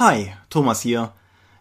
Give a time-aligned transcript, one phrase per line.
[0.00, 1.12] Hi, Thomas hier.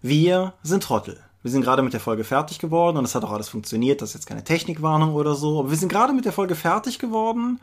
[0.02, 1.20] Wir sind Trottel.
[1.42, 4.02] Wir sind gerade mit der Folge fertig geworden und es hat auch alles funktioniert.
[4.02, 5.60] Das ist jetzt keine Technikwarnung oder so.
[5.60, 7.60] Aber wir sind gerade mit der Folge fertig geworden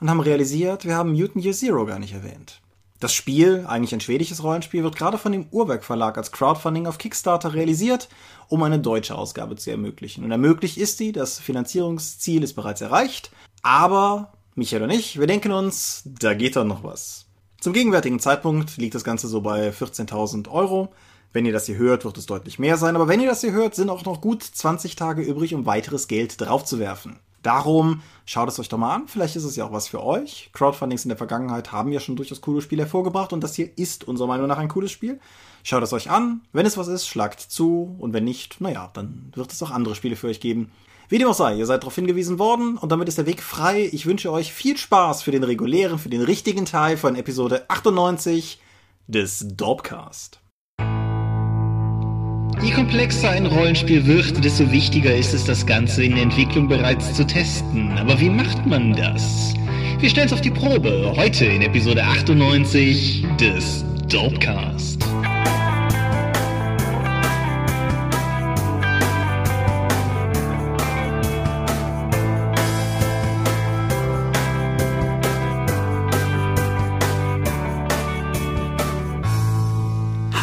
[0.00, 2.62] und haben realisiert, wir haben Mutant Year Zero gar nicht erwähnt.
[3.00, 6.96] Das Spiel, eigentlich ein schwedisches Rollenspiel, wird gerade von dem Uhrwerk Verlag als Crowdfunding auf
[6.96, 8.08] Kickstarter realisiert,
[8.48, 10.24] um eine deutsche Ausgabe zu ermöglichen.
[10.24, 13.30] Und ermöglicht ist sie, das Finanzierungsziel ist bereits erreicht,
[13.62, 17.26] aber Michael und ich, wir denken uns, da geht doch noch was.
[17.64, 20.92] Zum gegenwärtigen Zeitpunkt liegt das Ganze so bei 14.000 Euro.
[21.32, 22.94] Wenn ihr das hier hört, wird es deutlich mehr sein.
[22.94, 26.06] Aber wenn ihr das hier hört, sind auch noch gut 20 Tage übrig, um weiteres
[26.06, 27.20] Geld draufzuwerfen.
[27.42, 29.08] Darum schaut es euch doch mal an.
[29.08, 30.50] Vielleicht ist es ja auch was für euch.
[30.52, 34.04] Crowdfundings in der Vergangenheit haben ja schon durchaus coole Spiele hervorgebracht und das hier ist
[34.04, 35.18] unserer Meinung nach ein cooles Spiel.
[35.62, 36.42] Schaut es euch an.
[36.52, 37.96] Wenn es was ist, schlagt zu.
[37.98, 40.70] Und wenn nicht, naja, dann wird es auch andere Spiele für euch geben.
[41.08, 43.88] Wie dem auch sei, ihr seid darauf hingewiesen worden und damit ist der Weg frei.
[43.92, 48.58] Ich wünsche euch viel Spaß für den regulären, für den richtigen Teil von Episode 98
[49.06, 50.40] des Dorpcast.
[52.62, 57.12] Je komplexer ein Rollenspiel wird, desto wichtiger ist es, das Ganze in der Entwicklung bereits
[57.12, 57.98] zu testen.
[57.98, 59.52] Aber wie macht man das?
[59.98, 65.04] Wir stellen es auf die Probe, heute in Episode 98 des Dopecast.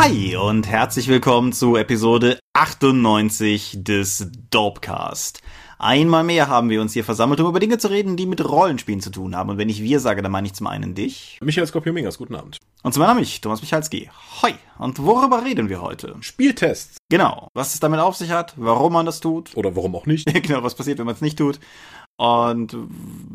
[0.02, 5.44] Hi und herzlich willkommen zu Episode 98 des Dorpcast.
[5.78, 9.00] Einmal mehr haben wir uns hier versammelt, um über Dinge zu reden, die mit Rollenspielen
[9.00, 9.52] zu tun haben.
[9.52, 11.38] Und wenn ich wir sage, dann meine ich zum einen dich.
[11.44, 12.58] Michael Skopjomingas, guten Abend.
[12.82, 14.10] Und zum anderen mich, Thomas Michalski.
[14.42, 14.54] Hoi.
[14.80, 16.16] Und worüber reden wir heute?
[16.22, 16.98] Spieltests.
[17.10, 17.48] Genau.
[17.54, 19.56] Was es damit auf sich hat, warum man das tut.
[19.56, 20.26] Oder warum auch nicht.
[20.44, 21.60] genau, was passiert, wenn man es nicht tut.
[22.22, 22.78] Und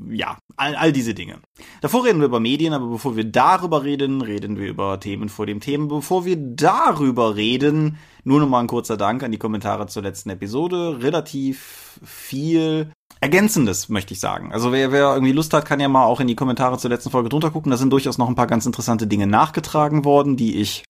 [0.08, 1.40] ja, all, all diese Dinge.
[1.80, 5.44] Davor reden wir über Medien, aber bevor wir darüber reden, reden wir über Themen vor
[5.44, 5.88] dem Thema.
[5.88, 10.30] Bevor wir darüber reden, nur noch mal ein kurzer Dank an die Kommentare zur letzten
[10.30, 11.02] Episode.
[11.02, 14.52] Relativ viel Ergänzendes, möchte ich sagen.
[14.52, 17.10] Also wer, wer irgendwie Lust hat, kann ja mal auch in die Kommentare zur letzten
[17.10, 17.72] Folge drunter gucken.
[17.72, 20.84] Da sind durchaus noch ein paar ganz interessante Dinge nachgetragen worden, die ich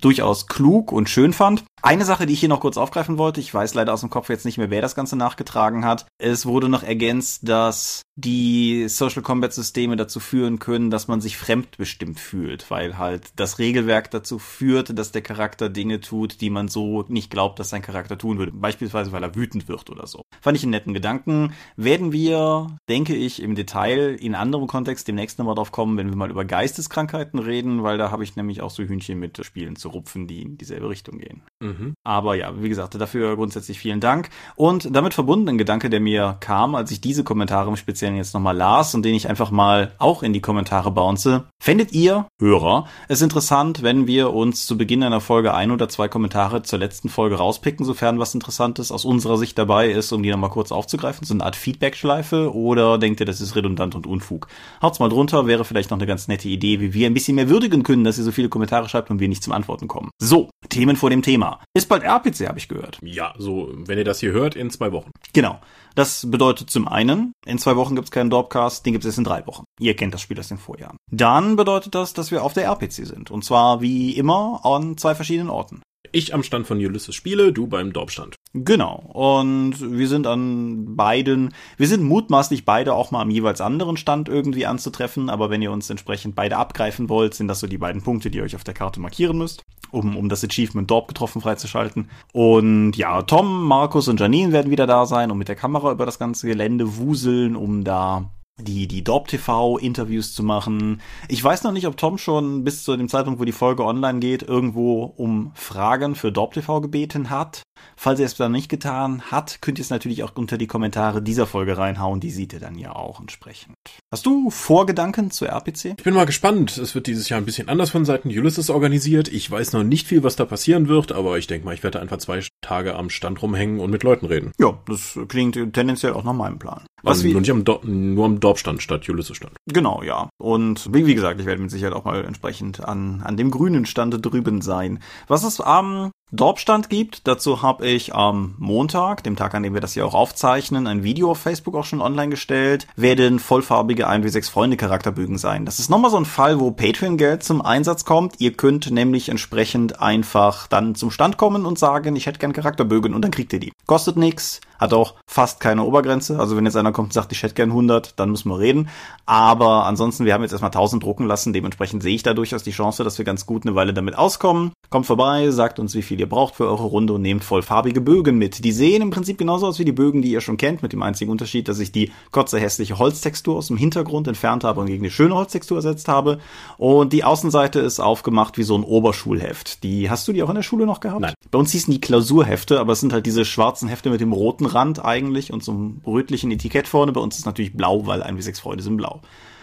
[0.00, 1.64] durchaus klug und schön fand.
[1.82, 4.28] Eine Sache, die ich hier noch kurz aufgreifen wollte, ich weiß leider aus dem Kopf
[4.28, 6.06] jetzt nicht mehr, wer das Ganze nachgetragen hat.
[6.18, 11.36] Es wurde noch ergänzt, dass die Social Combat Systeme dazu führen können, dass man sich
[11.36, 16.68] fremdbestimmt fühlt, weil halt das Regelwerk dazu führt, dass der Charakter Dinge tut, die man
[16.68, 18.52] so nicht glaubt, dass sein Charakter tun würde.
[18.52, 20.22] Beispielsweise, weil er wütend wird oder so.
[20.40, 21.52] Fand ich einen netten Gedanken.
[21.76, 26.16] Werden wir, denke ich, im Detail in anderem Kontext demnächst nochmal drauf kommen, wenn wir
[26.16, 29.88] mal über Geisteskrankheiten reden, weil da habe ich nämlich auch so Hühnchen mit Spielen zu
[29.88, 31.42] rupfen, die in dieselbe Richtung gehen.
[31.60, 31.94] Mhm.
[32.04, 34.30] Aber ja, wie gesagt, dafür grundsätzlich vielen Dank.
[34.54, 38.34] Und damit verbunden ein Gedanke, der mir kam, als ich diese Kommentare im Speziellen jetzt
[38.34, 41.44] nochmal las und den ich einfach mal auch in die Kommentare bounce.
[41.60, 46.08] Fändet ihr, Hörer, es interessant, wenn wir uns zu Beginn einer Folge ein oder zwei
[46.08, 50.30] Kommentare zur letzten Folge rauspicken, sofern was Interessantes aus unserer Sicht dabei ist, um die
[50.30, 51.26] nochmal kurz aufzugreifen?
[51.26, 52.54] So eine Art Feedback-Schleife?
[52.54, 54.48] Oder denkt ihr, das ist redundant und Unfug?
[54.82, 57.48] Haut's mal drunter, wäre vielleicht noch eine ganz nette Idee, wie wir ein bisschen mehr
[57.48, 60.10] würdigen können, dass ihr so viele Kommentare schreibt und wir nicht zum Antworten kommen.
[60.20, 61.60] So, Themen vor dem Thema.
[61.74, 62.98] Ist bald RPC, habe ich gehört.
[63.02, 65.10] Ja, so, wenn ihr das hier hört, in zwei Wochen.
[65.32, 65.60] Genau.
[65.94, 69.46] Das bedeutet zum einen, in zwei Wochen gibt's keinen Dorpcast, den gibt's erst in drei
[69.46, 69.64] Wochen.
[69.80, 70.98] Ihr kennt das Spiel aus den Vorjahren.
[71.10, 73.30] Dann bedeutet das, dass wir auf der RPC sind.
[73.30, 75.80] Und zwar wie immer an zwei verschiedenen Orten.
[76.16, 78.36] Ich am Stand von Ulysses Spiele, du beim Dorpstand.
[78.54, 79.04] Genau.
[79.12, 84.30] Und wir sind an beiden, wir sind mutmaßlich beide auch mal am jeweils anderen Stand
[84.30, 88.00] irgendwie anzutreffen, aber wenn ihr uns entsprechend beide abgreifen wollt, sind das so die beiden
[88.00, 91.42] Punkte, die ihr euch auf der Karte markieren müsst, um, um das Achievement Dorp getroffen
[91.42, 92.08] freizuschalten.
[92.32, 96.06] Und ja, Tom, Markus und Janine werden wieder da sein und mit der Kamera über
[96.06, 98.30] das ganze Gelände wuseln, um da
[98.60, 101.00] die, die Dorp TV Interviews zu machen.
[101.28, 104.18] Ich weiß noch nicht, ob Tom schon bis zu dem Zeitpunkt, wo die Folge online
[104.20, 107.62] geht, irgendwo um Fragen für Dorp TV gebeten hat.
[107.96, 111.22] Falls er es dann nicht getan hat, könnt ihr es natürlich auch unter die Kommentare
[111.22, 112.20] dieser Folge reinhauen.
[112.20, 113.74] Die sieht ihr dann ja auch entsprechend.
[114.12, 115.94] Hast du Vorgedanken zur RPC?
[115.98, 116.76] Ich bin mal gespannt.
[116.78, 119.28] Es wird dieses Jahr ein bisschen anders von Seiten Ulysses organisiert.
[119.28, 122.00] Ich weiß noch nicht viel, was da passieren wird, aber ich denke mal, ich werde
[122.00, 124.50] einfach zwei Tage am Stand rumhängen und mit Leuten reden.
[124.58, 126.84] Ja, das klingt tendenziell auch nach meinem Plan.
[127.02, 129.56] Was also nur, nicht am Do nur am Dorfstand statt Ulysses Stand.
[129.66, 130.28] Genau, ja.
[130.38, 133.86] Und wie, wie, gesagt, ich werde mit Sicherheit auch mal entsprechend an, an dem grünen
[133.86, 134.98] Stand drüben sein.
[135.28, 137.28] Was ist am Dorpstand gibt.
[137.28, 141.04] Dazu habe ich am Montag, dem Tag, an dem wir das hier auch aufzeichnen, ein
[141.04, 142.88] Video auf Facebook auch schon online gestellt.
[142.96, 145.64] Werden vollfarbige 1w6 Freunde Charakterbögen sein.
[145.64, 148.40] Das ist nochmal so ein Fall, wo Patreon-Geld zum Einsatz kommt.
[148.40, 153.14] Ihr könnt nämlich entsprechend einfach dann zum Stand kommen und sagen, ich hätte gern Charakterbögen
[153.14, 153.72] und dann kriegt ihr die.
[153.86, 156.38] Kostet nix, hat auch fast keine Obergrenze.
[156.38, 158.88] Also wenn jetzt einer kommt und sagt, ich hätte gern 100, dann müssen wir reden.
[159.24, 161.52] Aber ansonsten, wir haben jetzt erstmal 1000 drucken lassen.
[161.52, 164.72] Dementsprechend sehe ich da durchaus die Chance, dass wir ganz gut eine Weile damit auskommen.
[164.90, 168.38] Kommt vorbei, sagt uns, wie viel ihr braucht für eure Runde und nehmt vollfarbige Bögen
[168.38, 168.64] mit.
[168.64, 171.02] Die sehen im Prinzip genauso aus wie die Bögen, die ihr schon kennt, mit dem
[171.02, 175.02] einzigen Unterschied, dass ich die kotze hässliche Holztextur aus dem Hintergrund entfernt habe und gegen
[175.02, 176.38] eine schöne Holztextur ersetzt habe.
[176.78, 179.82] Und die Außenseite ist aufgemacht wie so ein Oberschulheft.
[179.82, 181.20] Die hast du die auch in der Schule noch gehabt?
[181.20, 181.34] Nein.
[181.50, 184.65] Bei uns hießen die Klausurhefte, aber es sind halt diese schwarzen Hefte mit dem roten
[184.66, 187.12] Rand eigentlich und so einem rötlichen Etikett vorne.
[187.12, 189.22] Bei uns ist natürlich blau, weil ein wie sechs Freunde sind blau.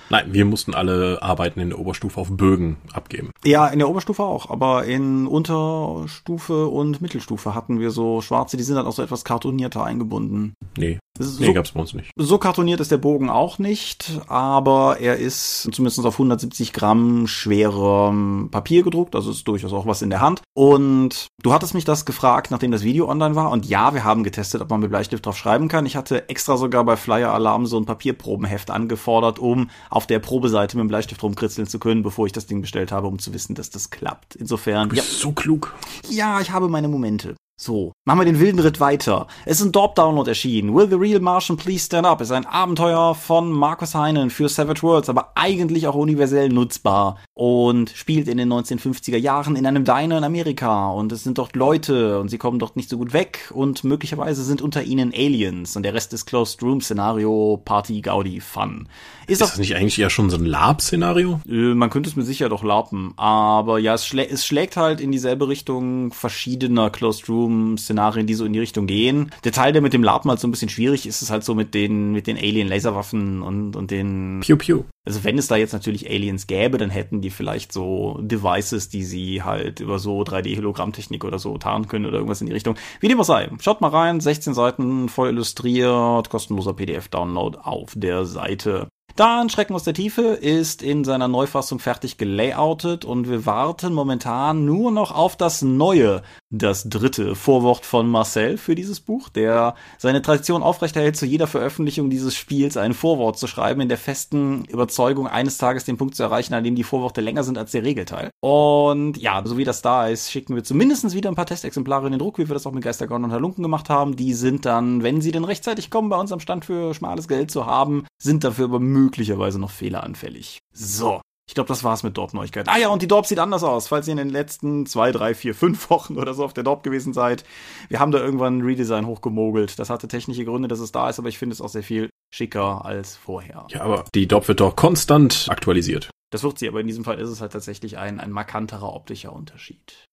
[0.09, 3.31] Nein, wir mussten alle Arbeiten in der Oberstufe auf Bögen abgeben.
[3.43, 8.63] Ja, in der Oberstufe auch, aber in Unterstufe und Mittelstufe hatten wir so schwarze, die
[8.63, 10.53] sind dann auch so etwas kartonierter eingebunden.
[10.77, 12.09] Nee, So, nee, gab's bei uns nicht.
[12.15, 18.49] so kartoniert ist der Bogen auch nicht, aber er ist zumindest auf 170 Gramm schwerem
[18.51, 20.41] Papier gedruckt, also ist durchaus auch was in der Hand.
[20.55, 23.51] Und du hattest mich das gefragt, nachdem das Video online war.
[23.51, 25.85] Und ja, wir haben getestet, ob man mit Bleistift drauf schreiben kann.
[25.85, 30.77] Ich hatte extra sogar bei Flyer Alarm so ein Papierprobenheft angefordert, um auf der Probeseite
[30.77, 33.53] mit dem Bleistift rumkritzeln zu können, bevor ich das Ding bestellt habe, um zu wissen,
[33.53, 34.35] dass das klappt.
[34.35, 35.75] Insofern, Du ja, bist so klug.
[36.09, 37.35] ja, ich habe meine Momente.
[37.63, 39.27] So, machen wir den wilden Ritt weiter.
[39.45, 40.75] Es ist ein Dorp-Download erschienen.
[40.75, 44.83] Will the Real Martian Please Stand Up ist ein Abenteuer von Markus Heinen für Savage
[44.83, 50.17] Worlds, aber eigentlich auch universell nutzbar und spielt in den 1950er Jahren in einem Diner
[50.17, 53.49] in Amerika und es sind dort Leute und sie kommen dort nicht so gut weg
[53.53, 58.41] und möglicherweise sind unter ihnen Aliens und der Rest ist Closed Room Szenario Party Gaudi
[58.41, 58.89] Fun.
[59.25, 61.39] Ist, Ist das nicht eigentlich eher schon so ein Lab-Szenario?
[61.47, 64.99] äh, Man könnte es mir sicher doch larpen, aber ja, es, schlä es schlägt halt
[64.99, 69.31] in dieselbe Richtung verschiedener Closed Room Szenarien, die so in die Richtung gehen.
[69.43, 71.55] Der Teil, der mit dem Larpen halt so ein bisschen schwierig ist, ist halt so
[71.55, 74.83] mit den mit den Alien Laserwaffen und und den Piu Piu.
[75.05, 79.03] also wenn es da jetzt natürlich Aliens gäbe, dann hätten die vielleicht so Devices, die
[79.03, 82.75] sie halt über so 3D-Hologrammtechnik oder so tarnen können oder irgendwas in die Richtung.
[82.99, 83.49] Wie dem auch sei.
[83.59, 88.87] Schaut mal rein, 16 Seiten, voll illustriert, kostenloser PDF-Download auf der Seite.
[89.15, 94.65] Dann Schrecken aus der Tiefe ist in seiner Neufassung fertig gelayoutet und wir warten momentan
[94.65, 96.23] nur noch auf das neue,
[96.53, 102.11] das dritte Vorwort von Marcel für dieses Buch, der seine Tradition aufrechterhält, zu jeder Veröffentlichung
[102.11, 106.21] dieses Spiels ein Vorwort zu schreiben, in der festen Überzeugung, eines Tages den Punkt zu
[106.21, 108.29] erreichen, an dem die Vorworte länger sind als der Regelteil.
[108.39, 112.11] Und ja, so wie das da ist, schicken wir zumindest wieder ein paar Testexemplare in
[112.11, 114.15] den Druck, wie wir das auch mit Geistergorn und Halunken gemacht haben.
[114.15, 117.49] Die sind dann, wenn sie denn rechtzeitig kommen, bei uns am Stand für schmales Geld
[117.49, 120.59] zu haben, sind dafür aber möglicherweise noch fehleranfällig.
[120.71, 121.19] So.
[121.47, 122.69] Ich glaube, das war's mit Dorp-Neuigkeiten.
[122.69, 125.35] Ah ja, und die Dorp sieht anders aus, falls ihr in den letzten zwei, drei,
[125.35, 127.43] vier, fünf Wochen oder so auf der Dorp gewesen seid.
[127.89, 129.77] Wir haben da irgendwann ein Redesign hochgemogelt.
[129.77, 132.09] Das hatte technische Gründe, dass es da ist, aber ich finde es auch sehr viel
[132.33, 133.67] schicker als vorher.
[133.69, 136.09] Ja, aber die DOP wird doch konstant aktualisiert.
[136.31, 139.33] Das wird sie, aber in diesem Fall ist es halt tatsächlich ein, ein markanterer optischer
[139.33, 140.07] Unterschied.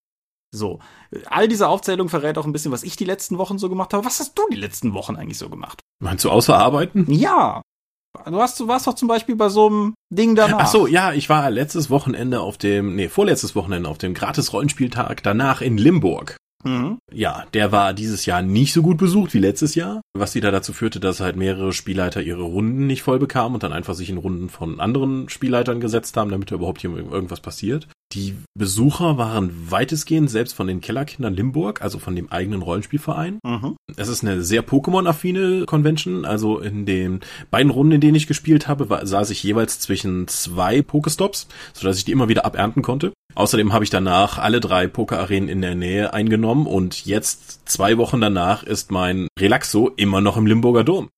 [0.52, 0.80] So,
[1.26, 4.04] all diese Aufzählung verrät auch ein bisschen, was ich die letzten Wochen so gemacht habe.
[4.04, 5.80] Was hast du die letzten Wochen eigentlich so gemacht?
[6.02, 7.06] Meinst du außer Arbeiten?
[7.08, 7.62] Ja.
[8.26, 10.60] Du, hast, du warst doch zum Beispiel bei so einem Ding danach.
[10.60, 15.22] Ach so, ja, ich war letztes Wochenende auf dem, nee, vorletztes Wochenende auf dem Gratis-Rollenspieltag
[15.22, 16.36] danach in Limburg.
[16.64, 16.98] Mhm.
[17.12, 20.72] Ja, der war dieses Jahr nicht so gut besucht wie letztes Jahr, was wieder dazu
[20.72, 24.18] führte, dass halt mehrere Spielleiter ihre Runden nicht voll bekamen und dann einfach sich in
[24.18, 27.88] Runden von anderen Spielleitern gesetzt haben, damit da überhaupt hier irgendwas passiert.
[28.12, 33.38] Die Besucher waren weitestgehend selbst von den Kellerkindern Limburg, also von dem eigenen Rollenspielverein.
[33.44, 33.76] Mhm.
[33.96, 36.24] Es ist eine sehr Pokémon-affine Convention.
[36.24, 37.20] Also in den
[37.52, 41.98] beiden Runden, in denen ich gespielt habe, war, saß ich jeweils zwischen zwei Pokestops, sodass
[41.98, 43.12] ich die immer wieder abernten konnte.
[43.36, 48.20] Außerdem habe ich danach alle drei Poker-Arenen in der Nähe eingenommen und jetzt, zwei Wochen
[48.20, 51.10] danach, ist mein Relaxo immer noch im Limburger Dom.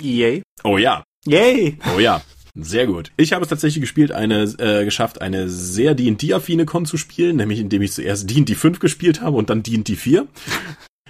[0.00, 0.42] Yay.
[0.64, 1.76] Oh ja, Yay.
[1.94, 2.22] oh ja.
[2.60, 3.12] Sehr gut.
[3.16, 7.60] Ich habe es tatsächlich gespielt, eine äh, geschafft, eine sehr D&D-affine Con zu spielen, nämlich
[7.60, 10.26] indem ich zuerst D&D 5 gespielt habe und dann D&D 4.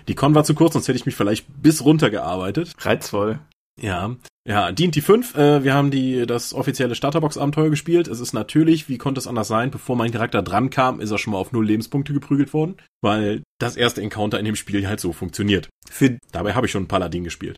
[0.08, 2.74] Die Con war zu kurz, sonst hätte ich mich vielleicht bis runter gearbeitet.
[2.78, 3.38] Reizvoll.
[3.80, 4.16] Ja,
[4.48, 8.08] ja, D&D 5, äh, wir haben die das offizielle Starterbox-Abenteuer gespielt.
[8.08, 11.18] Es ist natürlich, wie konnte es anders sein, bevor mein Charakter dran kam, ist er
[11.18, 15.00] schon mal auf null Lebenspunkte geprügelt worden, weil das erste Encounter in dem Spiel halt
[15.00, 15.68] so funktioniert.
[15.90, 17.56] Für, Dabei habe ich schon einen Paladin gespielt.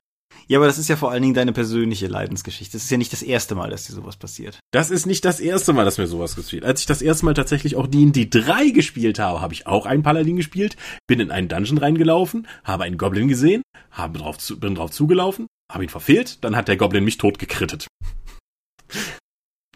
[0.51, 2.73] Ja, aber das ist ja vor allen Dingen deine persönliche Leidensgeschichte.
[2.73, 4.59] Das ist ja nicht das erste Mal, dass dir sowas passiert.
[4.73, 6.65] Das ist nicht das erste Mal, dass mir sowas gespielt.
[6.65, 10.03] Als ich das erste Mal tatsächlich auch D&D 3 gespielt habe, habe ich auch einen
[10.03, 10.77] Paladin gespielt,
[11.07, 15.47] bin in einen Dungeon reingelaufen, habe einen Goblin gesehen, habe drauf zu, bin drauf zugelaufen,
[15.71, 17.87] habe ihn verfehlt, dann hat der Goblin mich tot gekrittet.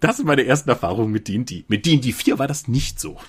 [0.00, 1.66] Das sind meine ersten Erfahrungen mit D&D.
[1.68, 3.20] Mit D&D 4 war das nicht so.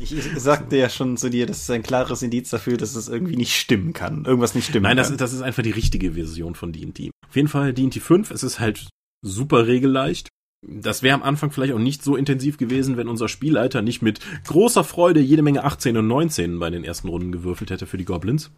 [0.00, 3.36] Ich, sagte ja schon zu dir, das ist ein klares Indiz dafür, dass es irgendwie
[3.36, 4.24] nicht stimmen kann.
[4.24, 4.96] Irgendwas nicht stimmen Nein, kann.
[4.98, 7.10] das, ist- das ist einfach die richtige Version von D&D.
[7.28, 8.88] Auf jeden Fall D&D 5, es ist halt
[9.22, 10.28] super regelleicht.
[10.66, 14.18] Das wäre am Anfang vielleicht auch nicht so intensiv gewesen, wenn unser Spielleiter nicht mit
[14.46, 18.04] großer Freude jede Menge 18 und 19 bei den ersten Runden gewürfelt hätte für die
[18.04, 18.50] Goblins.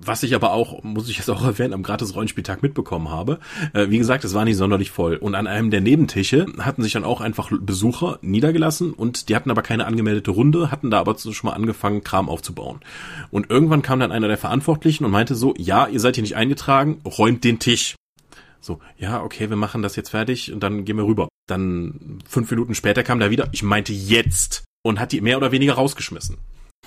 [0.00, 3.38] Was ich aber auch, muss ich jetzt auch erwähnen, am gratis Rollenspieltag mitbekommen habe.
[3.72, 5.16] Äh, wie gesagt, es war nicht sonderlich voll.
[5.16, 9.50] Und an einem der Nebentische hatten sich dann auch einfach Besucher niedergelassen und die hatten
[9.50, 12.80] aber keine angemeldete Runde, hatten da aber schon mal angefangen, Kram aufzubauen.
[13.30, 16.36] Und irgendwann kam dann einer der Verantwortlichen und meinte so, ja, ihr seid hier nicht
[16.36, 17.96] eingetragen, räumt den Tisch.
[18.60, 21.28] So, ja, okay, wir machen das jetzt fertig und dann gehen wir rüber.
[21.46, 25.52] Dann fünf Minuten später kam da wieder, ich meinte jetzt und hat die mehr oder
[25.52, 26.38] weniger rausgeschmissen.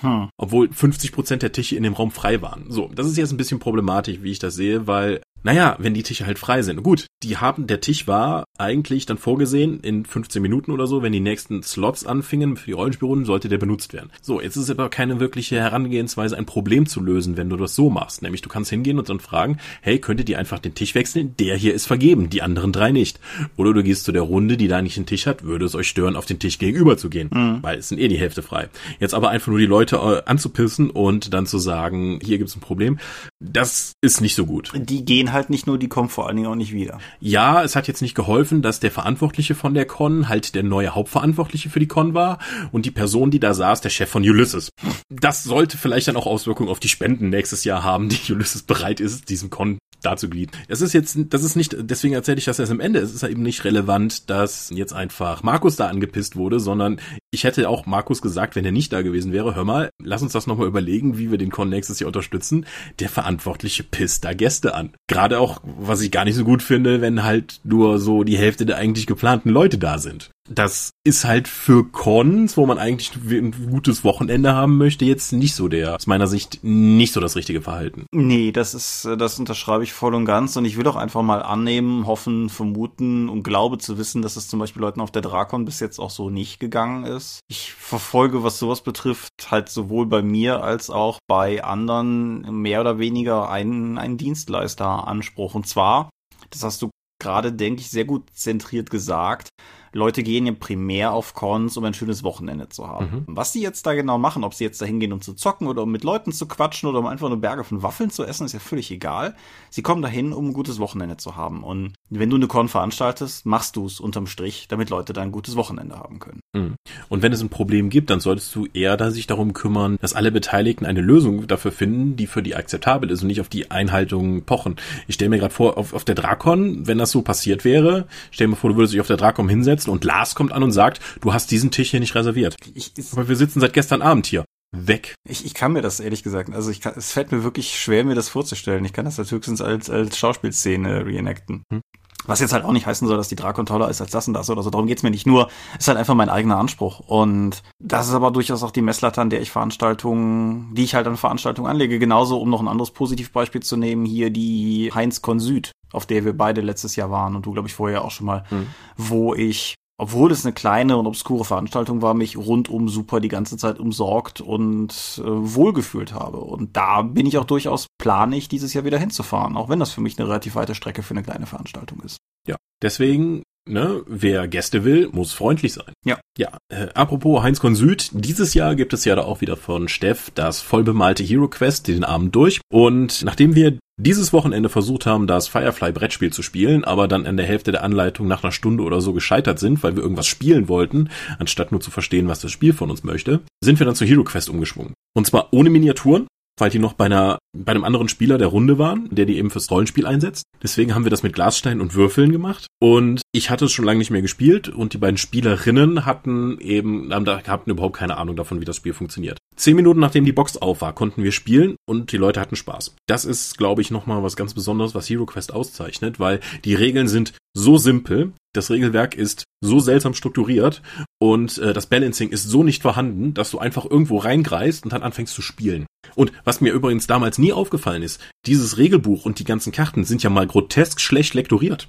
[0.02, 0.28] Hm.
[0.36, 2.66] Obwohl 50 Prozent der Tische in dem Raum frei waren.
[2.68, 6.02] So, das ist jetzt ein bisschen problematisch, wie ich das sehe, weil, naja, wenn die
[6.02, 6.82] Tische halt frei sind.
[6.82, 11.12] Gut, die haben, der Tisch war eigentlich dann vorgesehen in 15 Minuten oder so, wenn
[11.12, 14.10] die nächsten Slots anfingen für die Rollenspielrunden, sollte der benutzt werden.
[14.20, 17.90] So, jetzt ist aber keine wirkliche Herangehensweise, ein Problem zu lösen, wenn du das so
[17.90, 18.22] machst.
[18.22, 21.34] Nämlich, du kannst hingehen und dann fragen, hey, könntet ihr einfach den Tisch wechseln?
[21.38, 23.20] Der hier ist vergeben, die anderen drei nicht.
[23.56, 25.88] Oder du gehst zu der Runde, die da nicht einen Tisch hat, würde es euch
[25.88, 27.30] stören, auf den Tisch gegenüber zu gehen,
[27.62, 28.68] weil es sind eh die Hälfte frei.
[29.00, 32.60] Jetzt aber einfach nur die Leute äh, anzupissen und dann zu sagen, hier gibt's ein
[32.60, 32.98] Problem,
[33.40, 34.72] das ist nicht so gut.
[34.74, 36.98] Die gehen halt nicht nur, die kommen vor allen Dingen auch nicht wieder.
[37.20, 40.94] Ja, es hat jetzt nicht geholfen, dass der Verantwortliche von der Con halt der neue
[40.94, 42.38] Hauptverantwortliche für die Con war
[42.70, 44.70] und die Person, die da saß, der Chef von Ulysses.
[45.08, 49.00] Das sollte vielleicht dann auch Auswirkungen auf die Spenden nächstes Jahr haben, die Ulysses bereit
[49.00, 50.60] ist, diesem Con darzugliedern.
[50.68, 53.00] Das ist jetzt, das ist nicht, deswegen erzähle ich das erst am Ende.
[53.00, 57.44] Es ist ja eben nicht relevant, dass jetzt einfach Markus da angepisst wurde, sondern ich
[57.44, 60.46] hätte auch Markus gesagt, wenn er nicht da gewesen wäre, hör mal, lass uns das
[60.46, 62.66] nochmal überlegen, wie wir den Con nächstes Jahr unterstützen.
[62.98, 64.92] Der Verantwortliche pisst da Gäste an.
[65.08, 68.66] Gerade auch, was ich gar nicht so gut finde, wenn halt nur so die Hälfte
[68.66, 70.30] der eigentlich geplanten Leute da sind.
[70.54, 75.54] Das ist halt für Cons, wo man eigentlich ein gutes Wochenende haben möchte, jetzt nicht
[75.54, 78.06] so der, aus meiner Sicht, nicht so das richtige Verhalten.
[78.12, 80.56] Nee, das ist, das unterschreibe ich voll und ganz.
[80.56, 84.48] Und ich will auch einfach mal annehmen, hoffen, vermuten und glaube zu wissen, dass es
[84.48, 87.40] zum Beispiel Leuten auf der Drakon bis jetzt auch so nicht gegangen ist.
[87.48, 92.98] Ich verfolge, was sowas betrifft, halt sowohl bei mir als auch bei anderen mehr oder
[92.98, 95.54] weniger einen, einen Dienstleisteranspruch.
[95.54, 96.10] Und zwar,
[96.50, 96.90] das hast du
[97.22, 99.48] gerade, denke ich, sehr gut zentriert gesagt.
[99.92, 103.24] Leute gehen ja primär auf Cons, um ein schönes Wochenende zu haben.
[103.26, 105.82] Was die jetzt da genau machen, ob sie jetzt da hingehen, um zu zocken oder
[105.82, 108.52] um mit Leuten zu quatschen oder um einfach nur Berge von Waffeln zu essen, ist
[108.52, 109.34] ja völlig egal.
[109.70, 111.62] Sie kommen dahin, um ein gutes Wochenende zu haben.
[111.62, 115.32] Und wenn du eine Con veranstaltest, machst du es unterm Strich, damit Leute da ein
[115.32, 116.40] gutes Wochenende haben können.
[116.54, 116.74] Mhm.
[117.08, 120.14] Und wenn es ein Problem gibt, dann solltest du eher da sich darum kümmern, dass
[120.14, 123.70] alle Beteiligten eine Lösung dafür finden, die für die akzeptabel ist und nicht auf die
[123.70, 124.76] Einhaltung pochen.
[125.06, 128.48] Ich stelle mir gerade vor, auf, auf der Drakon, wenn das so passiert wäre, stell
[128.48, 131.00] mir vor, du würdest dich auf der Drakon hinsetzen und Lars kommt an und sagt,
[131.20, 132.56] du hast diesen Tisch hier nicht reserviert.
[132.74, 134.44] Ich, ich, Aber wir sitzen seit gestern Abend hier.
[134.74, 135.14] Weg.
[135.28, 138.04] ich, ich kann mir das ehrlich gesagt, also ich kann, es fällt mir wirklich schwer,
[138.04, 138.84] mir das vorzustellen.
[138.86, 141.64] Ich kann das halt höchstens als, als Schauspielszene reenacten.
[141.70, 141.82] Hm.
[142.24, 144.34] Was jetzt halt auch nicht heißen soll, dass die Drakon toller ist als das und
[144.34, 144.70] das oder so.
[144.70, 145.48] Darum geht's mir nicht nur.
[145.78, 147.00] ist halt einfach mein eigener Anspruch.
[147.00, 151.06] Und das ist aber durchaus auch die Messlatte, an der ich Veranstaltungen, die ich halt
[151.06, 151.98] an Veranstaltungen anlege.
[151.98, 156.24] Genauso, um noch ein anderes Positivbeispiel zu nehmen, hier die Heinz Con Süd, auf der
[156.24, 158.66] wir beide letztes Jahr waren und du, glaube ich, vorher auch schon mal, Hm.
[158.96, 163.56] wo ich obwohl es eine kleine und obskure Veranstaltung war, mich rundum super die ganze
[163.56, 166.38] Zeit umsorgt und äh, wohlgefühlt habe.
[166.38, 170.00] Und da bin ich auch durchaus planig, dieses Jahr wieder hinzufahren, auch wenn das für
[170.00, 172.16] mich eine relativ weite Strecke für eine kleine Veranstaltung ist.
[172.48, 172.56] Ja.
[172.82, 175.92] Deswegen, ne, wer Gäste will, muss freundlich sein.
[176.04, 176.18] Ja.
[176.36, 176.58] Ja.
[176.68, 180.32] Äh, apropos Heinz Con Süd, dieses Jahr gibt es ja da auch wieder von Steff
[180.34, 182.60] das vollbemalte Hero Quest den Abend durch.
[182.72, 187.36] Und nachdem wir dieses Wochenende versucht haben, das Firefly Brettspiel zu spielen, aber dann an
[187.36, 190.68] der Hälfte der Anleitung nach einer Stunde oder so gescheitert sind, weil wir irgendwas spielen
[190.68, 194.04] wollten, anstatt nur zu verstehen, was das Spiel von uns möchte, sind wir dann zu
[194.04, 194.94] Hero Quest umgeschwungen.
[195.14, 196.26] Und zwar ohne Miniaturen,
[196.58, 199.50] weil die noch bei einer bei einem anderen Spieler der Runde waren, der die eben
[199.50, 200.44] fürs Rollenspiel einsetzt.
[200.62, 202.66] Deswegen haben wir das mit Glassteinen und Würfeln gemacht.
[202.80, 207.12] Und ich hatte es schon lange nicht mehr gespielt und die beiden Spielerinnen hatten eben
[207.12, 209.38] haben hatten überhaupt keine Ahnung davon, wie das Spiel funktioniert.
[209.54, 212.94] Zehn Minuten nachdem die Box auf war, konnten wir spielen und die Leute hatten Spaß.
[213.06, 217.08] Das ist, glaube ich, nochmal was ganz Besonderes, was Hero Quest auszeichnet, weil die Regeln
[217.08, 220.82] sind so simpel, das Regelwerk ist so seltsam strukturiert
[221.18, 225.02] und äh, das Balancing ist so nicht vorhanden, dass du einfach irgendwo reingreist und dann
[225.02, 225.86] anfängst zu spielen.
[226.14, 230.22] Und was mir übrigens damals nie aufgefallen ist, dieses Regelbuch und die ganzen Karten sind
[230.22, 231.88] ja mal grotesk schlecht lektoriert.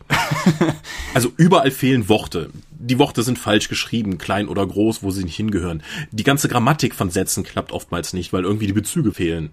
[1.14, 2.52] also überall fehlen Worte.
[2.72, 5.84] Die Worte sind falsch geschrieben, klein oder groß, wo sie nicht hingehören.
[6.12, 9.52] Die ganze Grammatik von Sätzen klappt oftmals nicht, weil irgendwie die Bezüge fehlen.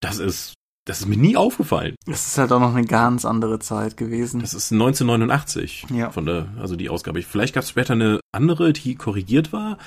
[0.00, 0.54] Das ist
[0.84, 1.94] Das ist mir nie aufgefallen.
[2.10, 4.40] Es ist halt auch noch eine ganz andere Zeit gewesen.
[4.40, 6.10] Das ist 1989 Ja.
[6.10, 7.22] von der, also die Ausgabe.
[7.22, 9.78] Vielleicht gab es später eine andere, die korrigiert war.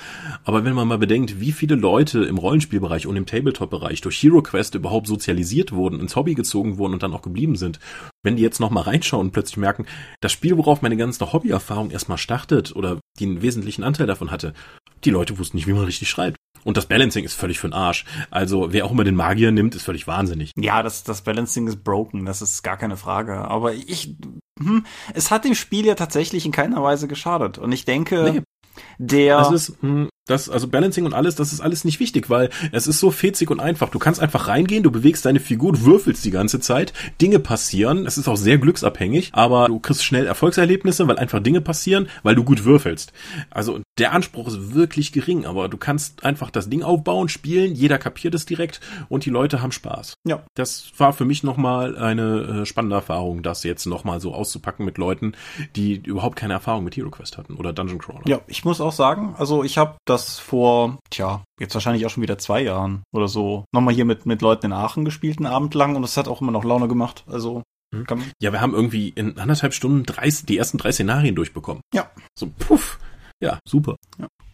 [0.44, 4.40] Aber wenn man mal bedenkt, wie viele Leute im Rollenspielbereich und im Tabletop-Bereich durch Hero
[4.40, 7.78] Quest überhaupt sozialisiert wurden, ins Hobby gezogen wurden und dann auch geblieben sind,
[8.22, 9.84] wenn die jetzt noch mal reinschauen und plötzlich merken,
[10.22, 14.54] das Spiel, worauf meine ganze Hobbyerfahrung erstmal startet oder den wesentlichen Anteil davon hatte,
[15.04, 16.36] die Leute wussten nicht, wie man richtig schreibt.
[16.66, 18.04] Und das Balancing ist völlig für den Arsch.
[18.30, 20.50] Also wer auch immer den Magier nimmt, ist völlig wahnsinnig.
[20.56, 23.36] Ja, das, das Balancing ist broken, das ist gar keine Frage.
[23.38, 24.16] Aber ich,
[24.58, 27.58] hm, es hat dem Spiel ja tatsächlich in keiner Weise geschadet.
[27.58, 28.42] Und ich denke, Nee.
[28.98, 32.50] der, Das ist, mh, das, also Balancing und alles, das ist alles nicht wichtig, weil
[32.72, 33.90] es ist so fetzig und einfach.
[33.90, 38.06] Du kannst einfach reingehen, du bewegst deine Figur, du würfelst die ganze Zeit, Dinge passieren,
[38.06, 42.34] es ist auch sehr glücksabhängig, aber du kriegst schnell Erfolgserlebnisse, weil einfach Dinge passieren, weil
[42.34, 43.12] du gut würfelst.
[43.50, 47.98] Also der Anspruch ist wirklich gering, aber du kannst einfach das Ding aufbauen, spielen, jeder
[47.98, 50.14] kapiert es direkt und die Leute haben Spaß.
[50.26, 54.84] ja, Das war für mich nochmal eine äh, spannende Erfahrung, das jetzt nochmal so auszupacken
[54.84, 55.34] mit Leuten,
[55.76, 58.22] die überhaupt keine Erfahrung mit Hero Quest hatten oder Dungeon Crawler.
[58.26, 62.22] ja, ich muss auch sagen, also ich habe das vor, tja, jetzt wahrscheinlich auch schon
[62.22, 65.74] wieder zwei Jahren oder so, nochmal hier mit, mit Leuten in Aachen gespielt, einen Abend
[65.74, 67.24] lang und es hat auch immer noch Laune gemacht.
[67.26, 67.62] Also,
[68.06, 71.82] kann, Ja, wir haben irgendwie in anderthalb Stunden drei, die ersten drei Szenarien durchbekommen.
[71.94, 72.10] Ja.
[72.38, 72.98] So, puff.
[73.40, 73.96] Ja, super.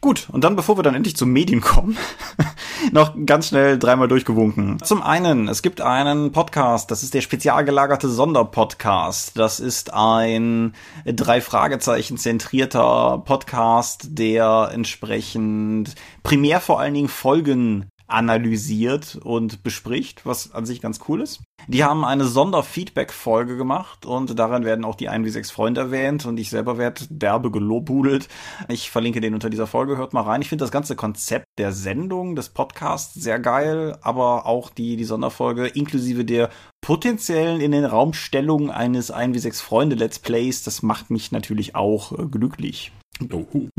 [0.05, 1.97] Gut, und dann, bevor wir dann endlich zu Medien kommen,
[2.93, 4.81] noch ganz schnell dreimal durchgewunken.
[4.83, 9.39] Zum einen, es gibt einen Podcast, das ist der spezial gelagerte Sonderpodcast.
[9.39, 10.75] Das ist ein
[11.07, 15.95] drei Fragezeichen zentrierter Podcast, der entsprechend
[16.25, 21.43] primär vor allen Dingen Folgen analysiert und bespricht, was an sich ganz cool ist.
[21.69, 26.27] Die haben eine Sonderfeedback-Folge gemacht und darin werden auch die 1 wie 6 Freunde erwähnt
[26.27, 28.29] und ich selber werde derbe gelobhudelt.
[28.69, 30.43] Ich verlinke den unter dieser Folge, hört mal rein.
[30.43, 35.05] Ich finde das ganze Konzept der Sendung, des Podcasts sehr geil, aber auch die, die
[35.05, 36.51] Sonderfolge inklusive der
[36.81, 41.75] potenziellen in den Raumstellung eines 1 wie 6 Freunde Let's Plays, das macht mich natürlich
[41.75, 42.93] auch äh, glücklich.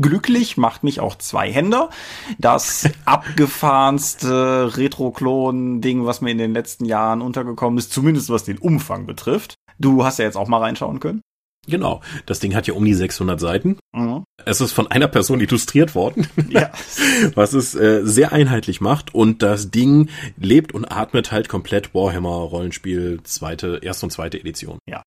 [0.00, 1.90] Glücklich macht mich auch Zweihänder.
[2.38, 9.06] Das abgefahrenste Retro-Klon-Ding, was mir in den letzten Jahren untergekommen ist, zumindest was den Umfang
[9.06, 9.54] betrifft.
[9.78, 11.20] Du hast ja jetzt auch mal reinschauen können.
[11.66, 12.02] Genau.
[12.26, 13.78] Das Ding hat ja um die 600 Seiten.
[13.92, 14.24] Mhm.
[14.44, 16.70] Es ist von einer Person illustriert worden, Ja.
[17.34, 19.14] was es äh, sehr einheitlich macht.
[19.14, 24.78] Und das Ding lebt und atmet halt komplett Warhammer Rollenspiel zweite, erste und zweite Edition.
[24.86, 25.02] Das,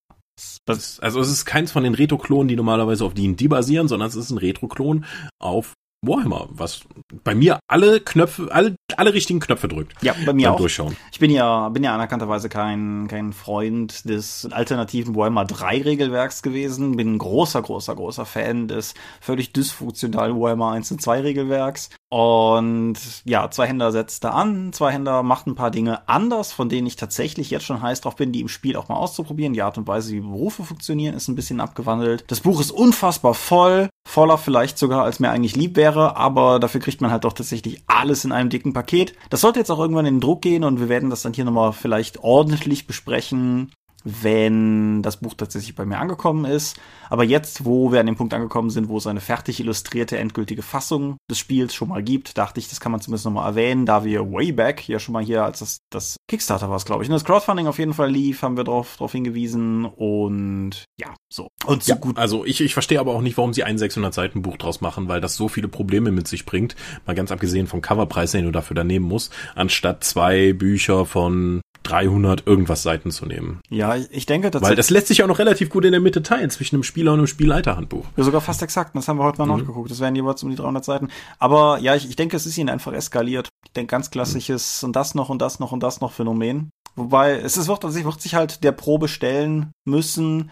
[0.68, 4.30] Also es ist keins von den Retro-Klonen, die normalerweise auf D&D basieren, sondern es ist
[4.30, 5.06] ein Retro-Klon
[5.40, 5.74] auf
[6.06, 6.82] Warhammer, was
[7.24, 9.94] bei mir alle Knöpfe, alle, alle richtigen Knöpfe drückt.
[10.04, 10.58] ja, bei mir auch.
[10.58, 10.96] Durchschauen.
[11.12, 16.96] Ich bin ja, bin ja anerkannterweise kein, kein Freund des alternativen Warhammer 3 Regelwerks gewesen.
[16.96, 21.90] Bin ein großer, großer, großer Fan des völlig dysfunktionalen Warhammer 1 und 2 Regelwerks.
[22.10, 24.72] Und ja, Zweihänder setzt da an.
[24.72, 28.32] Zweihänder macht ein paar Dinge anders, von denen ich tatsächlich jetzt schon heiß drauf bin,
[28.32, 29.54] die im Spiel auch mal auszuprobieren.
[29.54, 32.24] Die Art und Weise, wie Berufe funktionieren, ist ein bisschen abgewandelt.
[32.28, 33.90] Das Buch ist unfassbar voll.
[34.08, 37.84] Voller vielleicht sogar, als mir eigentlich lieb wäre, aber dafür kriegt man halt doch tatsächlich
[37.88, 39.14] alles in einem dicken Paket.
[39.30, 41.44] Das sollte jetzt auch irgendwann in den Druck gehen und wir werden das dann hier
[41.44, 43.70] nochmal vielleicht ordentlich besprechen,
[44.08, 46.80] wenn das Buch tatsächlich bei mir angekommen ist.
[47.10, 50.62] Aber jetzt, wo wir an dem Punkt angekommen sind, wo es eine fertig illustrierte, endgültige
[50.62, 54.04] Fassung des Spiels schon mal gibt, dachte ich, das kann man zumindest nochmal erwähnen, da
[54.04, 57.10] wir way back hier schon mal hier, als das, das Kickstarter war es, glaube ich,
[57.10, 61.48] ne, das Crowdfunding auf jeden Fall lief, haben wir darauf drauf hingewiesen und ja, so.
[61.66, 62.18] Und so Ja, gut.
[62.18, 65.08] also ich, ich verstehe aber auch nicht, warum sie ein 600 Seiten Buch draus machen,
[65.08, 68.52] weil das so viele Probleme mit sich bringt, mal ganz abgesehen vom Coverpreis, den du
[68.52, 73.60] dafür da nehmen musst, anstatt zwei Bücher von 300 irgendwas Seiten zu nehmen.
[73.70, 74.78] Ja, ich denke Weil tatsächlich.
[74.78, 77.20] das lässt sich auch noch relativ gut in der Mitte teilen zwischen einem Spieler und
[77.20, 78.06] einem Spielleiterhandbuch.
[78.16, 78.96] Ja, sogar fast exakt.
[78.96, 79.62] Das haben wir heute mal Mhm.
[79.62, 79.90] nachgeguckt.
[79.92, 81.10] Das wären jeweils um die 300 Seiten.
[81.40, 83.50] Aber ja, ich, ich denke, es ist ihnen einfach eskaliert.
[83.66, 86.70] Ich denke, ganz klassisches und das noch und das noch und das noch Phänomen.
[86.96, 90.50] Wobei, es ist, wird, also wird sich halt der Probe stellen müssen,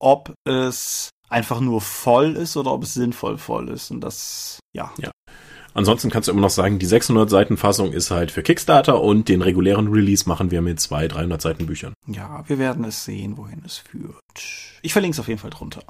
[0.00, 3.90] ob es einfach nur voll ist oder ob es sinnvoll voll ist.
[3.90, 4.92] Und das, ja.
[5.78, 9.28] Ansonsten kannst du immer noch sagen, die 600 Seiten Fassung ist halt für Kickstarter und
[9.28, 11.94] den regulären Release machen wir mit zwei 300 Seiten Büchern.
[12.08, 14.16] Ja, wir werden es sehen, wohin es führt.
[14.82, 15.82] Ich verlinke es auf jeden Fall drunter.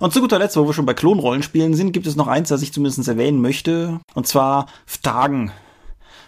[0.00, 2.62] Und zu guter Letzt, wo wir schon bei Klonrollenspielen sind, gibt es noch eins, das
[2.62, 4.00] ich zumindest erwähnen möchte.
[4.14, 5.52] Und zwar Ftagen.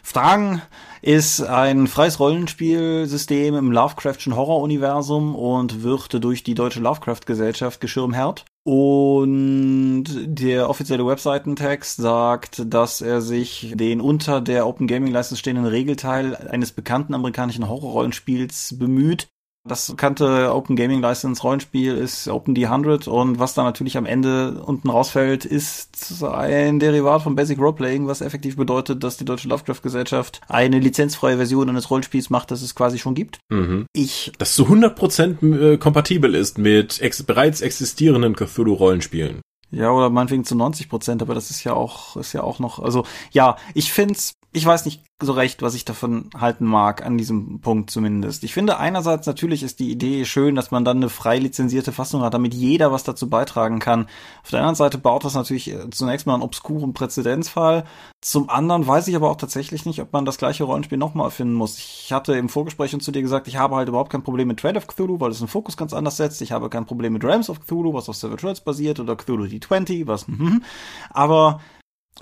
[0.02, 0.60] Ftagen
[1.02, 8.44] ist ein freies Rollenspielsystem im Lovecraftschen Horroruniversum und wird durch die Deutsche Lovecraft-Gesellschaft geschirmherrt.
[8.64, 15.66] Und der offizielle Webseitentext sagt, dass er sich den unter der Open Gaming License stehenden
[15.66, 19.28] Regelteil eines bekannten amerikanischen Horrorrollenspiels bemüht.
[19.66, 24.62] Das bekannte Open Gaming License Rollenspiel ist Open D100 und was da natürlich am Ende
[24.64, 29.82] unten rausfällt, ist ein Derivat von Basic Roleplaying, was effektiv bedeutet, dass die Deutsche Lovecraft
[29.82, 33.38] Gesellschaft eine lizenzfreie Version eines Rollenspiels macht, das es quasi schon gibt.
[33.48, 33.86] Mhm.
[33.92, 39.40] Ich das zu 100% äh, kompatibel ist mit ex bereits existierenden Cthulhu Rollenspielen.
[39.72, 42.78] Ja, oder meinetwegen zu 90 Prozent, aber das ist ja auch, ist ja auch noch,
[42.78, 47.18] also ja, ich find's, ich weiß nicht so recht, was ich davon halten mag, an
[47.18, 48.42] diesem Punkt zumindest.
[48.42, 52.22] Ich finde einerseits natürlich ist die Idee schön, dass man dann eine frei lizenzierte Fassung
[52.22, 54.06] hat, damit jeder was dazu beitragen kann.
[54.42, 57.84] Auf der anderen Seite baut das natürlich äh, zunächst mal einen obskuren Präzedenzfall.
[58.22, 61.54] Zum anderen weiß ich aber auch tatsächlich nicht, ob man das gleiche Rollenspiel nochmal finden
[61.54, 61.76] muss.
[61.76, 64.58] Ich hatte im Vorgespräch und zu dir gesagt, ich habe halt überhaupt kein Problem mit
[64.58, 66.40] Trail of Cthulhu, weil es den Fokus ganz anders setzt.
[66.40, 69.44] Ich habe kein Problem mit Realms of Cthulhu, was auf Savage Worlds basiert, oder Cthulhu
[69.44, 70.24] D20, was,
[71.10, 71.60] aber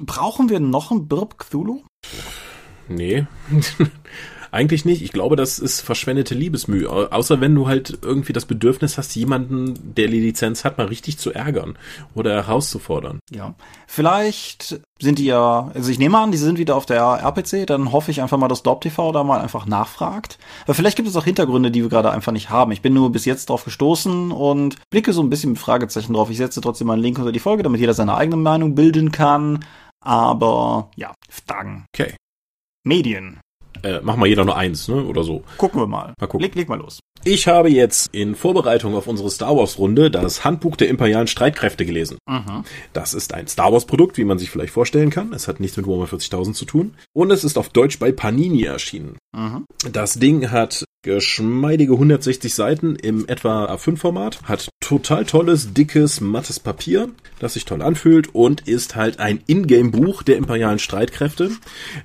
[0.00, 1.82] brauchen wir noch ein Birb Cthulhu?
[2.88, 3.26] Nee.
[4.54, 5.02] Eigentlich nicht.
[5.02, 6.88] Ich glaube, das ist verschwendete Liebesmühe.
[6.88, 11.18] Außer wenn du halt irgendwie das Bedürfnis hast, jemanden, der die Lizenz hat, mal richtig
[11.18, 11.76] zu ärgern
[12.14, 13.18] oder herauszufordern.
[13.32, 13.56] Ja.
[13.88, 17.90] Vielleicht sind die ja, also ich nehme an, die sind wieder auf der RPC, dann
[17.90, 20.38] hoffe ich einfach mal, dass DorpTV da mal einfach nachfragt.
[20.66, 22.70] Weil vielleicht gibt es auch Hintergründe, die wir gerade einfach nicht haben.
[22.70, 26.30] Ich bin nur bis jetzt drauf gestoßen und blicke so ein bisschen mit Fragezeichen drauf.
[26.30, 29.10] Ich setze trotzdem mal einen Link unter die Folge, damit jeder seine eigene Meinung bilden
[29.10, 29.64] kann.
[30.04, 31.86] Aber ja, Fragen.
[31.94, 32.14] Okay.
[32.84, 33.40] Medien.
[33.84, 35.04] Äh, machen wir jeder nur eins, ne?
[35.04, 35.42] Oder so.
[35.58, 36.14] Gucken wir mal.
[36.18, 36.40] Mal gucken.
[36.40, 37.00] Leg, leg mal los.
[37.26, 41.86] Ich habe jetzt in Vorbereitung auf unsere Star Wars Runde das Handbuch der imperialen Streitkräfte
[41.86, 42.18] gelesen.
[42.26, 42.64] Mhm.
[42.92, 45.32] Das ist ein Star Wars Produkt, wie man sich vielleicht vorstellen kann.
[45.32, 46.94] Es hat nichts mit Warhammer 40.000 zu tun.
[47.14, 49.16] Und es ist auf Deutsch bei Panini erschienen.
[49.34, 49.64] Mhm.
[49.90, 57.10] Das Ding hat geschmeidige 160 Seiten im etwa A5-Format, hat total tolles, dickes, mattes Papier,
[57.38, 61.50] das sich toll anfühlt und ist halt ein Ingame-Buch der imperialen Streitkräfte,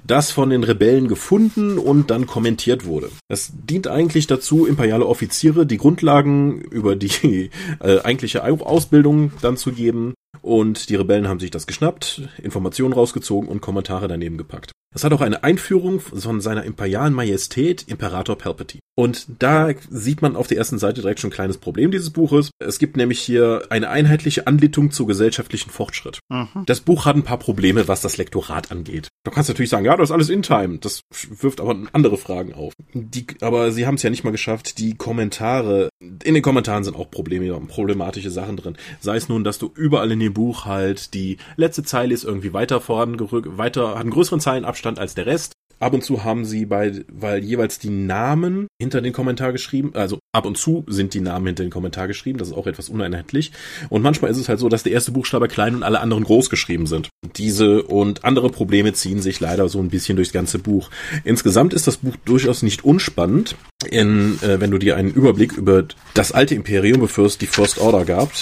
[0.06, 3.10] das von den Rebellen gefunden und dann kommentiert wurde.
[3.28, 9.72] Es dient eigentlich dazu, imperiale Offiziere die Grundlagen über die äh, eigentliche Ausbildung dann zu
[9.72, 14.72] geben und die Rebellen haben sich das geschnappt, Informationen rausgezogen und Kommentare daneben gepackt.
[14.96, 18.82] Es hat auch eine Einführung von seiner imperialen Majestät Imperator Palpatine.
[19.00, 22.50] Und da sieht man auf der ersten Seite direkt schon ein kleines Problem dieses Buches.
[22.60, 26.20] Es gibt nämlich hier eine einheitliche Anleitung zu gesellschaftlichen Fortschritt.
[26.28, 26.66] Mhm.
[26.66, 29.08] Das Buch hat ein paar Probleme, was das Lektorat angeht.
[29.24, 30.80] Du kannst natürlich sagen, ja, das ist alles in Time.
[30.80, 32.74] Das wirft aber andere Fragen auf.
[32.94, 36.98] Die, aber sie haben es ja nicht mal geschafft, die Kommentare, in den Kommentaren sind
[36.98, 38.78] auch Probleme, problematische Sachen drin.
[39.00, 42.52] Sei es nun, dass du überall in dem Buch halt die letzte Zeile ist irgendwie
[42.52, 44.42] weiter vorangerückt, weiter, hat einen größeren
[44.80, 45.54] Zeilenabstand als der Rest.
[45.82, 50.20] Ab und zu haben sie bei, weil jeweils die Namen hinter den Kommentar geschrieben, also
[50.34, 53.54] ab und zu sind die Namen hinter den Kommentar geschrieben, das ist auch etwas uneinheitlich.
[53.88, 56.50] Und manchmal ist es halt so, dass der erste Buchstabe klein und alle anderen groß
[56.50, 57.08] geschrieben sind.
[57.38, 60.90] Diese und andere Probleme ziehen sich leider so ein bisschen durchs ganze Buch.
[61.24, 63.56] Insgesamt ist das Buch durchaus nicht unspannend,
[63.90, 67.80] in, äh, wenn du dir einen Überblick über das alte Imperium, bevor es die First
[67.80, 68.34] Order gab.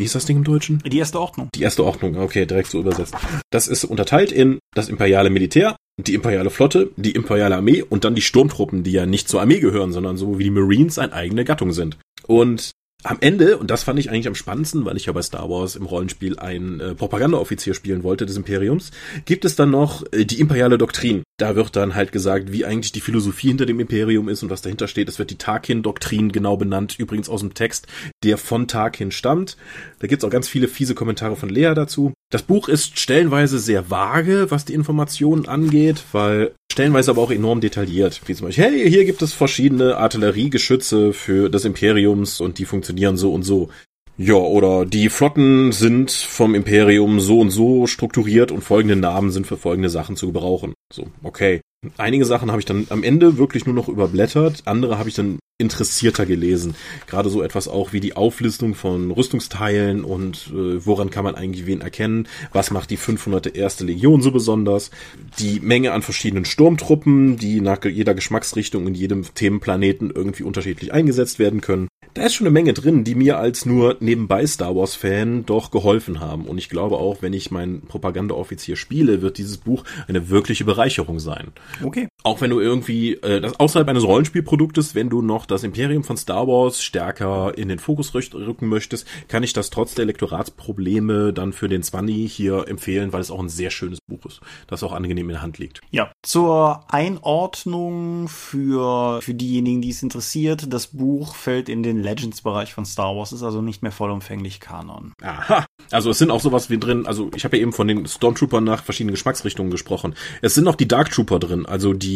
[0.00, 0.82] Wie hieß das Ding im Deutschen?
[0.86, 1.50] Die erste Ordnung.
[1.54, 3.14] Die erste Ordnung, okay, direkt so übersetzt.
[3.50, 8.14] Das ist unterteilt in das imperiale Militär, die imperiale Flotte, die imperiale Armee und dann
[8.14, 11.44] die Sturmtruppen, die ja nicht zur Armee gehören, sondern so wie die Marines eine eigene
[11.44, 11.98] Gattung sind.
[12.26, 12.70] Und
[13.02, 15.76] am Ende, und das fand ich eigentlich am spannendsten, weil ich ja bei Star Wars
[15.76, 18.90] im Rollenspiel einen äh, Propagandaoffizier spielen wollte des Imperiums,
[19.24, 21.22] gibt es dann noch äh, die imperiale Doktrin.
[21.38, 24.62] Da wird dann halt gesagt, wie eigentlich die Philosophie hinter dem Imperium ist und was
[24.62, 25.08] dahinter steht.
[25.08, 27.86] Es wird die Tarkin-Doktrin genau benannt, übrigens aus dem Text,
[28.22, 29.56] der von Tarkin stammt.
[30.00, 32.12] Da gibt's auch ganz viele fiese Kommentare von Lea dazu.
[32.30, 37.60] Das Buch ist stellenweise sehr vage, was die Informationen angeht, weil stellenweise aber auch enorm
[37.60, 38.20] detailliert.
[38.26, 43.16] Wie zum Beispiel, hey, hier gibt es verschiedene Artilleriegeschütze für des Imperiums und die funktionieren
[43.16, 43.68] so und so.
[44.16, 49.48] Ja, oder die Flotten sind vom Imperium so und so strukturiert und folgende Namen sind
[49.48, 50.74] für folgende Sachen zu gebrauchen.
[50.92, 51.62] So, okay.
[51.96, 55.38] Einige Sachen habe ich dann am Ende wirklich nur noch überblättert, andere habe ich dann
[55.60, 56.74] interessierter gelesen.
[57.06, 61.66] Gerade so etwas auch wie die Auflistung von Rüstungsteilen und äh, woran kann man eigentlich
[61.66, 63.54] wen erkennen, was macht die 500.
[63.54, 64.90] erste Legion so besonders,
[65.38, 71.38] die Menge an verschiedenen Sturmtruppen, die nach jeder Geschmacksrichtung in jedem Themenplaneten irgendwie unterschiedlich eingesetzt
[71.38, 74.94] werden können da ist schon eine Menge drin, die mir als nur nebenbei Star Wars
[74.94, 76.46] Fan doch geholfen haben.
[76.46, 81.20] Und ich glaube auch, wenn ich meinen Propagandaoffizier spiele, wird dieses Buch eine wirkliche Bereicherung
[81.20, 81.52] sein.
[81.82, 82.08] Okay.
[82.22, 86.18] Auch wenn du irgendwie, äh, das außerhalb eines Rollenspielproduktes, wenn du noch das Imperium von
[86.18, 91.52] Star Wars stärker in den Fokus rücken möchtest, kann ich das trotz der Lektoratsprobleme dann
[91.54, 94.92] für den Zwanni hier empfehlen, weil es auch ein sehr schönes Buch ist, das auch
[94.92, 95.80] angenehm in der Hand liegt.
[95.90, 102.74] Ja, zur Einordnung für, für diejenigen, die es interessiert, das Buch fällt in den Legends-Bereich
[102.74, 105.14] von Star Wars, ist also nicht mehr vollumfänglich Kanon.
[105.22, 105.64] Aha.
[105.90, 108.62] Also es sind auch sowas wie drin, also ich habe ja eben von den Stormtroopern
[108.62, 110.14] nach verschiedenen Geschmacksrichtungen gesprochen.
[110.42, 112.09] Es sind auch die Dark Trooper drin, also die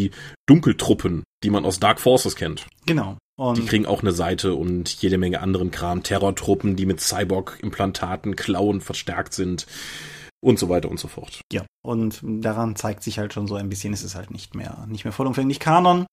[0.46, 2.66] Dunkeltruppen, die man aus Dark Forces kennt.
[2.86, 3.16] Genau.
[3.36, 6.02] Und die kriegen auch eine Seite und jede Menge anderen Kram.
[6.02, 9.66] Terrortruppen, die mit Cyborg-Implantaten, Klauen verstärkt sind
[10.40, 11.40] und so weiter und so fort.
[11.52, 14.86] Ja, und daran zeigt sich halt schon so ein bisschen, es ist halt nicht mehr,
[14.88, 16.06] nicht mehr vollumfänglich Kanon.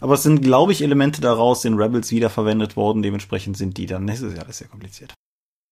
[0.00, 3.02] Aber es sind, glaube ich, Elemente daraus in Rebels wiederverwendet worden.
[3.02, 5.14] Dementsprechend sind die dann, es ist ja alles sehr kompliziert.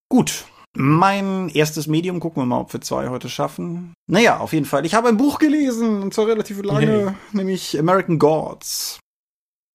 [0.09, 0.45] Gut.
[0.75, 3.95] Mein erstes Medium, gucken wir mal, ob wir zwei heute schaffen.
[4.07, 4.87] Naja, auf jeden Fall.
[4.87, 7.15] Ich habe ein Buch gelesen, und zwar relativ lange, hey.
[7.33, 8.99] nämlich American Gods.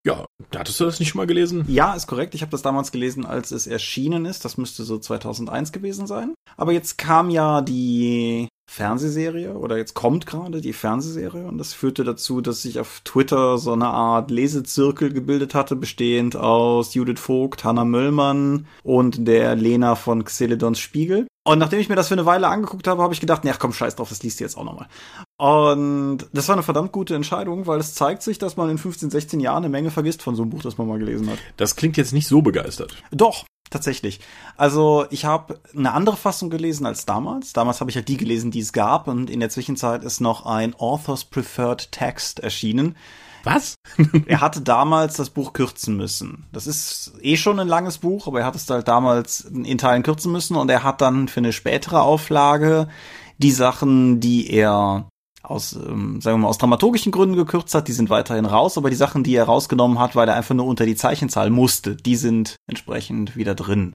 [0.06, 1.66] Ja, hattest du das nicht schon mal gelesen?
[1.68, 2.34] Ja, ist korrekt.
[2.34, 4.46] Ich habe das damals gelesen, als es erschienen ist.
[4.46, 6.34] Das müsste so 2001 gewesen sein.
[6.56, 12.04] Aber jetzt kam ja die Fernsehserie oder jetzt kommt gerade die Fernsehserie und das führte
[12.04, 17.64] dazu, dass sich auf Twitter so eine Art Lesezirkel gebildet hatte, bestehend aus Judith Vogt,
[17.64, 21.28] Hannah Möllmann und der Lena von Xeledons Spiegel.
[21.48, 23.72] Und nachdem ich mir das für eine Weile angeguckt habe, habe ich gedacht, ja komm,
[23.72, 24.88] scheiß drauf, das liest du jetzt auch nochmal.
[25.38, 29.10] Und das war eine verdammt gute Entscheidung, weil es zeigt sich, dass man in 15,
[29.10, 31.40] 16 Jahren eine Menge vergisst von so einem Buch, das man mal gelesen hat.
[31.56, 33.02] Das klingt jetzt nicht so begeistert.
[33.12, 34.22] Doch, Tatsächlich.
[34.56, 37.54] Also ich habe eine andere Fassung gelesen als damals.
[37.54, 40.46] Damals habe ich halt die gelesen, die es gab und in der Zwischenzeit ist noch
[40.46, 42.96] ein Authors Preferred Text erschienen.
[43.44, 43.76] Was?
[44.26, 46.46] er hatte damals das Buch kürzen müssen.
[46.52, 50.04] Das ist eh schon ein langes Buch, aber er hat es halt damals in Teilen
[50.04, 52.88] kürzen müssen und er hat dann für eine spätere Auflage
[53.38, 55.08] die Sachen, die er
[55.50, 58.90] aus, ähm, sagen wir mal, aus dramaturgischen Gründen gekürzt hat, die sind weiterhin raus, aber
[58.90, 62.16] die Sachen, die er rausgenommen hat, weil er einfach nur unter die Zeichenzahl musste, die
[62.16, 63.94] sind entsprechend wieder drin.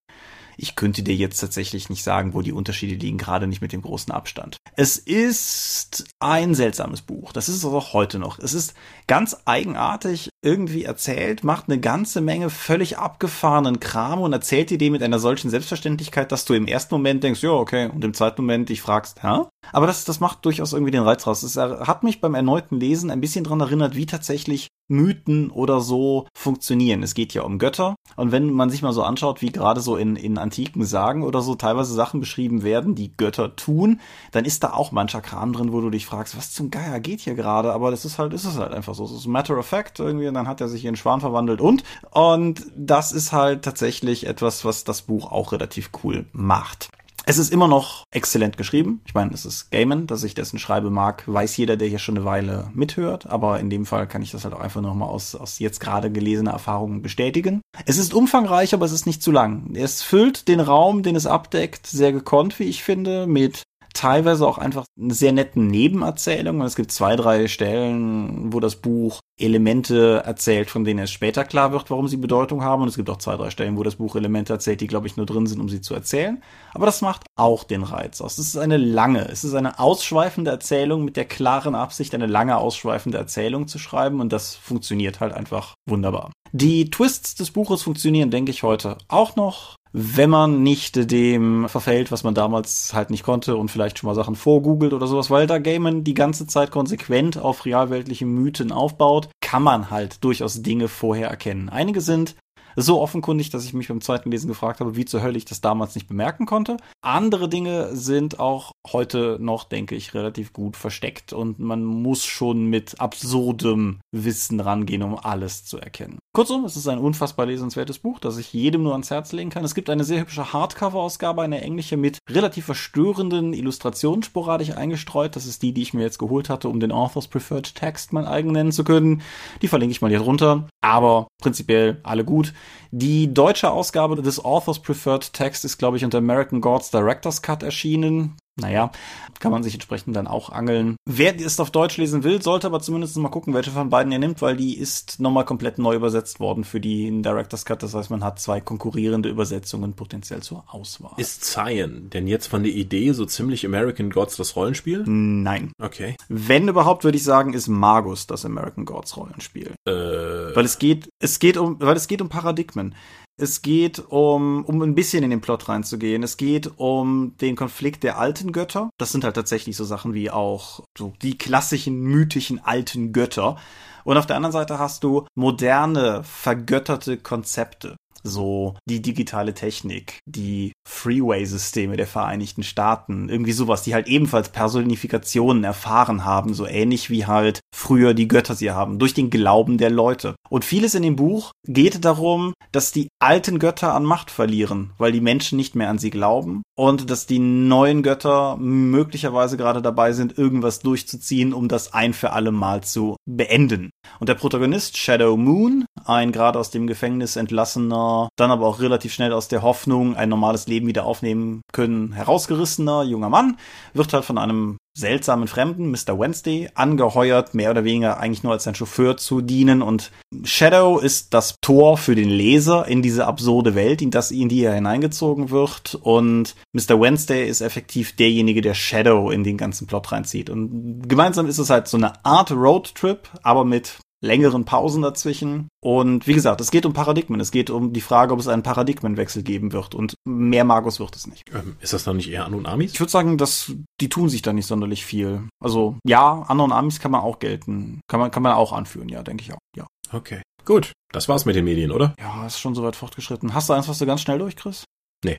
[0.62, 3.82] Ich könnte dir jetzt tatsächlich nicht sagen, wo die Unterschiede liegen, gerade nicht mit dem
[3.82, 4.58] großen Abstand.
[4.76, 7.32] Es ist ein seltsames Buch.
[7.32, 8.38] Das ist es auch heute noch.
[8.38, 8.74] Es ist
[9.08, 14.92] ganz eigenartig irgendwie erzählt, macht eine ganze Menge völlig abgefahrenen Kram und erzählt dir den
[14.92, 18.42] mit einer solchen Selbstverständlichkeit, dass du im ersten Moment denkst, ja, okay, und im zweiten
[18.42, 19.42] Moment dich fragst, hä?
[19.72, 21.42] Aber das, das macht durchaus irgendwie den Reiz raus.
[21.42, 26.26] Es hat mich beim erneuten Lesen ein bisschen dran erinnert, wie tatsächlich Mythen oder so
[26.34, 27.02] funktionieren.
[27.02, 27.94] Es geht ja um Götter.
[28.16, 31.40] Und wenn man sich mal so anschaut, wie gerade so in, in antiken Sagen oder
[31.40, 34.00] so teilweise Sachen beschrieben werden, die Götter tun,
[34.32, 37.20] dann ist da auch mancher Kram drin, wo du dich fragst, was zum Geier geht
[37.20, 37.72] hier gerade?
[37.72, 39.04] Aber das ist halt, ist es halt einfach so.
[39.04, 41.82] Es ist matter of fact irgendwie, und dann hat er sich in Schwan verwandelt und.
[42.10, 46.90] Und das ist halt tatsächlich etwas, was das Buch auch relativ cool macht.
[47.24, 49.00] Es ist immer noch exzellent geschrieben.
[49.06, 52.16] Ich meine, es ist Gaiman, dass ich dessen Schreibe mag, weiß jeder, der hier schon
[52.16, 53.26] eine Weile mithört.
[53.26, 56.10] Aber in dem Fall kann ich das halt auch einfach nochmal aus, aus jetzt gerade
[56.10, 57.60] gelesener Erfahrungen bestätigen.
[57.86, 59.74] Es ist umfangreich, aber es ist nicht zu lang.
[59.74, 64.58] Es füllt den Raum, den es abdeckt, sehr gekonnt, wie ich finde, mit teilweise auch
[64.58, 66.60] einfach eine sehr netten Nebenerzählung.
[66.62, 71.72] Es gibt zwei, drei Stellen, wo das Buch Elemente erzählt, von denen es später klar
[71.72, 72.82] wird, warum sie Bedeutung haben.
[72.82, 75.16] Und es gibt auch zwei, drei Stellen, wo das Buch Elemente erzählt, die, glaube ich,
[75.16, 76.42] nur drin sind, um sie zu erzählen.
[76.74, 78.38] Aber das macht auch den Reiz aus.
[78.38, 82.58] Es ist eine lange, es ist eine ausschweifende Erzählung mit der klaren Absicht, eine lange
[82.58, 84.20] ausschweifende Erzählung zu schreiben.
[84.20, 86.30] Und das funktioniert halt einfach wunderbar.
[86.52, 92.10] Die Twists des Buches funktionieren, denke ich, heute auch noch wenn man nicht dem verfällt,
[92.10, 95.46] was man damals halt nicht konnte und vielleicht schon mal Sachen vorgoogelt oder sowas, weil
[95.46, 100.88] da Gaiman die ganze Zeit konsequent auf realweltliche Mythen aufbaut, kann man halt durchaus Dinge
[100.88, 101.68] vorher erkennen.
[101.68, 102.34] Einige sind
[102.76, 105.60] so offenkundig, dass ich mich beim zweiten Lesen gefragt habe, wie zur Hölle ich das
[105.60, 106.76] damals nicht bemerken konnte.
[107.02, 112.66] Andere Dinge sind auch heute noch, denke ich, relativ gut versteckt und man muss schon
[112.66, 116.18] mit absurdem Wissen rangehen, um alles zu erkennen.
[116.34, 119.64] Kurzum, es ist ein unfassbar lesenswertes Buch, das ich jedem nur ans Herz legen kann.
[119.64, 125.36] Es gibt eine sehr hübsche Hardcover-Ausgabe, eine englische mit relativ verstörenden Illustrationen sporadisch eingestreut.
[125.36, 128.26] Das ist die, die ich mir jetzt geholt hatte, um den Author's Preferred Text mal
[128.26, 129.20] eigen nennen zu können.
[129.60, 130.68] Die verlinke ich mal hier drunter.
[130.80, 132.54] Aber prinzipiell alle gut.
[132.90, 137.62] Die deutsche Ausgabe des Author's Preferred Text ist, glaube ich, unter American Gods Director's Cut
[137.62, 138.92] erschienen naja,
[139.40, 140.96] kann man sich entsprechend dann auch angeln.
[141.08, 144.18] Wer es auf Deutsch lesen will, sollte aber zumindest mal gucken, welche von beiden er
[144.18, 147.82] nimmt, weil die ist nochmal komplett neu übersetzt worden für die Director's Cut.
[147.82, 151.14] Das heißt, man hat zwei konkurrierende Übersetzungen potenziell zur Auswahl.
[151.16, 155.04] Ist Zion denn jetzt von der Idee so ziemlich American Gods das Rollenspiel?
[155.06, 155.72] Nein.
[155.80, 156.16] Okay.
[156.28, 159.72] Wenn überhaupt, würde ich sagen, ist Magus das American Gods Rollenspiel.
[159.86, 159.92] Äh.
[159.92, 162.94] Weil es geht, es geht um, weil es geht um Paradigmen.
[163.40, 166.22] Es geht um, um ein bisschen in den Plot reinzugehen.
[166.22, 168.90] Es geht um den Konflikt der alten Götter.
[168.98, 173.56] Das sind halt tatsächlich so Sachen wie auch so die klassischen mythischen alten Götter.
[174.04, 180.72] Und auf der anderen Seite hast du moderne, vergötterte Konzepte so die digitale Technik, die
[180.88, 183.28] Freeway-Systeme der Vereinigten Staaten.
[183.28, 188.54] Irgendwie sowas, die halt ebenfalls Personifikationen erfahren haben, so ähnlich wie halt früher die Götter
[188.54, 190.34] sie haben, durch den Glauben der Leute.
[190.48, 195.12] Und vieles in dem Buch geht darum, dass die alten Götter an Macht verlieren, weil
[195.12, 200.12] die Menschen nicht mehr an sie glauben und dass die neuen Götter möglicherweise gerade dabei
[200.12, 203.90] sind, irgendwas durchzuziehen, um das ein für alle Mal zu beenden.
[204.20, 209.12] Und der Protagonist Shadow Moon, ein gerade aus dem Gefängnis entlassener, dann aber auch relativ
[209.12, 213.58] schnell aus der Hoffnung, ein normales Leben wieder aufnehmen können, herausgerissener junger Mann,
[213.92, 216.18] wird halt von einem seltsamen Fremden, Mr.
[216.18, 219.80] Wednesday, angeheuert, mehr oder weniger eigentlich nur als sein Chauffeur zu dienen.
[219.80, 220.10] Und
[220.44, 224.62] Shadow ist das Tor für den Leser in diese absurde Welt, in das in die
[224.62, 225.94] er hineingezogen wird.
[225.94, 227.00] Und Mr.
[227.00, 230.50] Wednesday ist effektiv derjenige, der Shadow in den ganzen Plot reinzieht.
[230.50, 235.68] Und gemeinsam ist es halt so eine Art Roadtrip, aber mit längeren Pausen dazwischen.
[235.82, 237.40] Und wie gesagt, es geht um Paradigmen.
[237.40, 239.94] Es geht um die Frage, ob es einen Paradigmenwechsel geben wird.
[239.94, 241.52] Und mehr Magus wird es nicht.
[241.52, 242.92] Ähm, ist das dann nicht eher An und Amis?
[242.92, 245.48] Ich würde sagen, dass die tun sich da nicht sonderlich viel.
[245.62, 248.00] Also ja, An und Amis kann man auch gelten.
[248.08, 249.58] Kann man, kann man auch anführen, ja, denke ich auch.
[249.76, 249.86] Ja.
[250.12, 250.42] Okay.
[250.64, 250.92] Gut.
[251.12, 252.14] Das war's mit den Medien, oder?
[252.18, 253.54] Ja, ist schon soweit fortgeschritten.
[253.54, 254.84] Hast du eins, was du ganz schnell durch, Chris?
[255.24, 255.36] Nee.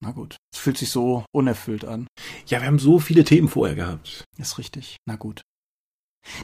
[0.00, 0.36] Na gut.
[0.54, 2.06] Es fühlt sich so unerfüllt an.
[2.46, 4.24] Ja, wir haben so viele Themen vorher gehabt.
[4.38, 4.96] Ist richtig.
[5.06, 5.42] Na gut.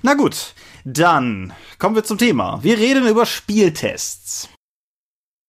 [0.03, 0.55] Na gut,
[0.85, 2.63] dann kommen wir zum Thema.
[2.63, 4.49] Wir reden über Spieltests.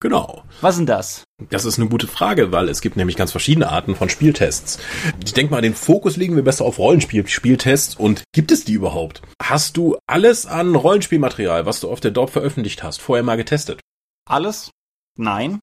[0.04, 0.44] Genau.
[0.60, 1.24] Was sind das?
[1.50, 4.78] Das ist eine gute Frage, weil es gibt nämlich ganz verschiedene Arten von Spieltests.
[5.24, 9.22] Ich denke mal, den Fokus legen wir besser auf Rollenspiel-Spieltests und gibt es die überhaupt?
[9.42, 13.80] Hast du alles an Rollenspielmaterial, was du auf der Dorp veröffentlicht hast, vorher mal getestet?
[14.28, 14.72] Alles?
[15.18, 15.60] Nein.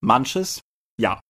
[0.00, 0.62] Manches?
[0.98, 1.20] Ja.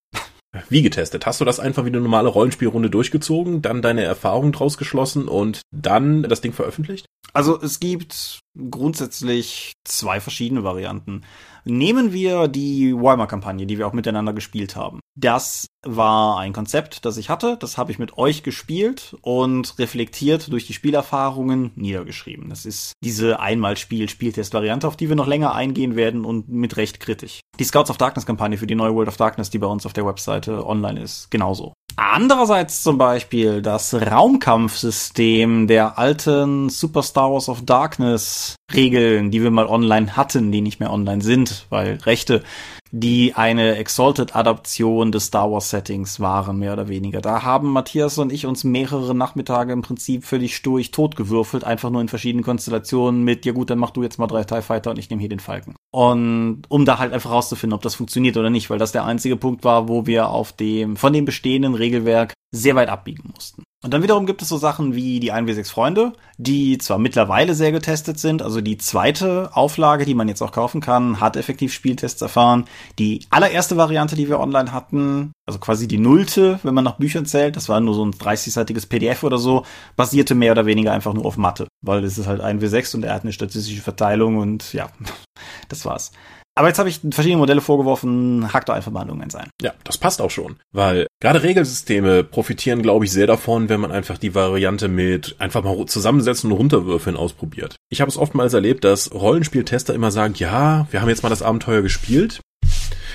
[0.69, 1.27] Wie getestet?
[1.27, 5.63] Hast du das einfach wie eine normale Rollenspielrunde durchgezogen, dann deine Erfahrungen draus geschlossen und
[5.71, 7.07] dann das Ding veröffentlicht?
[7.33, 11.23] Also es gibt grundsätzlich zwei verschiedene Varianten.
[11.65, 15.01] Nehmen wir die Weimar-Kampagne, die wir auch miteinander gespielt haben.
[15.17, 17.57] Das war ein Konzept, das ich hatte.
[17.61, 22.49] Das habe ich mit euch gespielt und reflektiert durch die Spielerfahrungen niedergeschrieben.
[22.49, 27.41] Das ist diese Einmal-Spiel-Spieltest-Variante, auf die wir noch länger eingehen werden und mit recht kritisch.
[27.59, 30.07] Die Scouts of Darkness-Kampagne für die neue World of Darkness, die bei uns auf der
[30.07, 31.75] Webseite online ist, genauso.
[32.01, 39.51] Andererseits zum Beispiel das Raumkampfsystem der alten Super Star Wars of Darkness Regeln, die wir
[39.51, 42.45] mal online hatten, die nicht mehr online sind, weil Rechte,
[42.91, 47.21] die eine Exalted-Adaption des Star Wars-Settings waren, mehr oder weniger.
[47.21, 52.01] Da haben Matthias und ich uns mehrere Nachmittage im Prinzip völlig sturig totgewürfelt, einfach nur
[52.01, 54.99] in verschiedenen Konstellationen mit, ja gut, dann mach du jetzt mal drei TIE Fighter und
[54.99, 55.75] ich nehme hier den Falken.
[55.91, 59.37] Und um da halt einfach rauszufinden, ob das funktioniert oder nicht, weil das der einzige
[59.37, 63.63] Punkt war, wo wir auf dem, von dem bestehenden Regelwerk sehr weit abbiegen mussten.
[63.85, 67.71] Und dann wiederum gibt es so Sachen wie die 1W6 Freunde, die zwar mittlerweile sehr
[67.71, 72.21] getestet sind, also die zweite Auflage, die man jetzt auch kaufen kann, hat effektiv Spieltests
[72.21, 72.65] erfahren.
[72.99, 77.25] Die allererste Variante, die wir online hatten, also quasi die nullte, wenn man nach Büchern
[77.25, 79.65] zählt, das war nur so ein 30-seitiges PDF oder so,
[79.95, 83.15] basierte mehr oder weniger einfach nur auf Mathe, weil es ist halt 1W6 und er
[83.15, 84.89] hat eine statistische Verteilung und ja,
[85.69, 86.11] das war's.
[86.59, 89.49] Aber jetzt habe ich verschiedene Modelle vorgeworfen, hack doch einfach mal irgendeins ein.
[89.63, 93.93] Ja, das passt auch schon, weil gerade Regelsysteme profitieren, glaube ich, sehr davon, wenn man
[93.93, 97.77] einfach die Variante mit einfach mal zusammensetzen und runterwürfeln ausprobiert.
[97.91, 101.43] Ich habe es oftmals erlebt, dass Rollenspieltester immer sagen, ja, wir haben jetzt mal das
[101.43, 102.41] Abenteuer gespielt.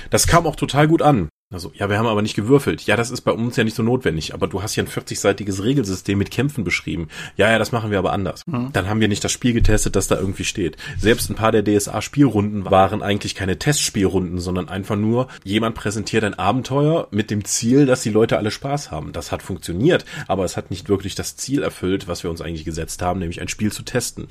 [0.08, 1.28] Das kam auch total gut an.
[1.52, 2.82] Also, ja, wir haben aber nicht gewürfelt.
[2.82, 4.34] Ja, das ist bei uns ja nicht so notwendig.
[4.34, 7.08] Aber du hast ja ein 40-seitiges Regelsystem mit Kämpfen beschrieben.
[7.36, 8.42] Ja, ja, das machen wir aber anders.
[8.46, 8.72] Mhm.
[8.72, 10.76] Dann haben wir nicht das Spiel getestet, das da irgendwie steht.
[10.98, 16.34] Selbst ein paar der DSA-Spielrunden waren eigentlich keine Testspielrunden, sondern einfach nur, jemand präsentiert ein
[16.34, 19.12] Abenteuer mit dem Ziel, dass die Leute alle Spaß haben.
[19.12, 22.64] Das hat funktioniert, aber es hat nicht wirklich das Ziel erfüllt, was wir uns eigentlich
[22.64, 24.28] gesetzt haben, nämlich ein Spiel zu testen.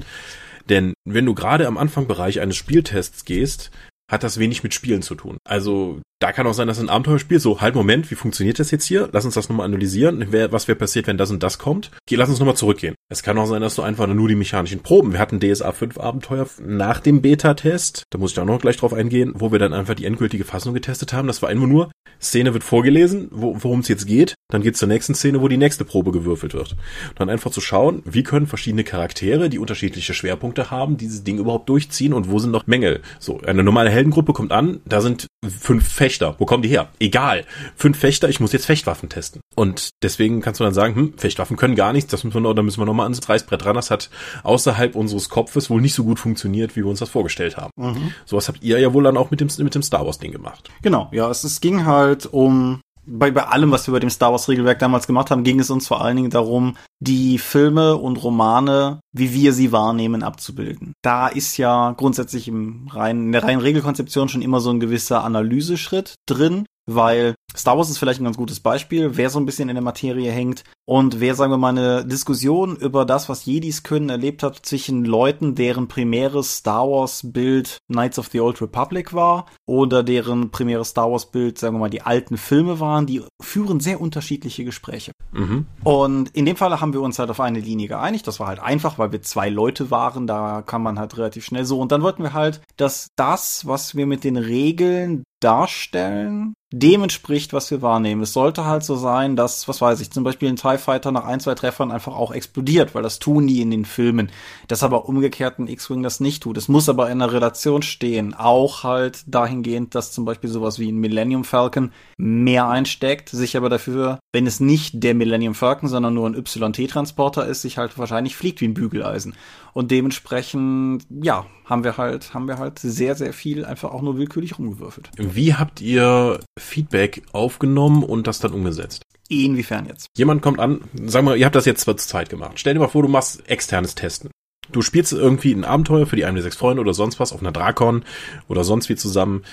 [0.70, 3.72] Denn wenn du gerade am Anfangbereich eines Spieltests gehst,
[4.14, 5.38] hat das wenig mit Spielen zu tun.
[5.44, 8.86] Also da kann auch sein, dass ein Abenteuerspiel so, halt Moment, wie funktioniert das jetzt
[8.86, 9.10] hier?
[9.12, 10.26] Lass uns das nochmal analysieren.
[10.32, 11.92] was wäre passiert, wenn das und das kommt?
[12.08, 12.96] Okay, lass uns nochmal zurückgehen.
[13.10, 15.12] Es kann auch sein, dass du einfach nur die mechanischen Proben.
[15.12, 18.04] Wir hatten DSA 5 Abenteuer nach dem Beta-Test.
[18.10, 20.74] Da muss ich auch noch gleich drauf eingehen, wo wir dann einfach die endgültige Fassung
[20.74, 21.28] getestet haben.
[21.28, 24.36] Das war einfach nur, Szene wird vorgelesen, worum es jetzt geht.
[24.50, 26.76] Dann geht's zur nächsten Szene, wo die nächste Probe gewürfelt wird.
[27.16, 31.70] dann einfach zu schauen, wie können verschiedene Charaktere, die unterschiedliche Schwerpunkte haben, dieses Ding überhaupt
[31.70, 33.02] durchziehen und wo sind noch Mängel.
[33.20, 36.36] So, eine normale Heldengruppe kommt an, da sind fünf Fechter.
[36.38, 36.90] Wo kommen die her?
[37.00, 37.46] Egal.
[37.76, 39.42] Fünf Fechter, ich muss jetzt Fechtwaffen testen.
[39.56, 42.54] Und deswegen kannst du dann sagen, hm, Fechtwaffen können gar nichts, das müssen wir noch,
[42.54, 43.76] da müssen wir nochmal ans Reißbrett ran.
[43.76, 44.10] Das hat
[44.44, 47.72] außerhalb unseres Kopfes wohl nicht so gut funktioniert, wie wir uns das vorgestellt haben.
[47.78, 48.14] Mhm.
[48.26, 50.70] Sowas habt ihr ja wohl dann auch mit dem, mit dem Star Wars Ding gemacht.
[50.82, 54.32] Genau, ja, es, es ging halt um bei, bei allem, was wir bei dem Star
[54.32, 58.24] Wars Regelwerk damals gemacht haben, ging es uns vor allen Dingen darum, die Filme und
[58.24, 60.94] Romane, wie wir sie wahrnehmen, abzubilden.
[61.02, 65.24] Da ist ja grundsätzlich im reinen, in der reinen Regelkonzeption schon immer so ein gewisser
[65.24, 66.66] Analyseschritt drin.
[66.86, 69.84] weil Star Wars ist vielleicht ein ganz gutes Beispiel, wer so ein bisschen in der
[69.84, 74.44] Materie hängt und wer, sagen wir mal, eine Diskussion über das, was Jedis können, erlebt
[74.44, 80.04] hat zwischen Leuten, deren primäres Star Wars Bild Knights of the Old Republic war oder
[80.04, 84.02] deren primäres Star Wars Bild, sagen wir mal, die alten Filme waren, die führen sehr
[84.02, 85.12] unterschiedliche Gespräche.
[85.32, 85.68] Mhm.
[85.84, 88.28] Und in dem Fall haben wir uns halt auf eine Linie geeinigt.
[88.28, 91.66] Das war halt einfach, weil wir zwei Leute waren, da kann man halt relativ schnell
[91.66, 91.80] so.
[91.80, 97.04] Und dann wollten wir halt, dass das, was wir mit den Regeln darstellen, dem
[97.44, 98.22] entspricht, was wir wahrnehmen.
[98.22, 101.26] Es sollte halt so sein, dass, was weiß ich, zum Beispiel ein TIE Fighter nach
[101.26, 104.32] ein, zwei Treffern einfach auch explodiert, weil das tun die in den Filmen.
[104.68, 106.58] Das aber umgekehrt ein X-Wing das nicht tut.
[106.58, 108.34] Es muss aber in einer Relation stehen.
[108.34, 113.70] Auch halt dahingehend, dass zum Beispiel sowas wie ein Millennium Falcon mehr einsteckt, sich aber
[113.70, 118.36] dafür, wenn es nicht der Millennium Falcon, sondern nur ein YT-Transporter ist, sich halt wahrscheinlich
[118.36, 119.36] fliegt wie ein Bügeleisen.
[119.74, 124.18] Und dementsprechend, ja, haben wir halt, haben wir halt sehr, sehr viel einfach auch nur
[124.18, 125.10] willkürlich rumgewürfelt.
[125.18, 129.04] Wie habt ihr Feedback aufgenommen und das dann umgesetzt?
[129.30, 130.08] Inwiefern jetzt?
[130.18, 132.60] Jemand kommt an, sag mal, ihr habt das jetzt zur Zeit gemacht.
[132.60, 134.30] Stell dir mal vor, du machst externes Testen.
[134.74, 137.52] Du spielst irgendwie ein Abenteuer für die 1 sechs Freunde oder sonst was auf einer
[137.52, 138.04] Drakon
[138.48, 139.44] oder sonst wie zusammen.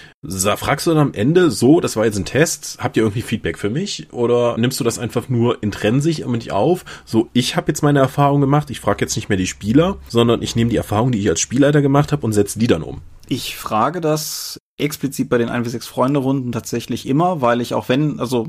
[0.56, 3.58] Fragst du dann am Ende so, das war jetzt ein Test, habt ihr irgendwie Feedback
[3.58, 4.08] für mich?
[4.12, 6.84] Oder nimmst du das einfach nur intrinsisch mit auf?
[7.04, 10.42] So, ich habe jetzt meine Erfahrung gemacht, ich frage jetzt nicht mehr die Spieler, sondern
[10.42, 13.02] ich nehme die Erfahrung, die ich als Spielleiter gemacht habe und setze die dann um.
[13.28, 17.74] Ich frage das explizit bei den 1 v 6 Freunde Runden tatsächlich immer, weil ich
[17.74, 18.48] auch wenn, also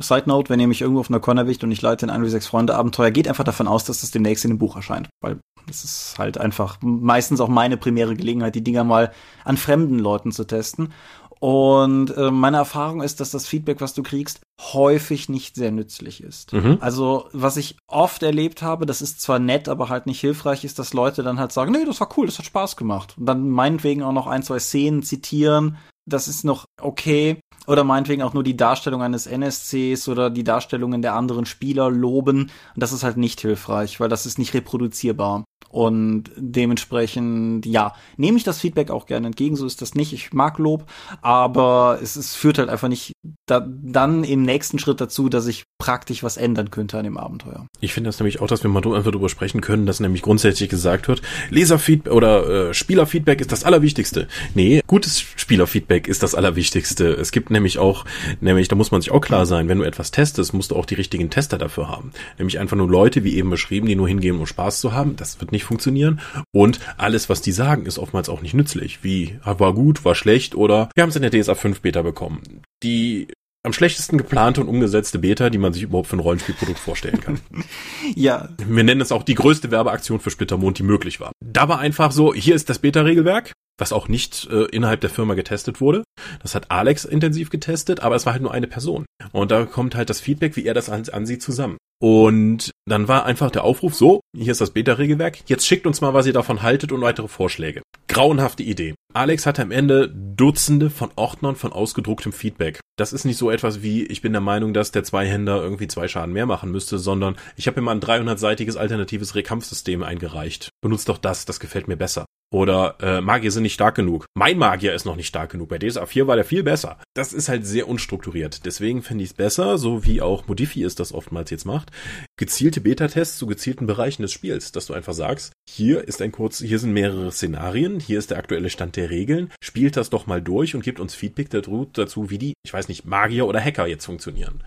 [0.00, 2.24] Side Note, wenn ihr mich irgendwo auf einer Corner wicht und ich leite ein 1
[2.24, 5.08] v 6 Freunde Abenteuer, geht einfach davon aus, dass das demnächst in dem Buch erscheint,
[5.20, 9.12] weil das ist halt einfach meistens auch meine primäre Gelegenheit, die Dinger mal
[9.44, 10.92] an fremden Leuten zu testen.
[11.40, 16.22] Und äh, meine Erfahrung ist, dass das Feedback, was du kriegst, häufig nicht sehr nützlich
[16.22, 16.52] ist.
[16.52, 16.76] Mhm.
[16.80, 20.78] Also, was ich oft erlebt habe, das ist zwar nett, aber halt nicht hilfreich, ist,
[20.78, 23.14] dass Leute dann halt sagen, nee, das war cool, das hat Spaß gemacht.
[23.16, 27.40] Und dann meinetwegen auch noch ein, zwei Szenen zitieren, das ist noch okay.
[27.66, 32.42] Oder meinetwegen auch nur die Darstellung eines NSCs oder die Darstellungen der anderen Spieler loben.
[32.74, 35.44] Und das ist halt nicht hilfreich, weil das ist nicht reproduzierbar.
[35.68, 40.12] Und dementsprechend, ja, nehme ich das Feedback auch gerne entgegen, so ist das nicht.
[40.12, 40.86] Ich mag Lob,
[41.22, 43.12] aber es, es führt halt einfach nicht
[43.46, 47.66] da, dann im nächsten Schritt dazu, dass ich praktisch was ändern könnte an dem Abenteuer.
[47.80, 50.68] Ich finde das nämlich auch, dass wir mal einfach drüber sprechen können, dass nämlich grundsätzlich
[50.68, 54.26] gesagt wird, Leserfeedback oder äh, Spielerfeedback ist das Allerwichtigste.
[54.54, 57.12] Nee, gutes Spielerfeedback ist das Allerwichtigste.
[57.12, 58.04] Es gibt nämlich auch,
[58.40, 60.86] nämlich, da muss man sich auch klar sein, wenn du etwas testest, musst du auch
[60.86, 62.12] die richtigen Tester dafür haben.
[62.38, 65.16] Nämlich einfach nur Leute, wie eben beschrieben, die nur hingehen, um Spaß zu haben.
[65.16, 66.20] Das wird nicht funktionieren.
[66.52, 69.02] Und alles, was die sagen, ist oftmals auch nicht nützlich.
[69.02, 72.62] Wie war gut, war schlecht oder wir haben es in der DSA 5 Beta bekommen.
[72.82, 73.28] Die
[73.62, 77.40] am schlechtesten geplante und umgesetzte Beta, die man sich überhaupt für ein Rollenspielprodukt vorstellen kann.
[78.14, 78.48] ja.
[78.66, 81.32] Wir nennen es auch die größte Werbeaktion für Splittermond, die möglich war.
[81.44, 85.34] Da war einfach so, hier ist das Beta-Regelwerk, was auch nicht äh, innerhalb der Firma
[85.34, 86.04] getestet wurde.
[86.42, 89.06] Das hat Alex intensiv getestet, aber es war halt nur eine Person.
[89.32, 91.78] Und da kommt halt das Feedback, wie er das an, ansieht, zusammen.
[92.02, 96.14] Und dann war einfach der Aufruf so, hier ist das Beta-Regelwerk, jetzt schickt uns mal,
[96.14, 97.82] was ihr davon haltet und weitere Vorschläge.
[98.08, 98.94] Grauenhafte Idee.
[99.12, 102.80] Alex hatte am Ende Dutzende von Ordnern von ausgedrucktem Feedback.
[102.96, 106.08] Das ist nicht so etwas wie, ich bin der Meinung, dass der Zweihänder irgendwie zwei
[106.08, 110.70] Schaden mehr machen müsste, sondern ich habe immer ein 300-seitiges alternatives Rekampfsystem eingereicht.
[110.80, 112.24] Benutzt doch das, das gefällt mir besser.
[112.52, 114.26] Oder äh, Magier sind nicht stark genug.
[114.34, 115.68] Mein Magier ist noch nicht stark genug.
[115.68, 116.98] Bei DSA 4 war der viel besser.
[117.14, 118.66] Das ist halt sehr unstrukturiert.
[118.66, 121.92] Deswegen finde ich es besser, so wie auch Modifi es das oftmals jetzt macht,
[122.36, 126.58] gezielte Beta-Tests zu gezielten Bereichen des Spiels, dass du einfach sagst, hier ist ein kurz,
[126.58, 130.42] hier sind mehrere Szenarien, hier ist der aktuelle Stand der Regeln, spielt das doch mal
[130.42, 134.06] durch und gibt uns Feedback dazu, wie die, ich weiß nicht, Magier oder Hacker jetzt
[134.06, 134.62] funktionieren.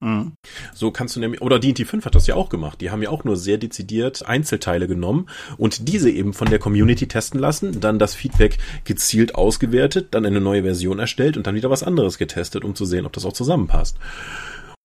[0.00, 0.34] Mhm.
[0.74, 2.80] So kannst du nämlich, oder D&T 5 hat das ja auch gemacht.
[2.80, 7.08] Die haben ja auch nur sehr dezidiert Einzelteile genommen und diese eben von der Community
[7.08, 11.70] testen lassen, dann das Feedback gezielt ausgewertet, dann eine neue Version erstellt und dann wieder
[11.70, 13.96] was anderes getestet, um zu sehen, ob das auch zusammenpasst.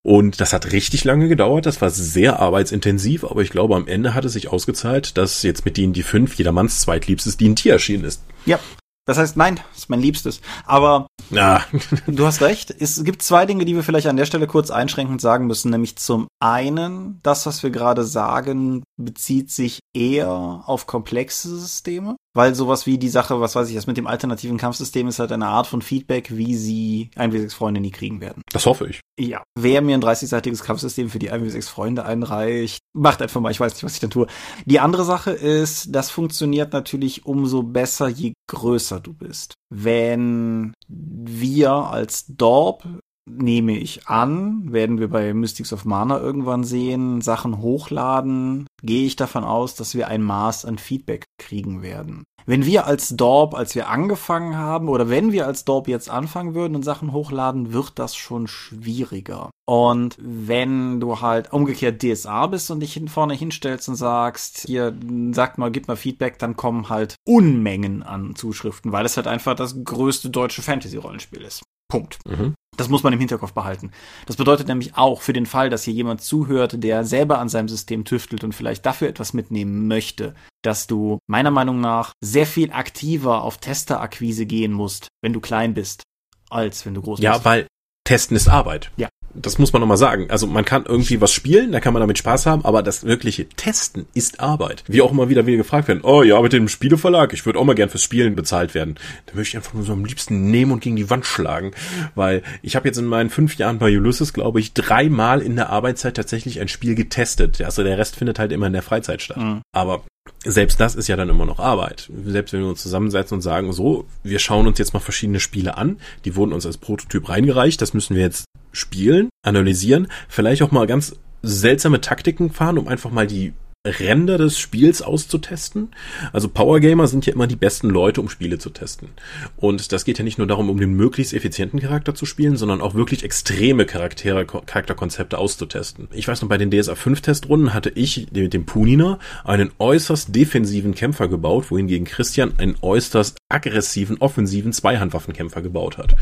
[0.05, 4.13] Und das hat richtig lange gedauert, das war sehr arbeitsintensiv, aber ich glaube, am Ende
[4.13, 8.23] hat es sich ausgezahlt, dass jetzt mit D&D 5 jedermanns zweitliebstes D&T erschienen ist.
[8.45, 8.59] Ja,
[9.05, 10.39] das heißt, nein, ist mein Liebstes.
[10.65, 11.61] Aber ja.
[12.07, 12.73] du hast recht.
[12.77, 15.71] Es gibt zwei Dinge, die wir vielleicht an der Stelle kurz einschränkend sagen müssen.
[15.71, 22.15] Nämlich zum einen, das, was wir gerade sagen, bezieht sich eher auf komplexe Systeme.
[22.35, 25.31] Weil sowas wie die Sache, was weiß ich, das mit dem alternativen Kampfsystem ist halt
[25.31, 28.41] eine Art von Feedback, wie sie 1w6 Freunde nie kriegen werden.
[28.51, 29.01] Das hoffe ich.
[29.19, 29.43] Ja.
[29.55, 33.73] Wer mir ein 30-seitiges Kampfsystem für die 1w6 Freunde einreicht, macht einfach mal, ich weiß
[33.73, 34.25] nicht, was ich dann tue.
[34.65, 39.53] Die andere Sache ist, das funktioniert natürlich umso besser, je größer du bist.
[39.69, 42.87] Wenn wir als Dorp
[43.25, 49.15] nehme ich an, werden wir bei Mystics of Mana irgendwann sehen, Sachen hochladen, gehe ich
[49.15, 52.23] davon aus, dass wir ein Maß an Feedback kriegen werden.
[52.45, 56.55] Wenn wir als Dorp, als wir angefangen haben, oder wenn wir als Dorp jetzt anfangen
[56.55, 59.49] würden und Sachen hochladen, wird das schon schwieriger.
[59.65, 64.93] Und wenn du halt umgekehrt DSA bist und dich vorne hinstellst und sagst, hier,
[65.31, 69.55] sag mal, gib mal Feedback, dann kommen halt Unmengen an Zuschriften, weil es halt einfach
[69.55, 71.63] das größte deutsche Fantasy-Rollenspiel ist.
[71.87, 72.19] Punkt.
[72.27, 72.55] Mhm.
[72.75, 73.91] Das muss man im Hinterkopf behalten.
[74.25, 77.69] Das bedeutet nämlich auch für den Fall, dass hier jemand zuhört, der selber an seinem
[77.69, 82.71] System tüftelt und vielleicht dafür etwas mitnehmen möchte, dass du meiner Meinung nach sehr viel
[82.71, 86.03] aktiver auf Testerakquise gehen musst, wenn du klein bist,
[86.49, 87.45] als wenn du groß ja, bist.
[87.45, 87.67] Ja, weil
[88.05, 88.91] Testen ist Arbeit.
[88.97, 90.27] Ja das muss man nochmal sagen.
[90.29, 93.47] Also man kann irgendwie was spielen, da kann man damit Spaß haben, aber das wirkliche
[93.49, 94.83] Testen ist Arbeit.
[94.87, 97.63] Wie auch immer wieder wieder gefragt werden, oh ja, mit dem Spieleverlag, ich würde auch
[97.63, 98.95] mal gern fürs Spielen bezahlt werden.
[99.25, 101.71] Da möchte ich einfach nur so am liebsten nehmen und gegen die Wand schlagen,
[102.15, 105.69] weil ich habe jetzt in meinen fünf Jahren bei Ulysses, glaube ich, dreimal in der
[105.69, 107.61] Arbeitszeit tatsächlich ein Spiel getestet.
[107.61, 109.37] Also der Rest findet halt immer in der Freizeit statt.
[109.37, 109.61] Mhm.
[109.71, 110.03] Aber
[110.45, 112.09] selbst das ist ja dann immer noch Arbeit.
[112.25, 115.77] Selbst wenn wir uns zusammensetzen und sagen, so, wir schauen uns jetzt mal verschiedene Spiele
[115.77, 120.71] an, die wurden uns als Prototyp reingereicht, das müssen wir jetzt spielen, analysieren, vielleicht auch
[120.71, 123.53] mal ganz seltsame Taktiken fahren, um einfach mal die
[123.85, 125.91] Ränder des Spiels auszutesten.
[126.31, 129.09] Also Power Gamer sind ja immer die besten Leute, um Spiele zu testen.
[129.57, 132.79] Und das geht ja nicht nur darum, um den möglichst effizienten Charakter zu spielen, sondern
[132.79, 136.07] auch wirklich extreme Charaktere, Charakterkonzepte auszutesten.
[136.13, 140.33] Ich weiß noch, bei den DSA 5 Testrunden hatte ich mit dem Punina einen äußerst
[140.33, 146.15] defensiven Kämpfer gebaut, wohingegen Christian einen äußerst aggressiven, offensiven Zweihandwaffenkämpfer gebaut hat.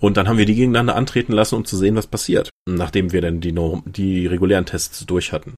[0.00, 3.20] Und dann haben wir die gegeneinander antreten lassen, um zu sehen, was passiert, nachdem wir
[3.20, 3.54] dann die,
[3.84, 5.52] die regulären Tests durch hatten.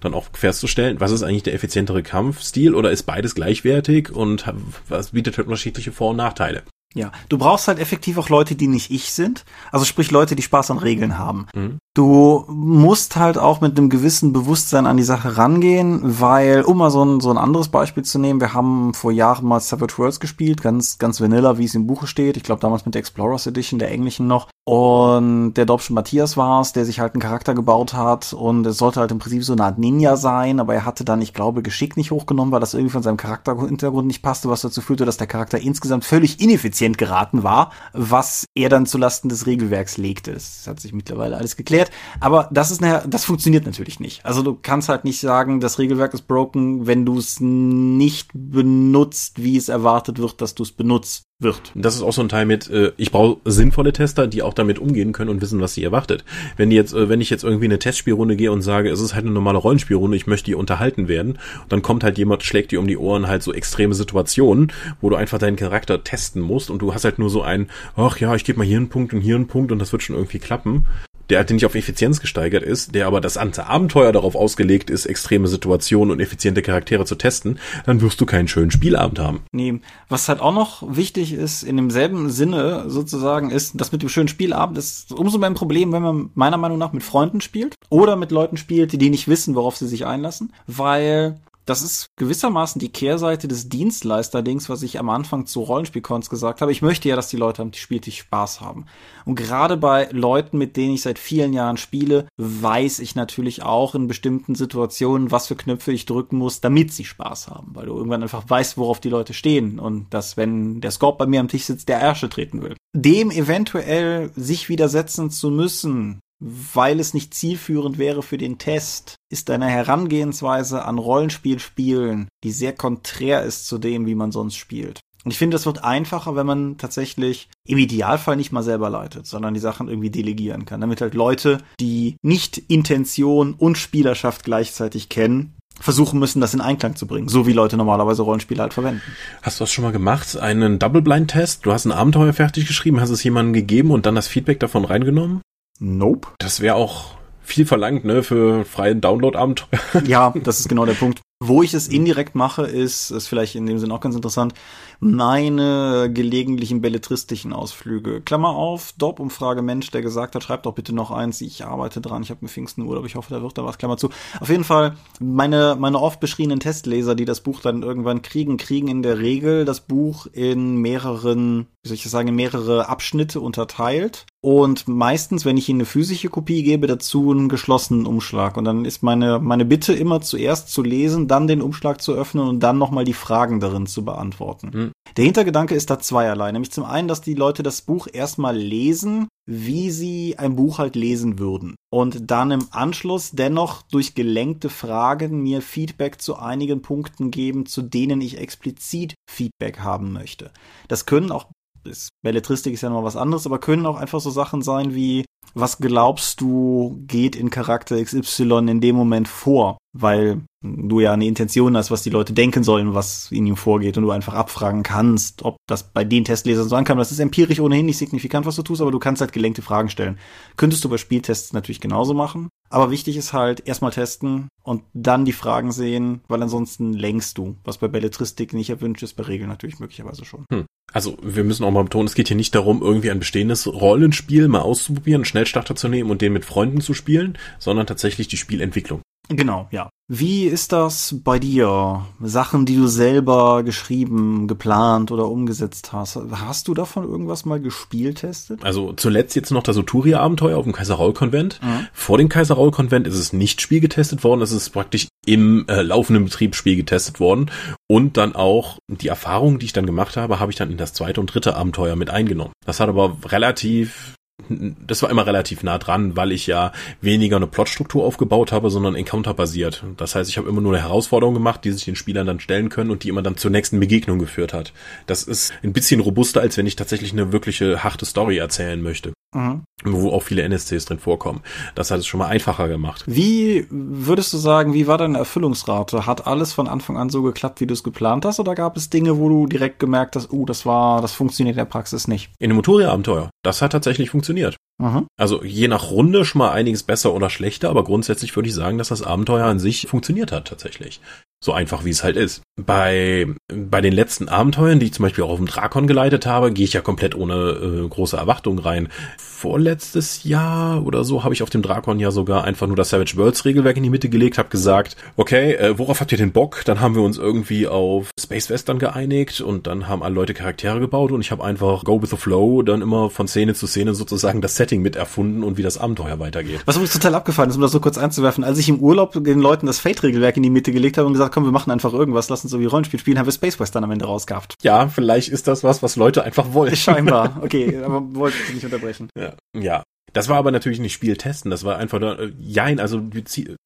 [0.00, 4.44] Dann auch festzustellen, was ist eigentlich der effizientere Kampfstil oder ist beides gleichwertig und
[4.88, 6.62] was bietet halt unterschiedliche Vor- und Nachteile.
[6.94, 9.44] Ja, du brauchst halt effektiv auch Leute, die nicht ich sind.
[9.72, 11.46] Also sprich Leute, die Spaß an Regeln haben.
[11.54, 11.78] Mhm.
[11.96, 16.90] Du musst halt auch mit einem gewissen Bewusstsein an die Sache rangehen, weil, um mal
[16.90, 20.18] so ein, so ein anderes Beispiel zu nehmen, wir haben vor Jahren mal Savage Worlds
[20.18, 22.36] gespielt, ganz, ganz vanilla, wie es im Buche steht.
[22.36, 24.48] Ich glaube damals mit der Explorers Edition, der englischen noch.
[24.66, 28.78] Und der Dobsche Matthias war es, der sich halt einen Charakter gebaut hat und es
[28.78, 31.62] sollte halt im Prinzip so eine Art Ninja sein, aber er hatte dann, ich glaube,
[31.62, 35.18] Geschick nicht hochgenommen, weil das irgendwie von seinem Charakterhintergrund nicht passte, was dazu führte, dass
[35.18, 40.32] der Charakter insgesamt völlig ineffizient geraten war, was er dann zulasten des Regelwerks legte.
[40.32, 41.83] Das hat sich mittlerweile alles geklärt.
[42.20, 44.24] Aber das ist eine, das funktioniert natürlich nicht.
[44.24, 49.42] Also du kannst halt nicht sagen, das Regelwerk ist broken, wenn du es nicht benutzt,
[49.42, 51.72] wie es erwartet wird, dass du es benutzt wird.
[51.74, 54.78] Das ist auch so ein Teil mit, äh, ich brauche sinnvolle Tester, die auch damit
[54.78, 56.24] umgehen können und wissen, was sie erwartet.
[56.56, 59.14] Wenn die jetzt, äh, wenn ich jetzt irgendwie eine Testspielrunde gehe und sage, es ist
[59.14, 62.80] halt eine normale Rollenspielrunde, ich möchte die unterhalten werden, dann kommt halt jemand, schlägt dir
[62.80, 66.80] um die Ohren halt so extreme Situationen, wo du einfach deinen Charakter testen musst und
[66.82, 69.20] du hast halt nur so ein, ach ja, ich gebe mal hier einen Punkt und
[69.20, 70.86] hier einen Punkt und das wird schon irgendwie klappen
[71.30, 75.06] der halt nicht auf Effizienz gesteigert ist, der aber das ganze Abenteuer darauf ausgelegt ist,
[75.06, 79.42] extreme Situationen und effiziente Charaktere zu testen, dann wirst du keinen schönen Spielabend haben.
[79.52, 84.08] Nee, was halt auch noch wichtig ist, in demselben Sinne sozusagen, ist, das mit dem
[84.08, 87.74] schönen Spielabend ist umso mehr ein Problem, wenn man meiner Meinung nach mit Freunden spielt
[87.88, 92.78] oder mit Leuten spielt, die nicht wissen, worauf sie sich einlassen, weil das ist gewissermaßen
[92.78, 96.72] die Kehrseite des Dienstleisterdings, was ich am Anfang zu Rollenspielcons gesagt habe.
[96.72, 98.86] Ich möchte ja, dass die Leute am Spieltisch Spaß haben.
[99.24, 103.94] Und gerade bei Leuten, mit denen ich seit vielen Jahren spiele, weiß ich natürlich auch
[103.94, 107.74] in bestimmten Situationen, was für Knöpfe ich drücken muss, damit sie Spaß haben.
[107.74, 109.78] Weil du irgendwann einfach weißt, worauf die Leute stehen.
[109.78, 112.76] Und dass, wenn der Scorp bei mir am Tisch sitzt, der Ärsche treten will.
[112.92, 119.48] Dem eventuell sich widersetzen zu müssen, weil es nicht zielführend wäre für den Test, ist
[119.48, 125.00] eine Herangehensweise an Rollenspielspielen, die sehr konträr ist zu dem, wie man sonst spielt.
[125.24, 129.26] Und ich finde, das wird einfacher, wenn man tatsächlich im Idealfall nicht mal selber leitet,
[129.26, 135.08] sondern die Sachen irgendwie delegieren kann, damit halt Leute, die nicht Intention und Spielerschaft gleichzeitig
[135.08, 139.00] kennen, versuchen müssen, das in Einklang zu bringen, so wie Leute normalerweise Rollenspiele halt verwenden.
[139.40, 140.36] Hast du das schon mal gemacht?
[140.36, 141.64] Einen Double-Blind-Test?
[141.64, 144.84] Du hast ein Abenteuer fertig geschrieben, hast es jemandem gegeben und dann das Feedback davon
[144.84, 145.40] reingenommen?
[145.80, 146.28] Nope.
[146.38, 150.02] Das wäre auch viel verlangt, ne, für freien Download-Abenteuer.
[150.06, 151.20] Ja, das ist genau der Punkt.
[151.46, 154.54] Wo ich es indirekt mache, ist, ist vielleicht in dem Sinn auch ganz interessant,
[154.98, 158.22] meine gelegentlichen belletristischen Ausflüge.
[158.22, 162.22] Klammer auf, Dob-Umfrage Mensch, der gesagt hat, schreibt doch bitte noch eins, ich arbeite dran,
[162.22, 164.08] ich habe einen Pfingstenurlaub, ich hoffe, da wird da was, Klammer zu.
[164.40, 168.88] Auf jeden Fall, meine, meine oft beschriebenen Testleser, die das Buch dann irgendwann kriegen, kriegen
[168.88, 173.40] in der Regel das Buch in mehreren, wie soll ich das sagen, in mehrere Abschnitte
[173.40, 174.24] unterteilt.
[174.40, 178.58] Und meistens, wenn ich ihnen eine physische Kopie gebe, dazu einen geschlossenen Umschlag.
[178.58, 182.46] Und dann ist meine, meine Bitte immer zuerst zu lesen, dann den Umschlag zu öffnen
[182.46, 184.72] und dann nochmal die Fragen darin zu beantworten.
[184.72, 184.92] Hm.
[185.16, 186.52] Der Hintergedanke ist da zweierlei.
[186.52, 190.94] Nämlich zum einen, dass die Leute das Buch erstmal lesen, wie sie ein Buch halt
[190.94, 191.74] lesen würden.
[191.92, 197.82] Und dann im Anschluss dennoch durch gelenkte Fragen mir Feedback zu einigen Punkten geben, zu
[197.82, 200.52] denen ich explizit Feedback haben möchte.
[200.86, 201.46] Das können auch
[201.84, 205.26] ist, Belletristik ist ja noch was anderes, aber können auch einfach so Sachen sein wie,
[205.52, 209.76] was glaubst du geht in Charakter XY in dem Moment vor?
[209.96, 213.96] Weil du ja eine Intention hast, was die Leute denken sollen, was in ihm vorgeht
[213.96, 216.98] und du einfach abfragen kannst, ob das bei den Testlesern so ankam.
[216.98, 219.90] Das ist empirisch ohnehin nicht signifikant, was du tust, aber du kannst halt gelenkte Fragen
[219.90, 220.18] stellen.
[220.56, 222.48] Könntest du bei Spieltests natürlich genauso machen.
[222.70, 227.56] Aber wichtig ist halt erstmal testen und dann die Fragen sehen, weil ansonsten lenkst du,
[227.62, 230.46] was bei Belletristik nicht erwünscht ist, bei Regeln natürlich möglicherweise schon.
[230.50, 230.64] Hm.
[230.92, 234.48] Also wir müssen auch mal betonen, es geht hier nicht darum, irgendwie ein bestehendes Rollenspiel
[234.48, 238.36] mal auszuprobieren, einen Schnellstarter zu nehmen und den mit Freunden zu spielen, sondern tatsächlich die
[238.36, 239.02] Spielentwicklung.
[239.28, 239.90] Genau, ja.
[240.06, 242.04] Wie ist das bei dir?
[242.20, 246.18] Sachen, die du selber geschrieben, geplant oder umgesetzt hast.
[246.30, 248.62] Hast du davon irgendwas mal gespielt testet?
[248.62, 251.58] Also zuletzt jetzt noch das Uturia-Abenteuer auf dem Kaiser-Raul-Konvent.
[251.62, 251.86] Mhm.
[251.94, 256.54] Vor dem Kaiser-Raul-Konvent ist es nicht spielgetestet worden, es ist praktisch im äh, laufenden Betrieb
[256.54, 257.50] Spiel getestet worden.
[257.86, 260.92] Und dann auch die Erfahrungen, die ich dann gemacht habe, habe ich dann in das
[260.92, 262.52] zweite und dritte Abenteuer mit eingenommen.
[262.66, 264.16] Das hat aber relativ
[264.48, 268.94] das war immer relativ nah dran, weil ich ja weniger eine Plotstruktur aufgebaut habe, sondern
[268.94, 269.84] Encounter-basiert.
[269.96, 272.68] Das heißt, ich habe immer nur eine Herausforderung gemacht, die sich den Spielern dann stellen
[272.68, 274.72] können und die immer dann zur nächsten Begegnung geführt hat.
[275.06, 279.12] Das ist ein bisschen robuster, als wenn ich tatsächlich eine wirkliche harte Story erzählen möchte.
[279.34, 279.62] Mhm.
[279.84, 281.42] Wo auch viele NSCs drin vorkommen.
[281.74, 283.04] Das hat es schon mal einfacher gemacht.
[283.06, 286.06] Wie würdest du sagen, wie war deine Erfüllungsrate?
[286.06, 288.88] Hat alles von Anfang an so geklappt, wie du es geplant hast, oder gab es
[288.90, 292.30] Dinge, wo du direkt gemerkt hast, uh, das war, das funktioniert in der Praxis nicht?
[292.38, 293.30] In dem Motoria-Abenteuer.
[293.42, 294.56] Das hat tatsächlich funktioniert funktioniert.
[294.78, 295.06] Mhm.
[295.16, 298.78] Also je nach Runde schon mal einiges besser oder schlechter, aber grundsätzlich würde ich sagen,
[298.78, 301.00] dass das Abenteuer an sich funktioniert hat tatsächlich.
[301.42, 302.42] So einfach wie es halt ist.
[302.56, 306.52] Bei, bei den letzten Abenteuern, die ich zum Beispiel auch auf dem Drakon geleitet habe,
[306.52, 308.88] gehe ich ja komplett ohne äh, große Erwartung rein.
[309.18, 313.16] Vorletztes Jahr oder so habe ich auf dem Drakon ja sogar einfach nur das Savage
[313.16, 316.62] Worlds Regelwerk in die Mitte gelegt, habe gesagt, okay, äh, worauf habt ihr den Bock?
[316.64, 320.80] Dann haben wir uns irgendwie auf Space Western geeinigt und dann haben alle Leute Charaktere
[320.80, 323.94] gebaut und ich habe einfach Go with the Flow dann immer von Szene zu Szene
[323.94, 326.60] sozusagen das Setting mit erfunden und wie das Abenteuer weitergeht.
[326.64, 329.40] Was übrigens total abgefallen ist, um das so kurz einzuwerfen, als ich im Urlaub den
[329.40, 332.28] Leuten das Fate-Regelwerk in die Mitte gelegt habe und gesagt, komm, wir machen einfach irgendwas,
[332.28, 334.54] lass uns so wie Rollenspiel spielen, haben wir Space Western am Ende rausgehabt.
[334.62, 336.76] Ja, vielleicht ist das was, was Leute einfach wollen.
[336.76, 339.08] Scheinbar, okay, aber wollte ich nicht unterbrechen.
[339.18, 339.82] Ja, ja.
[340.12, 343.02] Das war aber natürlich nicht Spieltesten, das war einfach nur, äh, jein, also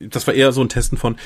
[0.01, 1.16] das war eher so ein Testen von,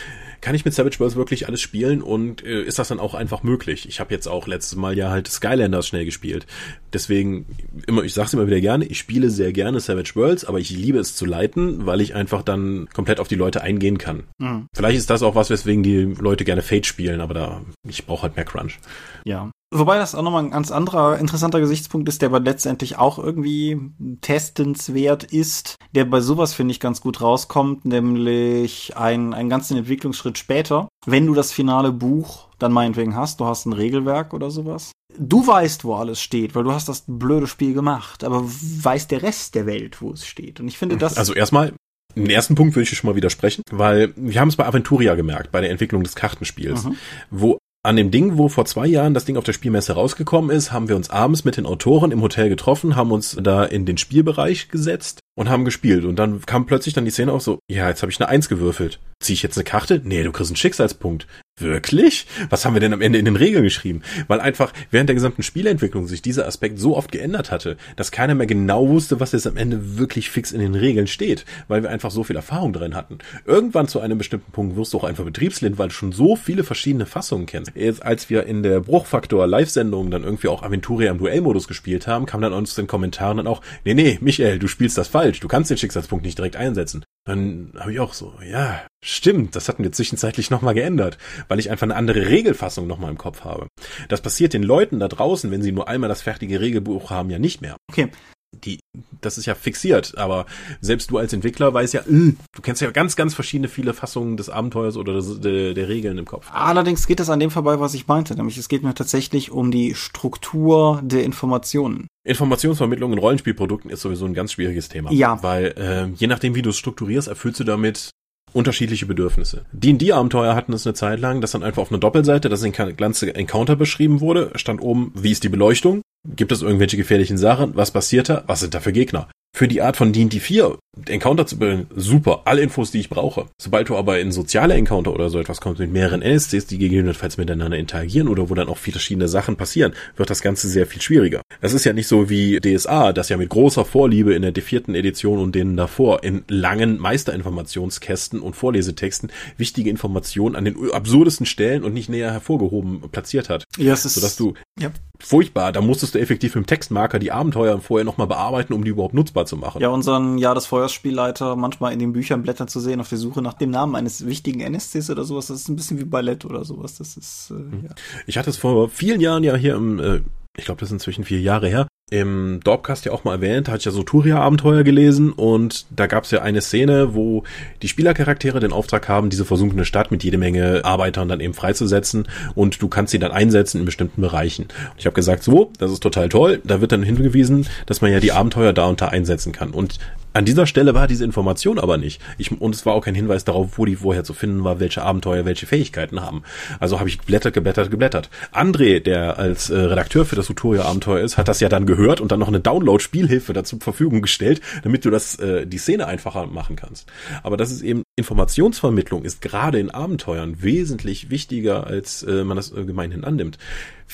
[0.43, 3.43] kann ich mit Savage Worlds wirklich alles spielen und äh, ist das dann auch einfach
[3.43, 3.89] möglich?
[3.89, 6.47] Ich habe jetzt auch letztes Mal ja halt Skylanders schnell gespielt.
[6.93, 7.47] Deswegen,
[7.87, 10.99] immer, ich sag's immer wieder gerne, ich spiele sehr gerne Savage Worlds, aber ich liebe
[10.99, 14.25] es zu leiten, weil ich einfach dann komplett auf die Leute eingehen kann.
[14.39, 14.67] Mhm.
[14.75, 18.23] Vielleicht ist das auch was, weswegen die Leute gerne Fate spielen, aber da, ich brauche
[18.23, 18.81] halt mehr Crunch.
[19.25, 23.19] Ja, Wobei das auch nochmal ein ganz anderer interessanter Gesichtspunkt ist, der aber letztendlich auch
[23.19, 23.81] irgendwie
[24.21, 30.32] testenswert ist, der bei sowas, finde ich, ganz gut rauskommt, nämlich ein, einen ganzen Entwicklungsschritt
[30.39, 34.93] später, wenn du das finale Buch dann meinetwegen hast, du hast ein Regelwerk oder sowas.
[35.19, 39.23] Du weißt, wo alles steht, weil du hast das blöde Spiel gemacht, aber weiß der
[39.23, 40.61] Rest der Welt, wo es steht.
[40.61, 41.17] Und ich finde das.
[41.17, 41.75] Also erstmal,
[42.15, 45.53] den ersten Punkt würde ich schon mal widersprechen, weil wir haben es bei Aventuria gemerkt,
[45.53, 46.97] bei der Entwicklung des Kartenspiels, mhm.
[47.31, 50.73] wo an dem Ding, wo vor zwei Jahren das Ding auf der Spielmesse rausgekommen ist,
[50.73, 53.99] haben wir uns abends mit den Autoren im Hotel getroffen, haben uns da in den
[53.99, 56.05] Spielbereich gesetzt und haben gespielt.
[56.05, 58.49] Und dann kam plötzlich dann die Szene auch so, ja, jetzt habe ich eine Eins
[58.49, 59.01] gewürfelt.
[59.21, 60.01] Zieh ich jetzt eine Karte?
[60.05, 61.27] Nee, du kriegst einen Schicksalspunkt.
[61.61, 62.27] Wirklich?
[62.49, 64.03] Was haben wir denn am Ende in den Regeln geschrieben?
[64.27, 68.35] Weil einfach während der gesamten Spielentwicklung sich dieser Aspekt so oft geändert hatte, dass keiner
[68.35, 71.91] mehr genau wusste, was jetzt am Ende wirklich fix in den Regeln steht, weil wir
[71.91, 73.19] einfach so viel Erfahrung drin hatten.
[73.45, 76.65] Irgendwann zu einem bestimmten Punkt wirst du auch einfach Betriebslind, weil du schon so viele
[76.65, 77.73] verschiedene Fassungen kennst.
[77.75, 82.25] Jetzt, als wir in der Bruchfaktor Live-Sendung dann irgendwie auch Aventuria im Duellmodus gespielt haben,
[82.25, 85.41] kam dann uns in den Kommentaren dann auch, nee, nee, Michael, du spielst das falsch,
[85.41, 87.05] du kannst den Schicksalspunkt nicht direkt einsetzen.
[87.27, 91.71] Dann habe ich auch so, ja, stimmt, das hatten wir zwischenzeitlich nochmal geändert, weil ich
[91.71, 93.67] einfach eine andere Regelfassung nochmal im Kopf habe.
[94.09, 97.39] Das passiert den Leuten da draußen, wenn sie nur einmal das fertige Regelbuch haben, ja
[97.39, 97.77] nicht mehr.
[97.91, 98.11] Okay.
[98.55, 98.81] Die,
[99.23, 100.45] das ist ja fixiert, aber
[100.83, 104.37] selbst du als Entwickler weißt ja, äh, du kennst ja ganz, ganz verschiedene viele Fassungen
[104.37, 106.49] des Abenteuers oder des, der, der Regeln im Kopf.
[106.53, 109.71] Allerdings geht es an dem vorbei, was ich meinte, nämlich es geht mir tatsächlich um
[109.71, 112.09] die Struktur der Informationen.
[112.25, 115.11] Informationsvermittlung in Rollenspielprodukten ist sowieso ein ganz schwieriges Thema.
[115.13, 115.43] Ja.
[115.43, 118.11] Weil äh, je nachdem, wie du es strukturierst, erfüllst du damit
[118.55, 119.65] unterschiedliche Bedürfnisse.
[119.73, 122.65] D&D-Abenteuer hatten es eine Zeit lang, dass dann einfach auf einer Doppelseite das
[122.97, 126.03] ganze Encounter beschrieben wurde, stand oben, wie ist die Beleuchtung,
[126.37, 129.29] gibt es irgendwelche gefährlichen Sachen, was passiert da, was sind da für Gegner.
[129.55, 130.79] Für die Art von D&D 4
[131.09, 133.47] Encounter zu bilden, super, alle Infos, die ich brauche.
[133.57, 137.39] Sobald du aber in soziale Encounter oder so etwas kommst mit mehreren NSCs, die gegebenenfalls
[137.39, 141.01] miteinander interagieren oder wo dann auch viele verschiedene Sachen passieren, wird das Ganze sehr viel
[141.01, 141.41] schwieriger.
[141.63, 144.95] Es ist ja nicht so wie DSA, das ja mit großer Vorliebe in der vierten
[144.95, 151.85] Edition und denen davor in langen Meisterinformationskästen und Vorlesetexten wichtige Informationen an den absurdesten Stellen
[151.85, 153.65] und nicht näher hervorgehoben platziert hat.
[153.79, 154.91] Ja, es ist, sodass du ja.
[155.23, 158.91] Furchtbar, da musstest du effektiv mit dem Textmarker die Abenteuer vorher nochmal bearbeiten, um die
[158.91, 159.81] überhaupt nutzbar zu machen.
[159.81, 163.41] Ja, unseren Jahr des Feuerspielleiter manchmal in den Büchern blättern zu sehen auf der Suche
[163.43, 166.65] nach dem Namen eines wichtigen NSCs oder sowas, das ist ein bisschen wie Ballett oder
[166.65, 166.97] sowas.
[166.99, 167.85] Das ist äh, Mhm.
[167.89, 167.95] ja.
[168.27, 170.21] Ich hatte es vor vielen Jahren ja hier im, äh,
[170.59, 173.79] ich glaube, das ist inzwischen vier Jahre her, im Dorpcast ja auch mal erwähnt, hatte
[173.79, 177.43] ich ja so Turia-Abenteuer gelesen und da gab es ja eine Szene, wo
[177.81, 182.29] die Spielercharaktere den Auftrag haben, diese versunkene Stadt mit jede Menge Arbeitern dann eben freizusetzen
[182.55, 184.65] und du kannst sie dann einsetzen in bestimmten Bereichen.
[184.65, 186.61] Und ich habe gesagt, so, das ist total toll.
[186.65, 189.71] Da wird dann hingewiesen, dass man ja die Abenteuer da und da einsetzen kann.
[189.71, 189.99] Und
[190.33, 192.23] an dieser Stelle war diese Information aber nicht.
[192.39, 195.03] Ich, und es war auch kein Hinweis darauf, wo die vorher zu finden war, welche
[195.03, 196.43] Abenteuer welche Fähigkeiten haben.
[196.79, 198.31] Also habe ich geblättert, geblättert, geblättert.
[198.53, 202.31] André, der als äh, Redakteur für das Tutorial-Abenteuer ist, hat das ja dann gehört und
[202.31, 206.47] dann noch eine Download-Spielhilfe dazu zur Verfügung gestellt, damit du das äh, die Szene einfacher
[206.47, 207.11] machen kannst.
[207.43, 212.71] Aber das ist eben Informationsvermittlung ist gerade in Abenteuern wesentlich wichtiger, als äh, man das
[212.71, 213.57] äh, gemeinhin annimmt.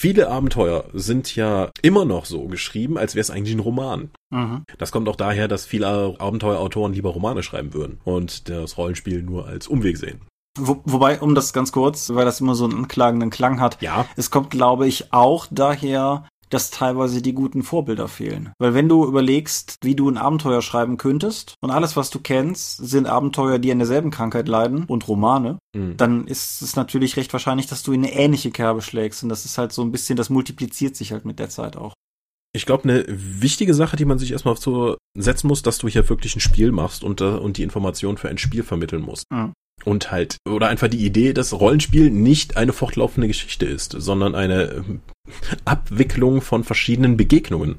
[0.01, 4.11] Viele Abenteuer sind ja immer noch so geschrieben, als wäre es eigentlich ein Roman.
[4.31, 4.63] Mhm.
[4.79, 9.49] Das kommt auch daher, dass viele Abenteuerautoren lieber Romane schreiben würden und das Rollenspiel nur
[9.49, 10.21] als Umweg sehen.
[10.57, 14.07] Wo, wobei, um das ganz kurz, weil das immer so einen anklagenden Klang hat, Ja,
[14.15, 18.53] es kommt, glaube ich, auch daher, dass teilweise die guten Vorbilder fehlen.
[18.59, 22.77] Weil wenn du überlegst, wie du ein Abenteuer schreiben könntest und alles, was du kennst,
[22.79, 25.97] sind Abenteuer, die an derselben Krankheit leiden und Romane, Mhm.
[25.97, 29.23] dann ist es natürlich recht wahrscheinlich, dass du in eine ähnliche Kerbe schlägst.
[29.23, 31.93] Und das ist halt so ein bisschen, das multipliziert sich halt mit der Zeit auch.
[32.55, 36.09] Ich glaube, eine wichtige Sache, die man sich erstmal so setzen muss, dass du hier
[36.09, 39.25] wirklich ein Spiel machst und, äh, und die Information für ein Spiel vermitteln musst.
[39.31, 39.53] Mhm.
[39.85, 44.73] Und halt, oder einfach die Idee, dass Rollenspiel nicht eine fortlaufende Geschichte ist, sondern eine
[44.73, 45.01] ähm,
[45.65, 47.77] Abwicklung von verschiedenen Begegnungen,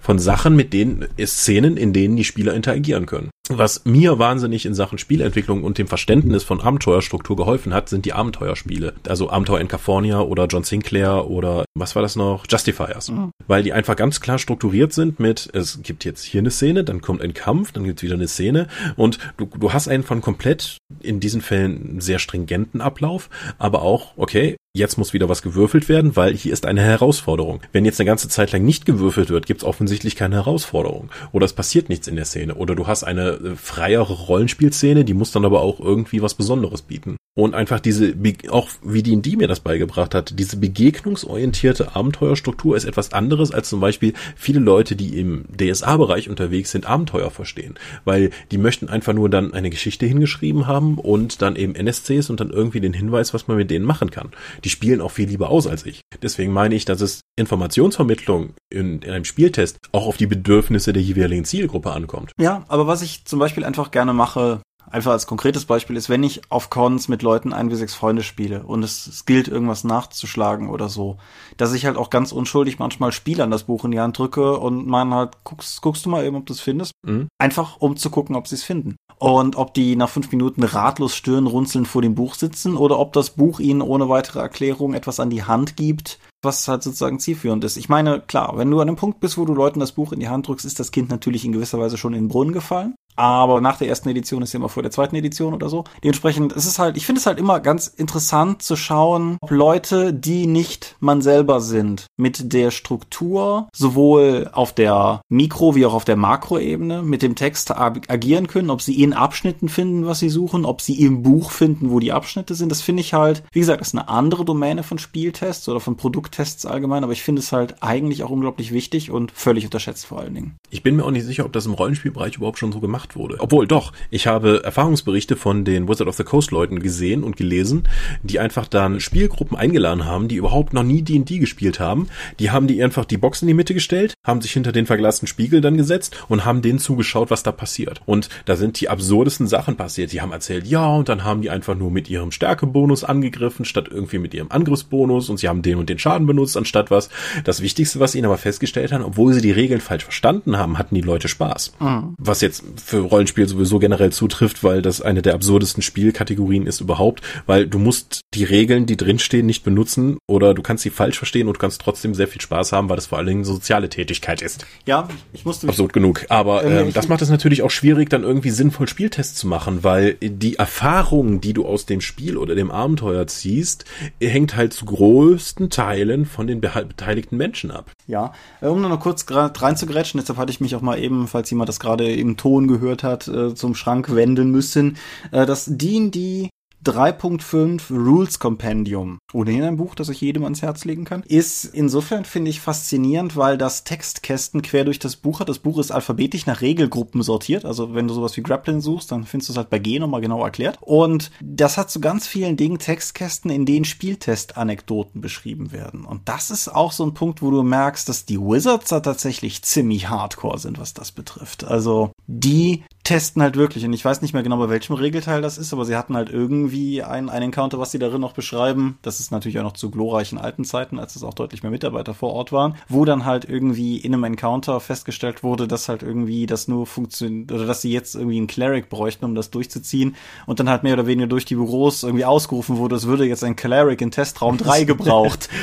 [0.00, 3.30] von Sachen, mit denen, äh, Szenen, in denen die Spieler interagieren können.
[3.50, 8.12] Was mir wahnsinnig in Sachen Spielentwicklung und dem Verständnis von Abenteuerstruktur geholfen hat, sind die
[8.12, 8.94] Abenteuerspiele.
[9.08, 12.44] Also Abenteuer in California oder John Sinclair oder was war das noch?
[12.48, 13.10] Justifiers.
[13.10, 13.30] Mhm.
[13.46, 17.00] Weil die einfach ganz klar strukturiert sind mit, es gibt jetzt hier eine Szene, dann
[17.00, 20.76] kommt ein Kampf, dann gibt's wieder eine Szene und du, du hast einen von komplett,
[21.00, 26.16] in diesen Fällen sehr stringenten Ablauf, aber auch, okay, jetzt muss wieder was gewürfelt werden,
[26.16, 27.60] weil hier ist eine Herausforderung.
[27.72, 31.10] Wenn jetzt eine ganze Zeit lang nicht gewürfelt wird, gibt's offensichtlich keine Herausforderung.
[31.32, 32.54] Oder es passiert nichts in der Szene.
[32.54, 36.82] Oder du hast eine äh, freiere Rollenspielszene, die muss dann aber auch irgendwie was Besonderes
[36.82, 37.16] bieten.
[37.34, 38.14] Und einfach diese,
[38.50, 43.78] auch wie die mir das beigebracht hat, diese begegnungsorientierte Abenteuerstruktur ist etwas anderes als zum
[43.78, 47.78] Beispiel viele Leute, die im DSA-Bereich unterwegs sind, Abenteuer verstehen.
[48.04, 52.40] Weil die möchten einfach nur dann eine Geschichte hingeschrieben haben und dann eben NSCs und
[52.40, 54.30] dann irgendwie den Hinweis, was man mit denen machen kann.
[54.64, 56.00] Die spielen auch viel lieber aus als ich.
[56.22, 61.02] Deswegen meine ich, dass es Informationsvermittlung in, in einem Spieltest auch auf die Bedürfnisse der
[61.02, 62.32] jeweiligen Zielgruppe ankommt.
[62.38, 64.60] Ja, aber was ich zum Beispiel einfach gerne mache,
[64.90, 68.22] einfach als konkretes Beispiel ist, wenn ich auf Cons mit Leuten ein wie sechs Freunde
[68.22, 71.16] spiele und es, es gilt, irgendwas nachzuschlagen oder so,
[71.56, 74.86] dass ich halt auch ganz unschuldig manchmal Spielern das Buch in die Hand drücke und
[74.86, 76.92] man halt, guckst, guckst du mal eben, ob du es findest.
[77.04, 77.28] Mhm.
[77.38, 78.96] Einfach um zu gucken, ob sie es finden.
[79.18, 83.30] Und ob die nach fünf Minuten ratlos stirnrunzelnd vor dem Buch sitzen oder ob das
[83.30, 87.76] Buch ihnen ohne weitere Erklärung etwas an die Hand gibt, was halt sozusagen zielführend ist.
[87.76, 90.20] Ich meine, klar, wenn du an einem Punkt bist, wo du Leuten das Buch in
[90.20, 92.94] die Hand drückst, ist das Kind natürlich in gewisser Weise schon in den Brunnen gefallen.
[93.18, 95.82] Aber nach der ersten Edition ist ja immer vor der zweiten Edition oder so.
[96.04, 100.14] Dementsprechend ist es halt, ich finde es halt immer ganz interessant zu schauen, ob Leute,
[100.14, 106.04] die nicht man selber sind, mit der Struktur sowohl auf der Mikro- wie auch auf
[106.04, 110.28] der Makroebene mit dem Text ag- agieren können, ob sie in Abschnitten finden, was sie
[110.28, 112.70] suchen, ob sie im Buch finden, wo die Abschnitte sind.
[112.70, 116.66] Das finde ich halt, wie gesagt, ist eine andere Domäne von Spieltests oder von Produkttests
[116.66, 120.34] allgemein, aber ich finde es halt eigentlich auch unglaublich wichtig und völlig unterschätzt vor allen
[120.34, 120.56] Dingen.
[120.70, 123.36] Ich bin mir auch nicht sicher, ob das im Rollenspielbereich überhaupt schon so gemacht wurde.
[123.38, 127.84] Obwohl doch, ich habe Erfahrungsberichte von den Wizard of the Coast Leuten gesehen und gelesen,
[128.22, 132.08] die einfach dann Spielgruppen eingeladen haben, die überhaupt noch nie D&D gespielt haben.
[132.38, 135.28] Die haben die einfach die Box in die Mitte gestellt, haben sich hinter den verglasten
[135.28, 138.00] Spiegel dann gesetzt und haben denen zugeschaut, was da passiert.
[138.06, 140.12] Und da sind die absurdesten Sachen passiert.
[140.12, 143.88] Die haben erzählt, ja, und dann haben die einfach nur mit ihrem Stärkebonus angegriffen, statt
[143.90, 147.08] irgendwie mit ihrem Angriffsbonus und sie haben den und den Schaden benutzt, anstatt was.
[147.44, 150.78] Das Wichtigste, was sie ihnen aber festgestellt haben, obwohl sie die Regeln falsch verstanden haben,
[150.78, 151.72] hatten die Leute Spaß.
[152.18, 157.20] Was jetzt für Rollenspiel sowieso generell zutrifft, weil das eine der absurdesten Spielkategorien ist überhaupt,
[157.44, 161.48] weil du musst die Regeln, die drinstehen, nicht benutzen oder du kannst sie falsch verstehen
[161.48, 164.40] und du kannst trotzdem sehr viel Spaß haben, weil das vor allen Dingen soziale Tätigkeit
[164.40, 164.64] ist.
[164.86, 165.68] Ja, ich musste.
[165.68, 166.24] Absurd genug.
[166.30, 169.84] Aber Ähm, ähm, das macht es natürlich auch schwierig, dann irgendwie sinnvoll Spieltests zu machen,
[169.84, 173.84] weil die Erfahrung, die du aus dem Spiel oder dem Abenteuer ziehst,
[174.18, 177.90] hängt halt zu größten Teilen von den beteiligten Menschen ab.
[178.06, 178.32] Ja,
[178.62, 181.68] äh, um nur noch kurz reinzugrätschen, deshalb hatte ich mich auch mal eben, falls jemand
[181.68, 184.96] das gerade im Ton gehört hat, äh, zum Schrank wenden müssen.
[185.32, 186.50] Äh, Das D&D
[186.84, 192.24] 3.5 Rules Compendium, ohnehin ein Buch, das ich jedem ans Herz legen kann, ist insofern,
[192.24, 195.48] finde ich, faszinierend, weil das Textkästen quer durch das Buch hat.
[195.48, 197.64] Das Buch ist alphabetisch nach Regelgruppen sortiert.
[197.64, 200.20] Also wenn du sowas wie Grappling suchst, dann findest du es halt bei G nochmal
[200.20, 200.78] genau erklärt.
[200.80, 206.04] Und das hat zu ganz vielen Dingen Textkästen, in denen Spieltest-Anekdoten beschrieben werden.
[206.04, 209.62] Und das ist auch so ein Punkt, wo du merkst, dass die Wizards da tatsächlich
[209.62, 211.64] ziemlich hardcore sind, was das betrifft.
[211.64, 215.56] Also die testen halt wirklich, und ich weiß nicht mehr genau, bei welchem Regelteil das
[215.56, 218.98] ist, aber sie hatten halt irgendwie ein, ein Encounter, was sie darin noch beschreiben.
[219.00, 222.12] Das ist natürlich auch noch zu glorreichen alten Zeiten, als es auch deutlich mehr Mitarbeiter
[222.12, 226.44] vor Ort waren, wo dann halt irgendwie in einem Encounter festgestellt wurde, dass halt irgendwie
[226.44, 230.60] das nur funktioniert, oder dass sie jetzt irgendwie einen Cleric bräuchten, um das durchzuziehen und
[230.60, 233.56] dann halt mehr oder weniger durch die Büros irgendwie ausgerufen wurde, es würde jetzt ein
[233.56, 235.48] Cleric in Testraum 3 gebraucht.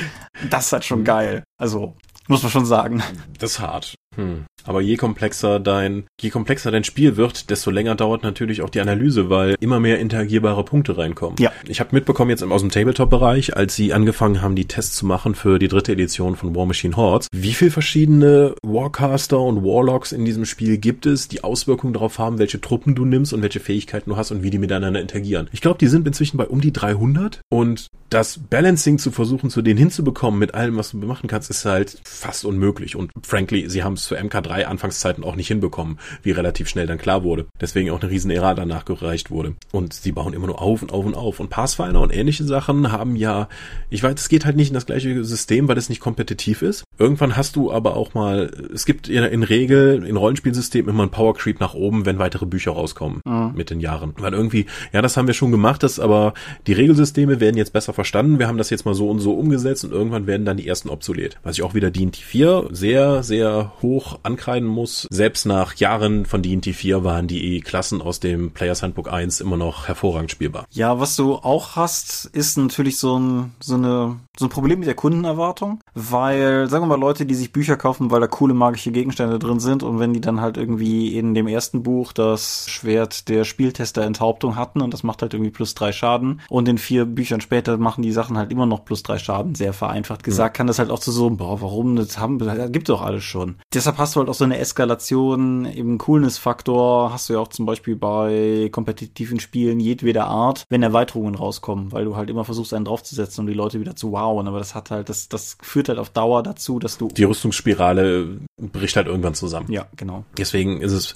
[0.50, 1.44] Das ist halt schon geil.
[1.58, 1.96] Also,
[2.28, 3.02] muss man schon sagen.
[3.40, 3.96] Das ist hart.
[4.16, 4.46] Hm.
[4.66, 8.82] Aber je komplexer dein, je komplexer dein Spiel wird, desto länger dauert natürlich auch die
[8.82, 11.36] Analyse, weil immer mehr interagierbare Punkte reinkommen.
[11.40, 11.52] Ja.
[11.68, 15.36] Ich habe mitbekommen jetzt aus dem Tabletop-Bereich, als sie angefangen haben, die Tests zu machen
[15.36, 20.26] für die dritte Edition von War Machine Hordes, wie viel verschiedene Warcaster und Warlocks in
[20.26, 24.10] diesem Spiel gibt es, die Auswirkungen darauf haben, welche Truppen du nimmst und welche Fähigkeiten
[24.10, 25.50] du hast und wie die miteinander interagieren.
[25.52, 29.62] Ich glaube, die sind inzwischen bei um die 300 und das Balancing zu versuchen, zu
[29.62, 32.96] denen hinzubekommen mit allem, was du machen kannst, ist halt fast unmöglich.
[32.96, 36.98] Und frankly, sie haben es für MK3 Anfangszeiten auch nicht hinbekommen, wie relativ schnell dann
[36.98, 37.48] klar wurde.
[37.60, 39.56] Deswegen auch eine riesen Ära danach gereicht wurde.
[39.72, 41.40] Und sie bauen immer nur auf und auf und auf.
[41.40, 43.50] Und Pathfinder und ähnliche Sachen haben ja,
[43.90, 46.84] ich weiß, es geht halt nicht in das gleiche System, weil es nicht kompetitiv ist.
[46.98, 51.12] Irgendwann hast du aber auch mal, es gibt in, in Regel in Rollenspielsystemen immer einen
[51.12, 53.22] Power Creep nach oben, wenn weitere Bücher rauskommen
[53.56, 54.14] mit den Jahren.
[54.18, 56.34] Weil irgendwie, ja, das haben wir schon gemacht, das aber
[56.68, 58.40] die Regelsysteme werden jetzt besser verstanden.
[58.40, 60.90] Wir haben das jetzt mal so und so umgesetzt und irgendwann werden dann die ersten
[60.90, 61.38] obsolet.
[61.44, 65.08] Was ich auch wieder D&D 4 sehr, sehr hoch ankreiden muss.
[65.10, 69.58] Selbst nach Jahren von D&D 4 waren die Klassen aus dem Players Handbook 1 immer
[69.58, 70.66] noch hervorragend spielbar.
[70.72, 74.88] Ja, was du auch hast, ist natürlich so ein, so eine, so ein Problem mit
[74.88, 78.92] der Kundenerwartung, weil, sagen wir mal, Leute, die sich Bücher kaufen, weil da coole magische
[78.92, 83.30] Gegenstände drin sind und wenn die dann halt irgendwie in dem ersten Buch das Schwert
[83.30, 87.06] der Spieltester Enthauptung hatten und das macht halt irgendwie plus drei Schaden und in vier
[87.06, 90.68] Büchern später machen die Sachen halt immer noch plus drei Schaden, sehr vereinfacht gesagt, kann
[90.68, 93.56] das halt auch zu so, boah, warum, das haben, das gibt doch alles schon.
[93.74, 97.66] Deshalb hast du halt auch so eine Eskalation im Coolness-Faktor, hast du ja auch zum
[97.66, 102.86] Beispiel bei kompetitiven Spielen jedweder Art, wenn Erweiterungen rauskommen, weil du halt immer versuchst, einen
[102.86, 106.00] draufzusetzen, um die Leute wieder zu wowen, aber das hat halt, das, das führt halt
[106.00, 109.70] auf Dauer dazu, dass du, Die Rüstungsspirale bricht halt irgendwann zusammen.
[109.70, 110.24] ja, genau.
[110.38, 111.16] Deswegen ist es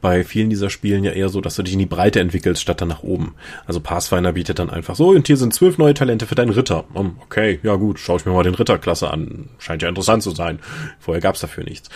[0.00, 2.80] bei vielen dieser Spielen ja eher so, dass du dich in die Breite entwickelst, statt
[2.80, 3.34] dann nach oben.
[3.64, 6.84] Also Pathfinder bietet dann einfach so, und hier sind zwölf neue Talente für deinen Ritter.
[6.94, 9.50] Okay, ja gut, schau ich mir mal den Ritterklasse an.
[9.58, 10.58] Scheint ja interessant zu sein.
[10.98, 11.90] Vorher gab's dafür nichts.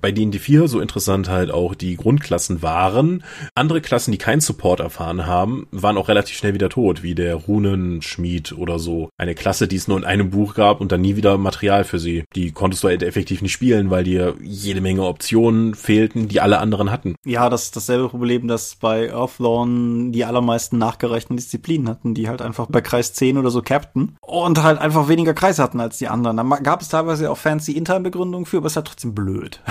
[0.00, 3.24] Bei D&D 4 so interessant halt auch die Grundklassen waren.
[3.54, 7.34] Andere Klassen, die keinen Support erfahren haben, waren auch relativ schnell wieder tot, wie der
[7.34, 9.08] Runenschmied oder so.
[9.16, 11.98] Eine Klasse, die es nur in einem Buch gab und dann nie wieder Material für
[11.98, 12.24] sie.
[12.34, 16.58] Die konntest du halt effektiv nicht spielen, weil dir jede Menge Optionen fehlten, die alle
[16.58, 17.14] anderen hatten.
[17.24, 22.66] Ja, das dasselbe Problem, das bei Earthlawn die allermeisten nachgereichten Disziplinen hatten, die halt einfach
[22.66, 26.36] bei Kreis 10 oder so capten und halt einfach weniger Kreis hatten als die anderen.
[26.36, 29.60] Da gab es teilweise auch fancy Internbegründungen für, aber es ist halt trotzdem blöd.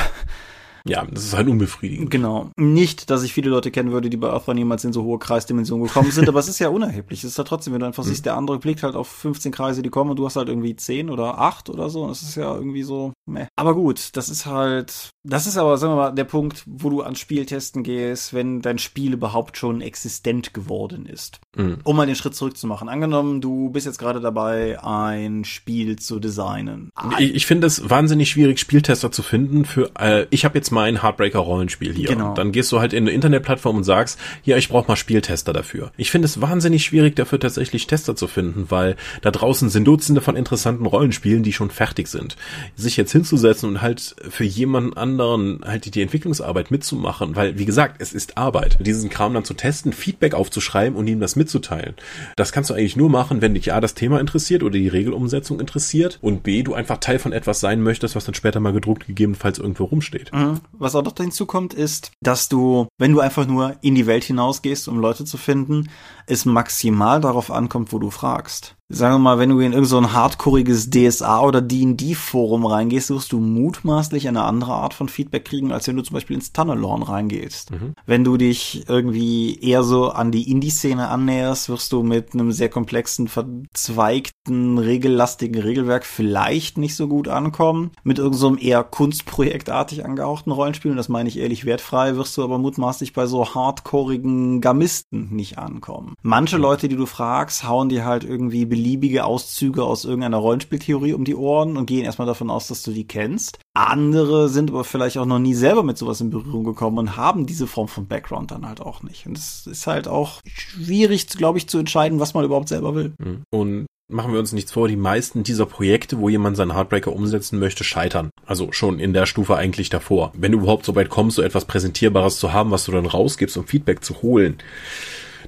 [0.90, 2.10] Ja, das ist halt unbefriedigend.
[2.10, 2.50] Genau.
[2.58, 5.88] Nicht, dass ich viele Leute kennen würde, die bei Earthbound niemals in so hohe Kreisdimensionen
[5.88, 7.20] gekommen sind, aber es ist ja unerheblich.
[7.20, 9.82] Es ist ja trotzdem, wenn du einfach siehst, der andere blickt halt auf 15 Kreise,
[9.82, 12.08] die kommen und du hast halt irgendwie 10 oder 8 oder so.
[12.08, 13.48] Das ist ja irgendwie so, meh.
[13.56, 17.02] Aber gut, das ist halt, das ist aber, sagen wir mal, der Punkt, wo du
[17.02, 21.40] ans Spieltesten gehst, wenn dein Spiel überhaupt schon existent geworden ist.
[21.56, 21.80] Mhm.
[21.84, 22.90] Um mal den Schritt zurückzumachen.
[22.90, 26.90] Angenommen, du bist jetzt gerade dabei, ein Spiel zu designen.
[27.20, 31.02] Ich, ich finde es wahnsinnig schwierig, Spieltester zu finden für, äh, ich habe jetzt mein
[31.02, 32.10] Heartbreaker-Rollenspiel hier.
[32.10, 32.30] Genau.
[32.30, 35.52] Und dann gehst du halt in eine Internetplattform und sagst, ja, ich brauche mal Spieltester
[35.52, 35.92] dafür.
[35.98, 40.22] Ich finde es wahnsinnig schwierig, dafür tatsächlich Tester zu finden, weil da draußen sind Dutzende
[40.22, 42.38] von interessanten Rollenspielen, die schon fertig sind.
[42.76, 47.96] Sich jetzt hinzusetzen und halt für jemanden anderen halt die, Entwicklungsarbeit mitzumachen, weil, wie gesagt,
[48.00, 48.78] es ist Arbeit.
[48.80, 51.96] Diesen Kram dann zu testen, Feedback aufzuschreiben und ihm das mitzuteilen.
[52.36, 55.60] Das kannst du eigentlich nur machen, wenn dich A, das Thema interessiert oder die Regelumsetzung
[55.60, 59.08] interessiert und B, du einfach Teil von etwas sein möchtest, was dann später mal gedruckt
[59.08, 60.32] gegebenenfalls irgendwo rumsteht.
[60.34, 60.60] Mhm.
[60.72, 64.88] Was auch noch hinzukommt, ist, dass du, wenn du einfach nur in die Welt hinausgehst,
[64.88, 65.89] um Leute zu finden,
[66.26, 70.14] es maximal darauf ankommt, wo du fragst sagen wir mal, wenn du in irgendein so
[70.14, 75.88] hardcoreiges DSA oder D&D-Forum reingehst, wirst du mutmaßlich eine andere Art von Feedback kriegen, als
[75.88, 77.72] wenn du zum Beispiel ins Tunnelorn reingehst.
[77.72, 77.94] Mhm.
[78.06, 82.70] Wenn du dich irgendwie eher so an die Indie-Szene annäherst, wirst du mit einem sehr
[82.70, 87.92] komplexen, verzweigten, regellastigen Regelwerk vielleicht nicht so gut ankommen.
[88.04, 92.44] Mit irgendeinem so eher kunstprojektartig angehauchten Rollenspiel, und das meine ich ehrlich wertfrei, wirst du
[92.44, 96.14] aber mutmaßlich bei so hardcoreigen Gamisten nicht ankommen.
[96.22, 101.26] Manche Leute, die du fragst, hauen dir halt irgendwie beliebige Auszüge aus irgendeiner Rollenspieltheorie um
[101.26, 103.58] die Ohren und gehen erstmal davon aus, dass du die kennst.
[103.74, 107.48] Andere sind aber vielleicht auch noch nie selber mit sowas in Berührung gekommen und haben
[107.48, 109.26] diese Form von Background dann halt auch nicht.
[109.26, 113.14] Und es ist halt auch schwierig, glaube ich, zu entscheiden, was man überhaupt selber will.
[113.18, 113.42] Mhm.
[113.50, 117.58] Und machen wir uns nichts vor, die meisten dieser Projekte, wo jemand seinen Heartbreaker umsetzen
[117.58, 118.30] möchte, scheitern.
[118.46, 120.32] Also schon in der Stufe eigentlich davor.
[120.36, 123.58] Wenn du überhaupt so weit kommst, so etwas Präsentierbares zu haben, was du dann rausgibst,
[123.58, 124.58] um Feedback zu holen,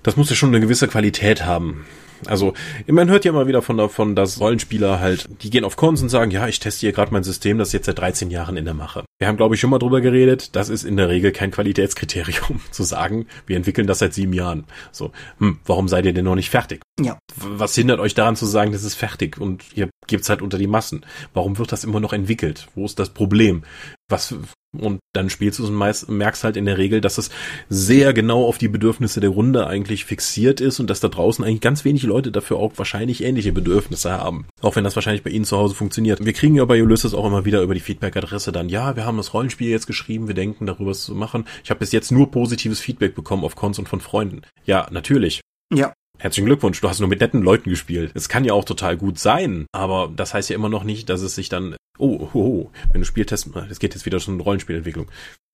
[0.01, 1.85] das muss ja schon eine gewisse Qualität haben.
[2.25, 2.53] Also
[2.87, 6.09] man hört ja immer wieder von davon, dass Rollenspieler halt, die gehen auf Cons und
[6.09, 8.73] sagen, ja, ich teste hier gerade mein System, das jetzt seit 13 Jahren in der
[8.73, 9.03] Mache.
[9.19, 12.61] Wir haben, glaube ich, schon mal drüber geredet, das ist in der Regel kein Qualitätskriterium
[12.71, 14.65] zu sagen, wir entwickeln das seit sieben Jahren.
[14.91, 16.81] So, hm, warum seid ihr denn noch nicht fertig?
[16.99, 17.17] Ja.
[17.35, 20.67] Was hindert euch daran zu sagen, das ist fertig und ihr gebt's halt unter die
[20.67, 21.05] Massen?
[21.33, 22.67] Warum wird das immer noch entwickelt?
[22.75, 23.63] Wo ist das Problem?
[24.09, 24.35] Was,
[24.77, 27.29] und dann spielst du es und meist, merkst halt in der Regel, dass es
[27.69, 31.61] sehr genau auf die Bedürfnisse der Runde eigentlich fixiert ist und dass da draußen eigentlich
[31.61, 34.45] ganz wenig Leute dafür auch wahrscheinlich ähnliche Bedürfnisse haben.
[34.61, 36.23] Auch wenn das wahrscheinlich bei ihnen zu Hause funktioniert.
[36.23, 39.17] Wir kriegen ja bei Ulysses auch immer wieder über die Feedback-Adresse dann, ja, wir haben
[39.17, 41.45] das Rollenspiel jetzt geschrieben, wir denken darüber zu machen.
[41.63, 44.41] Ich habe bis jetzt nur positives Feedback bekommen auf Cons und von Freunden.
[44.65, 45.41] Ja, natürlich.
[45.73, 48.11] Ja, Herzlichen Glückwunsch, du hast nur mit netten Leuten gespielt.
[48.13, 51.21] Es kann ja auch total gut sein, aber das heißt ja immer noch nicht, dass
[51.21, 55.07] es sich dann Oh, oh, oh, wenn du Spieltest, das geht jetzt wieder schon Rollenspielentwicklung.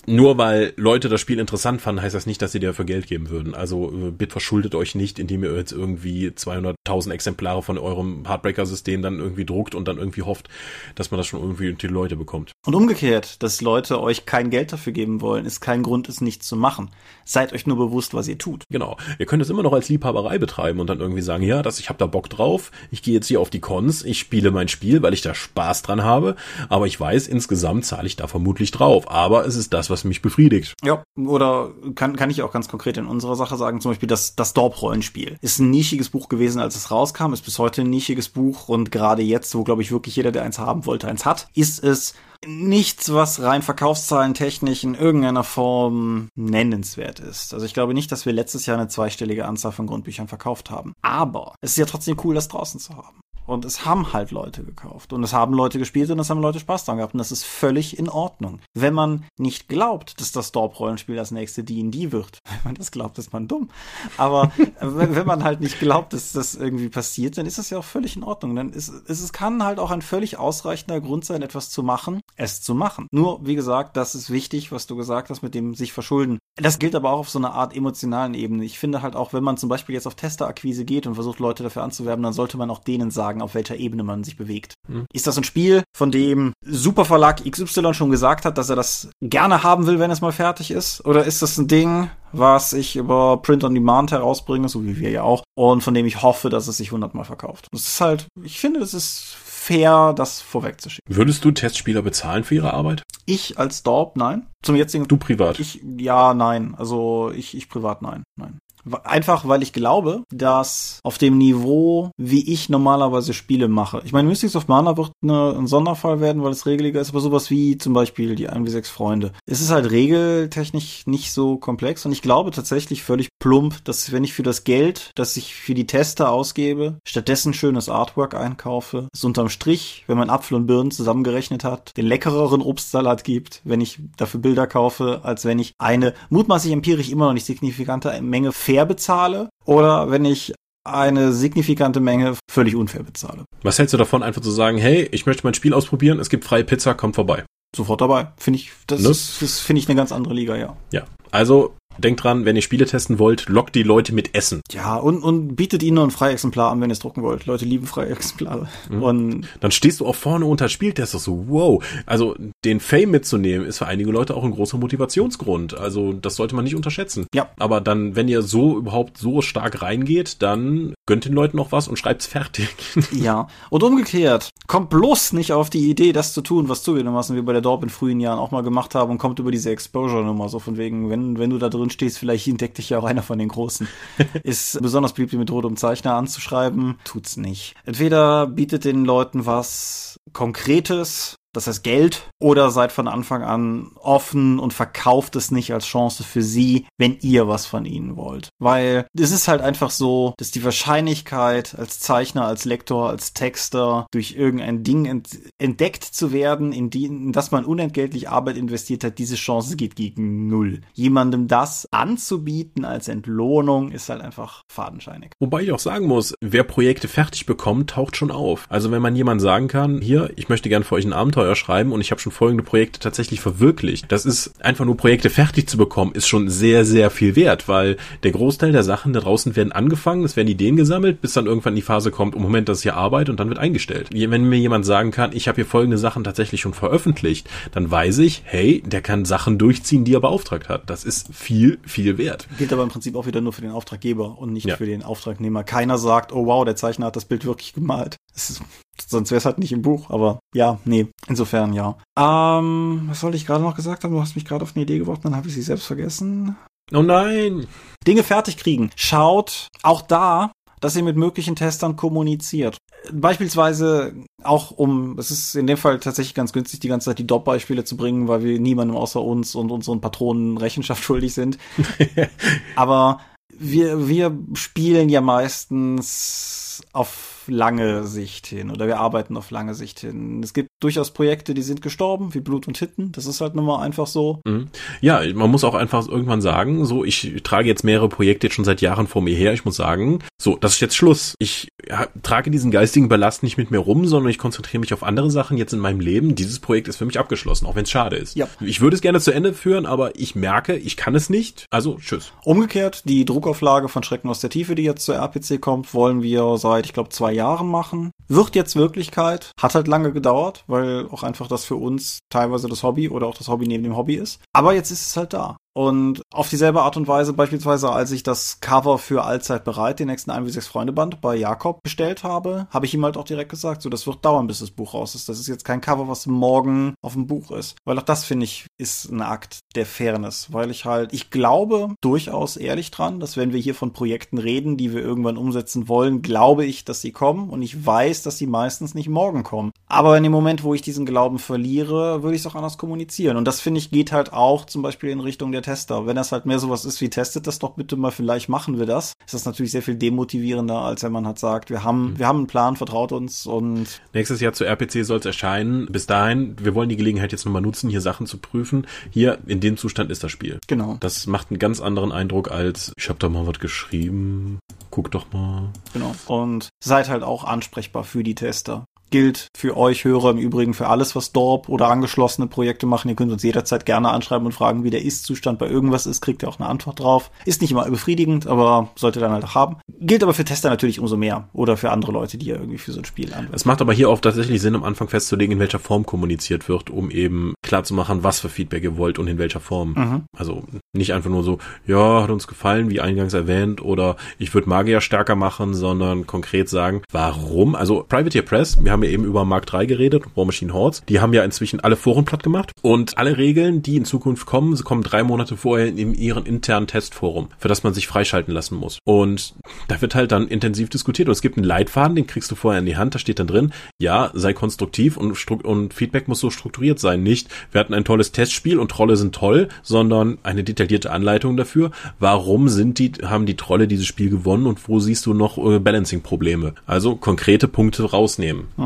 [0.08, 3.08] Nur weil Leute das Spiel interessant fanden, heißt das nicht, dass sie dir für Geld
[3.08, 3.56] geben würden.
[3.56, 9.02] Also äh, bitte verschuldet euch nicht, indem ihr jetzt irgendwie 200.000 Exemplare von eurem Heartbreaker-System
[9.02, 10.50] dann irgendwie druckt und dann irgendwie hofft,
[10.94, 12.52] dass man das schon irgendwie die Leute bekommt.
[12.66, 16.44] Und umgekehrt, dass Leute euch kein Geld dafür geben wollen, ist kein Grund, es nicht
[16.44, 16.92] zu machen.
[17.24, 18.64] Seid euch nur bewusst, was ihr tut.
[18.70, 18.98] Genau.
[19.18, 21.90] Ihr könnt es immer noch als Liebhaberei betreiben und dann irgendwie sagen, ja, das, ich
[21.90, 25.02] habe da Bock drauf, ich gehe jetzt hier auf die Cons, ich spiele mein Spiel,
[25.02, 26.36] weil ich da Spaß dran habe,
[26.70, 29.10] aber ich weiß, insgesamt zahle ich da vermutlich drauf.
[29.10, 30.74] Aber es ist das, was mich befriedigt.
[30.84, 34.36] Ja, oder kann, kann ich auch ganz konkret in unserer Sache sagen, zum Beispiel das,
[34.36, 35.38] das Dorp-Rollenspiel.
[35.42, 38.92] Ist ein nischiges Buch gewesen, als es rauskam, ist bis heute ein nischiges Buch und
[38.92, 42.14] gerade jetzt, wo glaube ich wirklich jeder, der eins haben wollte, eins hat, ist es
[42.46, 47.54] nichts, was rein verkaufszahlentechnisch in irgendeiner Form nennenswert ist.
[47.54, 50.94] Also ich glaube nicht, dass wir letztes Jahr eine zweistellige Anzahl von Grundbüchern verkauft haben.
[51.02, 53.20] Aber es ist ja trotzdem cool, das draußen zu haben.
[53.46, 55.14] Und es haben halt Leute gekauft.
[55.14, 57.14] Und es haben Leute gespielt und es haben Leute Spaß dran gehabt.
[57.14, 58.60] Und das ist völlig in Ordnung.
[58.74, 63.18] Wenn man nicht glaubt, dass das Dorp-Rollenspiel das nächste D&D wird, wenn man das glaubt,
[63.18, 63.70] ist man dumm.
[64.18, 67.84] Aber wenn man halt nicht glaubt, dass das irgendwie passiert, dann ist das ja auch
[67.84, 68.56] völlig in Ordnung.
[68.56, 72.22] Dann ist, es, es kann halt auch ein völlig ausreichender Grund sein, etwas zu machen,
[72.36, 73.08] es zu machen.
[73.12, 76.40] Nur, wie gesagt, das ist wichtig, was du gesagt hast mit dem sich verschulden.
[76.58, 78.64] Das gilt aber auch auf so einer Art emotionalen Ebene.
[78.64, 81.64] Ich finde halt auch, wenn man zum Beispiel jetzt auf Testerakquise geht und versucht, Leute
[81.64, 84.74] dafür anzuwerben, dann sollte man auch denen sagen, auf welcher Ebene man sich bewegt.
[84.88, 85.06] Mhm.
[85.14, 89.64] Ist das ein Spiel, von dem Superverlag XY schon gesagt hat, dass er das gerne
[89.64, 91.06] haben will, wenn es mal fertig ist?
[91.06, 95.10] Oder ist das ein Ding, was ich über Print on Demand herausbringe, so wie wir
[95.10, 97.68] ja auch, und von dem ich hoffe, dass es sich hundertmal verkauft?
[97.72, 101.16] Das ist halt, ich finde, das ist fair, das vorwegzuschicken.
[101.16, 103.04] Würdest du Testspieler bezahlen für ihre Arbeit?
[103.26, 104.46] Ich als Dorp, nein.
[104.64, 105.08] Zum jetzigen.
[105.08, 105.60] Du privat?
[105.60, 106.76] Ich, ja, nein.
[106.78, 108.60] Also ich, ich privat, nein, nein.
[109.04, 114.02] Einfach, weil ich glaube, dass auf dem Niveau, wie ich normalerweise Spiele mache.
[114.06, 117.20] Ich meine, Mystics of Mana wird eine, ein Sonderfall werden, weil es regeliger ist, aber
[117.20, 119.32] sowas wie zum Beispiel die 1 wie 6 Freunde.
[119.46, 124.24] Es ist halt regeltechnisch nicht so komplex und ich glaube tatsächlich völlig plump, dass wenn
[124.24, 129.24] ich für das Geld, das ich für die Tester ausgebe, stattdessen schönes Artwork einkaufe, es
[129.24, 134.00] unterm Strich, wenn man Apfel und Birnen zusammengerechnet hat, den leckereren Obstsalat gibt, wenn ich
[134.18, 138.86] dafür Bilder kaufe, als wenn ich eine mutmaßlich empirisch immer noch nicht signifikante Menge fair
[138.86, 140.54] bezahle oder wenn ich
[140.84, 143.46] eine signifikante Menge völlig unfair bezahle.
[143.64, 146.46] Was hältst du davon, einfach zu sagen, hey, ich möchte mein Spiel ausprobieren, es gibt
[146.46, 147.44] freie Pizza, kommt vorbei.
[147.76, 148.28] Sofort dabei.
[148.38, 149.08] Finde ich, das, ne?
[149.08, 150.76] das finde ich eine ganz andere Liga, ja.
[150.92, 151.06] Ja.
[151.32, 154.62] Also Denkt dran, wenn ihr Spiele testen wollt, lockt die Leute mit Essen.
[154.72, 157.46] Ja, und, und bietet ihnen nur ein Freiexemplar an, wenn ihr es drucken wollt.
[157.46, 158.68] Leute lieben Freiexemplare.
[158.90, 159.04] Mhm.
[159.04, 161.84] Und dann stehst du auch vorne unter Spieltester so, wow.
[162.06, 165.78] Also den Fame mitzunehmen, ist für einige Leute auch ein großer Motivationsgrund.
[165.78, 167.28] Also das sollte man nicht unterschätzen.
[167.34, 167.50] Ja.
[167.58, 171.88] Aber dann, wenn ihr so überhaupt so stark reingeht, dann gönnt den Leuten noch was
[171.88, 172.70] und schreibt's fertig.
[173.12, 173.48] Ja.
[173.70, 177.54] Und umgekehrt, kommt bloß nicht auf die Idee, das zu tun, was zugegebenermaßen wir bei
[177.54, 180.50] der Dorp in frühen Jahren auch mal gemacht haben und kommt über diese Exposure-Nummer.
[180.50, 183.24] So von wegen, wenn, wenn du da drin stehst, vielleicht entdeckt dich ja auch einer
[183.24, 183.88] von den Großen.
[184.44, 187.00] ist besonders beliebt die Methode, um Zeichner anzuschreiben.
[187.04, 187.76] Tut's nicht.
[187.86, 194.60] Entweder bietet den Leuten was Konkretes, das heißt Geld, oder seid von Anfang an offen
[194.60, 198.50] und verkauft es nicht als Chance für sie, wenn ihr was von ihnen wollt.
[198.60, 204.08] Weil es ist halt einfach so, dass die Wahrscheinlichkeit als Zeichner, als Lektor, als Texter
[204.12, 209.04] durch irgendein Ding ent entdeckt zu werden, in, die, in das man unentgeltlich Arbeit investiert
[209.04, 210.82] hat, diese Chance geht gegen null.
[210.94, 215.32] Jemandem das anzubieten als Entlohnung ist halt einfach fadenscheinig.
[215.40, 218.66] Wobei ich auch sagen muss, wer Projekte fertig bekommt, taucht schon auf.
[218.70, 221.56] Also wenn man jemand sagen kann, hier, ich möchte gern für euch ein Abenteuer Abenteuer
[221.56, 224.12] schreiben und ich habe schon folgende Projekte tatsächlich verwirklicht.
[224.12, 227.98] Das ist einfach nur Projekte fertig zu bekommen, ist schon sehr, sehr viel wert, weil
[228.24, 231.76] der Großteil der Sachen da draußen werden angefangen, es werden Ideen gesammelt, bis dann irgendwann
[231.76, 234.10] die Phase kommt, im Moment, das ist hier Arbeit und dann wird eingestellt.
[234.12, 238.20] Wenn mir jemand sagen kann, ich habe hier folgende Sachen tatsächlich schon veröffentlicht, dann weiß
[238.20, 240.90] ich, hey, der kann Sachen durchziehen, die er beauftragt hat.
[240.90, 242.48] Das ist viel, viel wert.
[242.58, 244.78] Gilt aber im Prinzip auch wieder nur für den Auftraggeber und nicht ja.
[244.78, 245.64] für den Auftragnehmer.
[245.64, 248.18] Keiner sagt, oh wow, der Zeichner hat das Bild wirklich gemalt.
[248.36, 248.62] Ist,
[249.08, 251.98] sonst wäre es halt nicht im Buch, aber ja, nee, insofern ja.
[252.18, 254.14] Ähm, was soll ich gerade noch gesagt haben?
[254.14, 256.56] Du hast mich gerade auf eine Idee geworfen, dann habe ich sie selbst vergessen.
[256.94, 257.68] Oh nein!
[258.08, 258.92] Dinge fertig kriegen.
[258.96, 262.78] Schaut auch da, dass ihr mit möglichen Testern kommuniziert.
[263.12, 267.28] Beispielsweise auch um, es ist in dem Fall tatsächlich ganz günstig, die ganze Zeit die
[267.28, 271.58] Dop-Beispiele zu bringen, weil wir niemandem außer uns und unseren Patronen Rechenschaft schuldig sind.
[272.76, 273.20] Aber
[273.58, 280.00] wir, wir spielen ja meistens auf lange Sicht hin oder wir arbeiten auf lange Sicht
[280.00, 280.42] hin.
[280.44, 283.12] Es gibt durchaus Projekte, die sind gestorben, wie Blut und Hitten.
[283.12, 284.42] Das ist halt nun mal einfach so.
[284.46, 284.68] Mhm.
[285.02, 288.66] Ja, man muss auch einfach irgendwann sagen, so, ich trage jetzt mehrere Projekte jetzt schon
[288.66, 289.54] seit Jahren vor mir her.
[289.54, 291.36] Ich muss sagen, so, das ist jetzt Schluss.
[291.40, 295.04] Ich ja, trage diesen geistigen Ballast nicht mit mir rum, sondern ich konzentriere mich auf
[295.04, 296.36] andere Sachen jetzt in meinem Leben.
[296.36, 298.36] Dieses Projekt ist für mich abgeschlossen, auch wenn es schade ist.
[298.36, 298.48] Ja.
[298.60, 301.66] Ich würde es gerne zu Ende führen, aber ich merke, ich kann es nicht.
[301.70, 302.34] Also, tschüss.
[302.44, 306.58] Umgekehrt, die Druckauflage von Schrecken aus der Tiefe, die jetzt zur RPC kommt, wollen wir
[306.58, 308.12] seit, ich glaube, zwei Jahren machen.
[308.28, 309.52] Wird jetzt Wirklichkeit.
[309.60, 313.38] Hat halt lange gedauert, weil auch einfach das für uns teilweise das Hobby oder auch
[313.38, 314.42] das Hobby neben dem Hobby ist.
[314.54, 315.58] Aber jetzt ist es halt da.
[315.78, 320.08] Und auf dieselbe Art und Weise beispielsweise, als ich das Cover für Allzeit bereit, den
[320.08, 323.26] nächsten 1 wie 6 Freunde Band bei Jakob bestellt habe, habe ich ihm halt auch
[323.26, 325.28] direkt gesagt, so das wird dauern, bis das Buch raus ist.
[325.28, 327.76] Das ist jetzt kein Cover, was morgen auf dem Buch ist.
[327.84, 330.54] Weil auch das, finde ich, ist ein Akt der Fairness.
[330.54, 334.78] Weil ich halt, ich glaube durchaus ehrlich dran, dass wenn wir hier von Projekten reden,
[334.78, 337.50] die wir irgendwann umsetzen wollen, glaube ich, dass sie kommen.
[337.50, 339.72] Und ich weiß, dass sie meistens nicht morgen kommen.
[339.88, 343.36] Aber in dem Moment, wo ich diesen Glauben verliere, würde ich es auch anders kommunizieren.
[343.36, 346.06] Und das, finde ich, geht halt auch zum Beispiel in Richtung der Tester.
[346.06, 348.86] Wenn das halt mehr sowas ist wie testet das doch bitte mal, vielleicht machen wir
[348.86, 352.20] das, ist das natürlich sehr viel demotivierender, als wenn man halt sagt, wir haben, mhm.
[352.20, 354.02] wir haben einen Plan, vertraut uns und.
[354.14, 355.88] Nächstes Jahr zur RPC soll es erscheinen.
[355.88, 358.88] Bis dahin, wir wollen die Gelegenheit jetzt nochmal nutzen, hier Sachen zu prüfen.
[359.10, 360.60] Hier, in dem Zustand ist das Spiel.
[360.68, 360.98] Genau.
[361.00, 364.60] Das macht einen ganz anderen Eindruck als, ich habe da mal was geschrieben,
[364.92, 365.70] guck doch mal.
[365.94, 366.14] Genau.
[366.28, 370.88] Und seid halt auch ansprechbar für die Tester gilt für euch Hörer im Übrigen für
[370.88, 373.10] alles, was Dorp oder angeschlossene Projekte machen.
[373.10, 376.22] Ihr könnt uns jederzeit gerne anschreiben und fragen, wie der Ist-Zustand bei irgendwas ist.
[376.22, 377.32] Kriegt ihr auch eine Antwort drauf.
[377.46, 379.78] Ist nicht immer befriedigend, aber sollte dann halt auch haben.
[380.00, 382.92] Gilt aber für Tester natürlich umso mehr oder für andere Leute, die ja irgendwie für
[382.92, 383.54] so ein Spiel anwenden.
[383.54, 386.90] Es macht aber hier auch tatsächlich Sinn, am Anfang festzulegen, in welcher Form kommuniziert wird,
[386.90, 389.94] um eben klar zu machen, was für Feedback ihr wollt und in welcher Form.
[389.94, 390.24] Mhm.
[390.38, 394.70] Also nicht einfach nur so, ja, hat uns gefallen, wie eingangs erwähnt, oder ich würde
[394.70, 397.76] Magier stärker machen, sondern konkret sagen, warum?
[397.76, 401.04] Also Privateer Press, wir haben ja eben über Mark 3 geredet, War Machine Hordes.
[401.10, 404.74] Die haben ja inzwischen alle Foren platt gemacht und alle Regeln, die in Zukunft kommen,
[404.74, 408.78] sie kommen drei Monate vorher in ihren internen Testforum, für das man sich freischalten lassen
[408.78, 409.00] muss.
[409.04, 409.54] Und
[409.90, 412.80] da wird halt dann intensiv diskutiert und es gibt einen Leitfaden, den kriegst du vorher
[412.80, 415.36] in die Hand, da steht dann drin, ja, sei konstruktiv und,
[415.66, 417.22] und Feedback muss so strukturiert sein.
[417.22, 421.92] Nicht, wir hatten ein tolles Testspiel und Trolle sind toll, sondern eine detaillierte Anleitung dafür,
[422.20, 425.80] warum sind die, haben die Trolle dieses Spiel gewonnen und wo siehst du noch äh,
[425.80, 426.76] Balancing-Probleme.
[426.86, 428.68] Also konkrete Punkte rausnehmen.
[428.78, 428.85] Hm.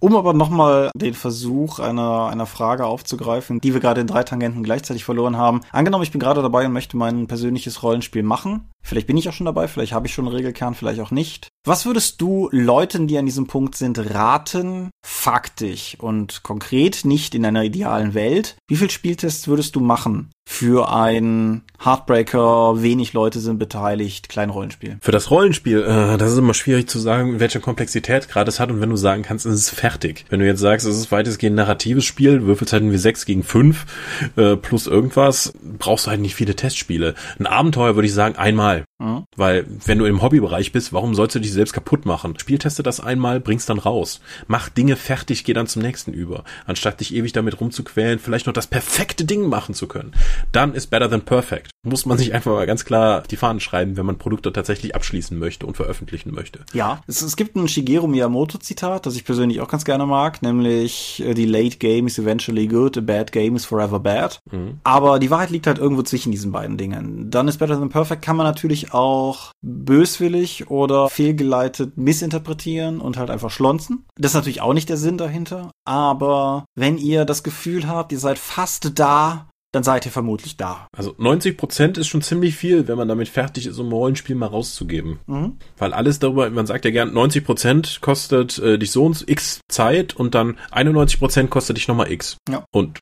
[0.00, 4.62] Um aber nochmal den Versuch einer, einer Frage aufzugreifen, die wir gerade in drei Tangenten
[4.62, 5.60] gleichzeitig verloren haben.
[5.72, 8.70] Angenommen, ich bin gerade dabei und möchte mein persönliches Rollenspiel machen.
[8.82, 11.48] Vielleicht bin ich auch schon dabei, vielleicht habe ich schon einen Regelkern, vielleicht auch nicht.
[11.66, 17.44] Was würdest du Leuten, die an diesem Punkt sind, raten, faktisch und konkret, nicht in
[17.44, 18.56] einer idealen Welt?
[18.66, 24.96] Wie viel Spieltests würdest du machen für ein Heartbreaker, wenig Leute sind beteiligt, klein Rollenspiel?
[25.02, 28.70] Für das Rollenspiel, äh, das ist immer schwierig zu sagen, welche Komplexität gerade es hat
[28.70, 30.24] und wenn du sagen kannst, es ist fertig.
[30.30, 34.32] Wenn du jetzt sagst, es ist weitestgehend ein narratives Spiel, Würfelzeiten wie 6 gegen 5
[34.36, 37.14] äh, plus irgendwas, brauchst du halt nicht viele Testspiele.
[37.38, 38.69] Ein Abenteuer würde ich sagen, einmal.
[38.98, 39.24] Mhm.
[39.36, 42.38] Weil, wenn du im Hobbybereich bist, warum sollst du dich selbst kaputt machen?
[42.38, 44.20] Spielteste das einmal, bring's dann raus.
[44.46, 46.44] Mach Dinge fertig, geh dann zum nächsten über.
[46.66, 50.12] Anstatt dich ewig damit rumzuquälen, vielleicht noch das perfekte Ding machen zu können.
[50.52, 51.70] Dann ist better than perfect.
[51.82, 55.38] Muss man sich einfach mal ganz klar die Fahnen schreiben, wenn man Produkte tatsächlich abschließen
[55.38, 56.60] möchte und veröffentlichen möchte.
[56.74, 60.42] Ja, es, es gibt ein Shigeru Miyamoto Zitat, das ich persönlich auch ganz gerne mag,
[60.42, 64.40] nämlich äh, die late game is eventually good, a bad game is forever bad.
[64.50, 64.80] Mhm.
[64.84, 67.30] Aber die Wahrheit liegt halt irgendwo zwischen diesen beiden Dingen.
[67.30, 68.59] Dann ist better than perfect kann man natürlich
[68.92, 74.06] auch böswillig oder fehlgeleitet missinterpretieren und halt einfach schlonzen.
[74.16, 75.70] Das ist natürlich auch nicht der Sinn dahinter.
[75.84, 80.88] Aber wenn ihr das Gefühl habt, ihr seid fast da, dann seid ihr vermutlich da.
[80.96, 84.34] Also 90 Prozent ist schon ziemlich viel, wenn man damit fertig ist, um ein Rollenspiel
[84.34, 85.20] mal rauszugeben.
[85.26, 85.58] Mhm.
[85.78, 89.60] Weil alles darüber, man sagt ja gern, 90 Prozent kostet äh, dich so und x
[89.68, 92.36] Zeit und dann 91 Prozent kostet dich nochmal x.
[92.48, 92.64] Ja.
[92.72, 92.98] Und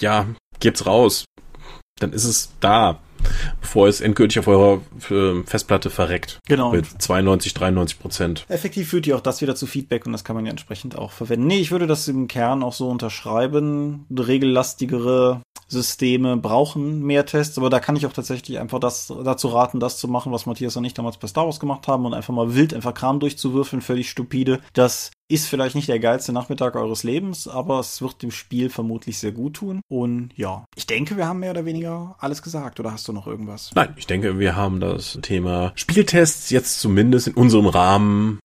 [0.00, 0.26] ja,
[0.60, 1.24] gebt's raus.
[1.98, 3.00] Dann ist es da
[3.60, 4.80] bevor es endgültig auf eurer
[5.10, 6.40] äh, Festplatte verreckt.
[6.48, 6.72] Genau.
[6.72, 8.44] Mit 92, 93 Prozent.
[8.48, 11.12] Effektiv führt ja auch das wieder zu Feedback und das kann man ja entsprechend auch
[11.12, 11.46] verwenden.
[11.46, 14.06] Nee, ich würde das im Kern auch so unterschreiben.
[14.10, 19.78] Regellastigere Systeme brauchen mehr Tests, aber da kann ich auch tatsächlich einfach das dazu raten,
[19.78, 22.34] das zu machen, was Matthias und ich damals bei Star Wars gemacht haben und einfach
[22.34, 24.60] mal wild einfach Kram durchzuwürfeln, völlig stupide.
[24.72, 29.18] Das ist vielleicht nicht der geilste Nachmittag eures Lebens, aber es wird dem Spiel vermutlich
[29.18, 29.80] sehr gut tun.
[29.88, 32.80] Und ja, ich denke, wir haben mehr oder weniger alles gesagt.
[32.80, 33.70] Oder hast du noch irgendwas?
[33.74, 38.40] Nein, ich denke, wir haben das Thema Spieltests jetzt zumindest in unserem Rahmen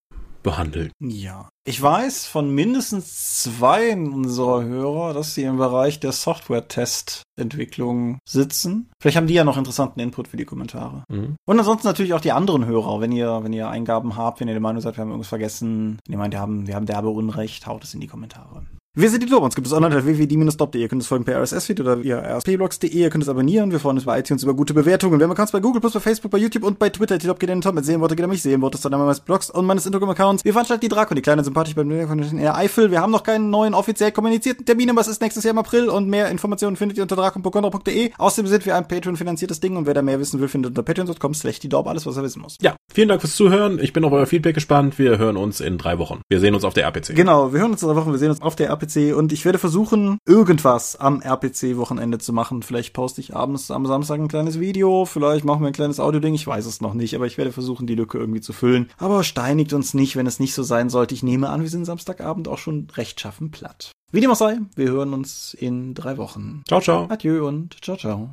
[0.46, 0.94] behandelt.
[1.02, 1.50] Ja.
[1.68, 8.92] Ich weiß von mindestens zwei unserer Hörer, dass sie im Bereich der Software-Test-Entwicklung sitzen.
[9.02, 11.04] Vielleicht haben die ja noch interessanten Input für die Kommentare.
[11.10, 11.36] Mhm.
[11.46, 14.54] Und ansonsten natürlich auch die anderen Hörer, wenn ihr, wenn ihr Eingaben habt, wenn ihr
[14.54, 17.10] der Meinung seid, wir haben irgendwas vergessen, wenn ihr meint, wir haben, wir haben derbe
[17.10, 18.64] Unrecht, haut es in die Kommentare.
[18.98, 20.82] Wir sind die Lobons, gibt es online unter www.die-stop.de.
[20.82, 22.90] Ihr könnt es folgen per RSS-Feed oder via rspblogs.de.
[22.90, 23.70] Ihr könnt es abonnieren.
[23.74, 25.20] Wir freuen uns bei iTunes über gute Bewertungen.
[25.20, 27.18] Wir haben Accounts bei Google, bei Facebook, bei YouTube und bei Twitter.
[27.18, 29.04] Die Top geht in den Top mit Sehenworte, geht an mich Sehenworte, ist der Name
[29.04, 30.46] meines Blogs und meines Instagram-Accounts.
[30.46, 32.90] Wir veranstalten die Drakon, die kleine sympathische beim in der Eifel.
[32.90, 35.90] Wir haben noch keinen neuen offiziell kommunizierten Termin, aber es ist nächstes Jahr im April
[35.90, 38.12] und mehr Informationen findet ihr unter drakon.de.
[38.18, 41.34] Außerdem sind wir ein Patreon-finanziertes Ding und wer da mehr wissen will, findet unter patreon.com
[41.34, 42.56] slash die Dorp alles, was er wissen muss.
[42.62, 43.78] Ja, vielen Dank fürs Zuhören.
[43.78, 44.98] Ich bin auf euer Feedback gespannt.
[44.98, 46.22] Wir hören uns in drei Wochen.
[46.30, 47.14] Wir sehen uns auf der RPC.
[47.14, 48.14] Genau, wir hören uns in drei Wochen.
[48.14, 52.64] Wir sehen uns auf der RPC und ich werde versuchen, irgendwas am RPC-Wochenende zu machen.
[52.64, 56.34] Vielleicht poste ich abends am Samstag ein kleines Video, vielleicht machen wir ein kleines Audio-Ding,
[56.34, 58.90] ich weiß es noch nicht, aber ich werde versuchen, die Lücke irgendwie zu füllen.
[58.98, 61.16] Aber steinigt uns nicht, wenn es nicht so sein sollte.
[61.16, 63.92] Ich nehme an, wir sind Samstagabend auch schon rechtschaffen platt.
[64.12, 66.64] Wie dem auch sei, wir hören uns in drei Wochen.
[66.68, 67.08] Ciao, ciao.
[67.10, 68.32] Adieu und ciao, ciao.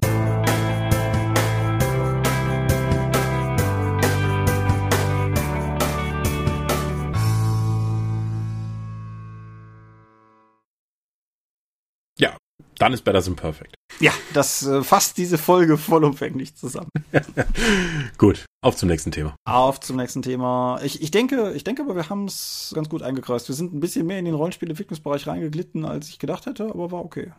[12.82, 13.76] Dann ist Better Than Perfect.
[14.00, 16.88] Ja, das äh, fasst diese Folge vollumfänglich zusammen.
[18.18, 19.36] gut, auf zum nächsten Thema.
[19.44, 20.80] Auf zum nächsten Thema.
[20.82, 23.46] Ich, ich denke, ich denke aber, wir haben es ganz gut eingekreist.
[23.46, 27.04] Wir sind ein bisschen mehr in den Rollenspielentwicklungsbereich reingeglitten, als ich gedacht hätte, aber war
[27.04, 27.30] okay.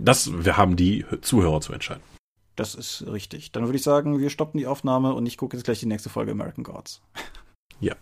[0.00, 2.02] Das, wir haben die Zuhörer zu entscheiden.
[2.56, 3.52] Das ist richtig.
[3.52, 6.10] Dann würde ich sagen, wir stoppen die Aufnahme und ich gucke jetzt gleich die nächste
[6.10, 7.00] Folge American Gods.
[7.78, 7.94] Ja.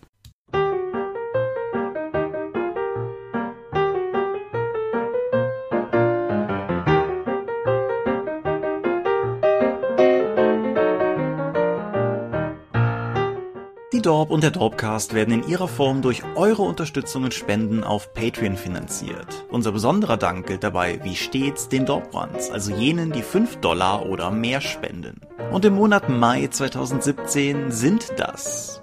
[14.03, 18.57] Dorp und der Dorpcast werden in ihrer Form durch eure Unterstützung und Spenden auf Patreon
[18.57, 19.45] finanziert.
[19.49, 24.29] Unser besonderer Dank gilt dabei wie stets den Dorpruns, also jenen, die 5 Dollar oder
[24.29, 25.21] mehr spenden.
[25.51, 28.81] Und im Monat Mai 2017 sind das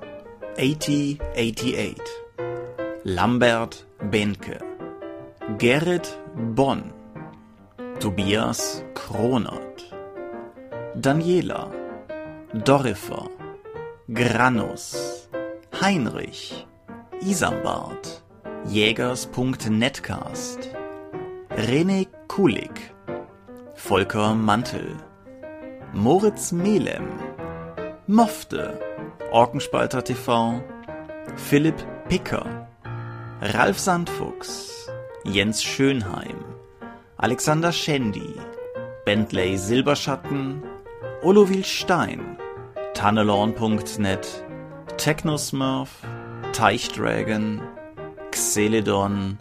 [0.58, 1.96] 8088,
[3.04, 4.58] Lambert Benke,
[5.58, 6.18] Gerrit
[6.54, 6.94] Bonn,
[8.00, 9.94] Tobias Kronert,
[10.94, 11.70] Daniela,
[12.64, 13.28] Dorifer,
[14.12, 15.28] Granus,
[15.80, 16.66] Heinrich,
[17.20, 18.24] Isambard,
[18.66, 20.68] Jägers.netcast,
[21.50, 22.92] René Kulik,
[23.76, 24.96] Volker Mantel,
[25.92, 27.20] Moritz Melem,
[28.08, 28.80] Mofte,
[29.30, 30.60] Orkenspalter TV,
[31.36, 31.76] Philipp
[32.08, 32.66] Picker,
[33.40, 34.90] Ralf Sandfuchs,
[35.22, 36.44] Jens Schönheim,
[37.16, 38.34] Alexander Schendi,
[39.04, 40.64] Bentley Silberschatten,
[41.22, 42.36] Olovil Stein,
[42.94, 44.44] Tunnelorn.net,
[44.96, 45.90] Technosmurf,
[46.52, 47.60] Teichdragon,
[48.30, 49.38] Xeledon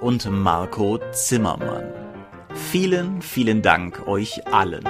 [0.00, 1.92] und Marco Zimmermann.
[2.54, 4.84] Vielen, vielen Dank euch allen.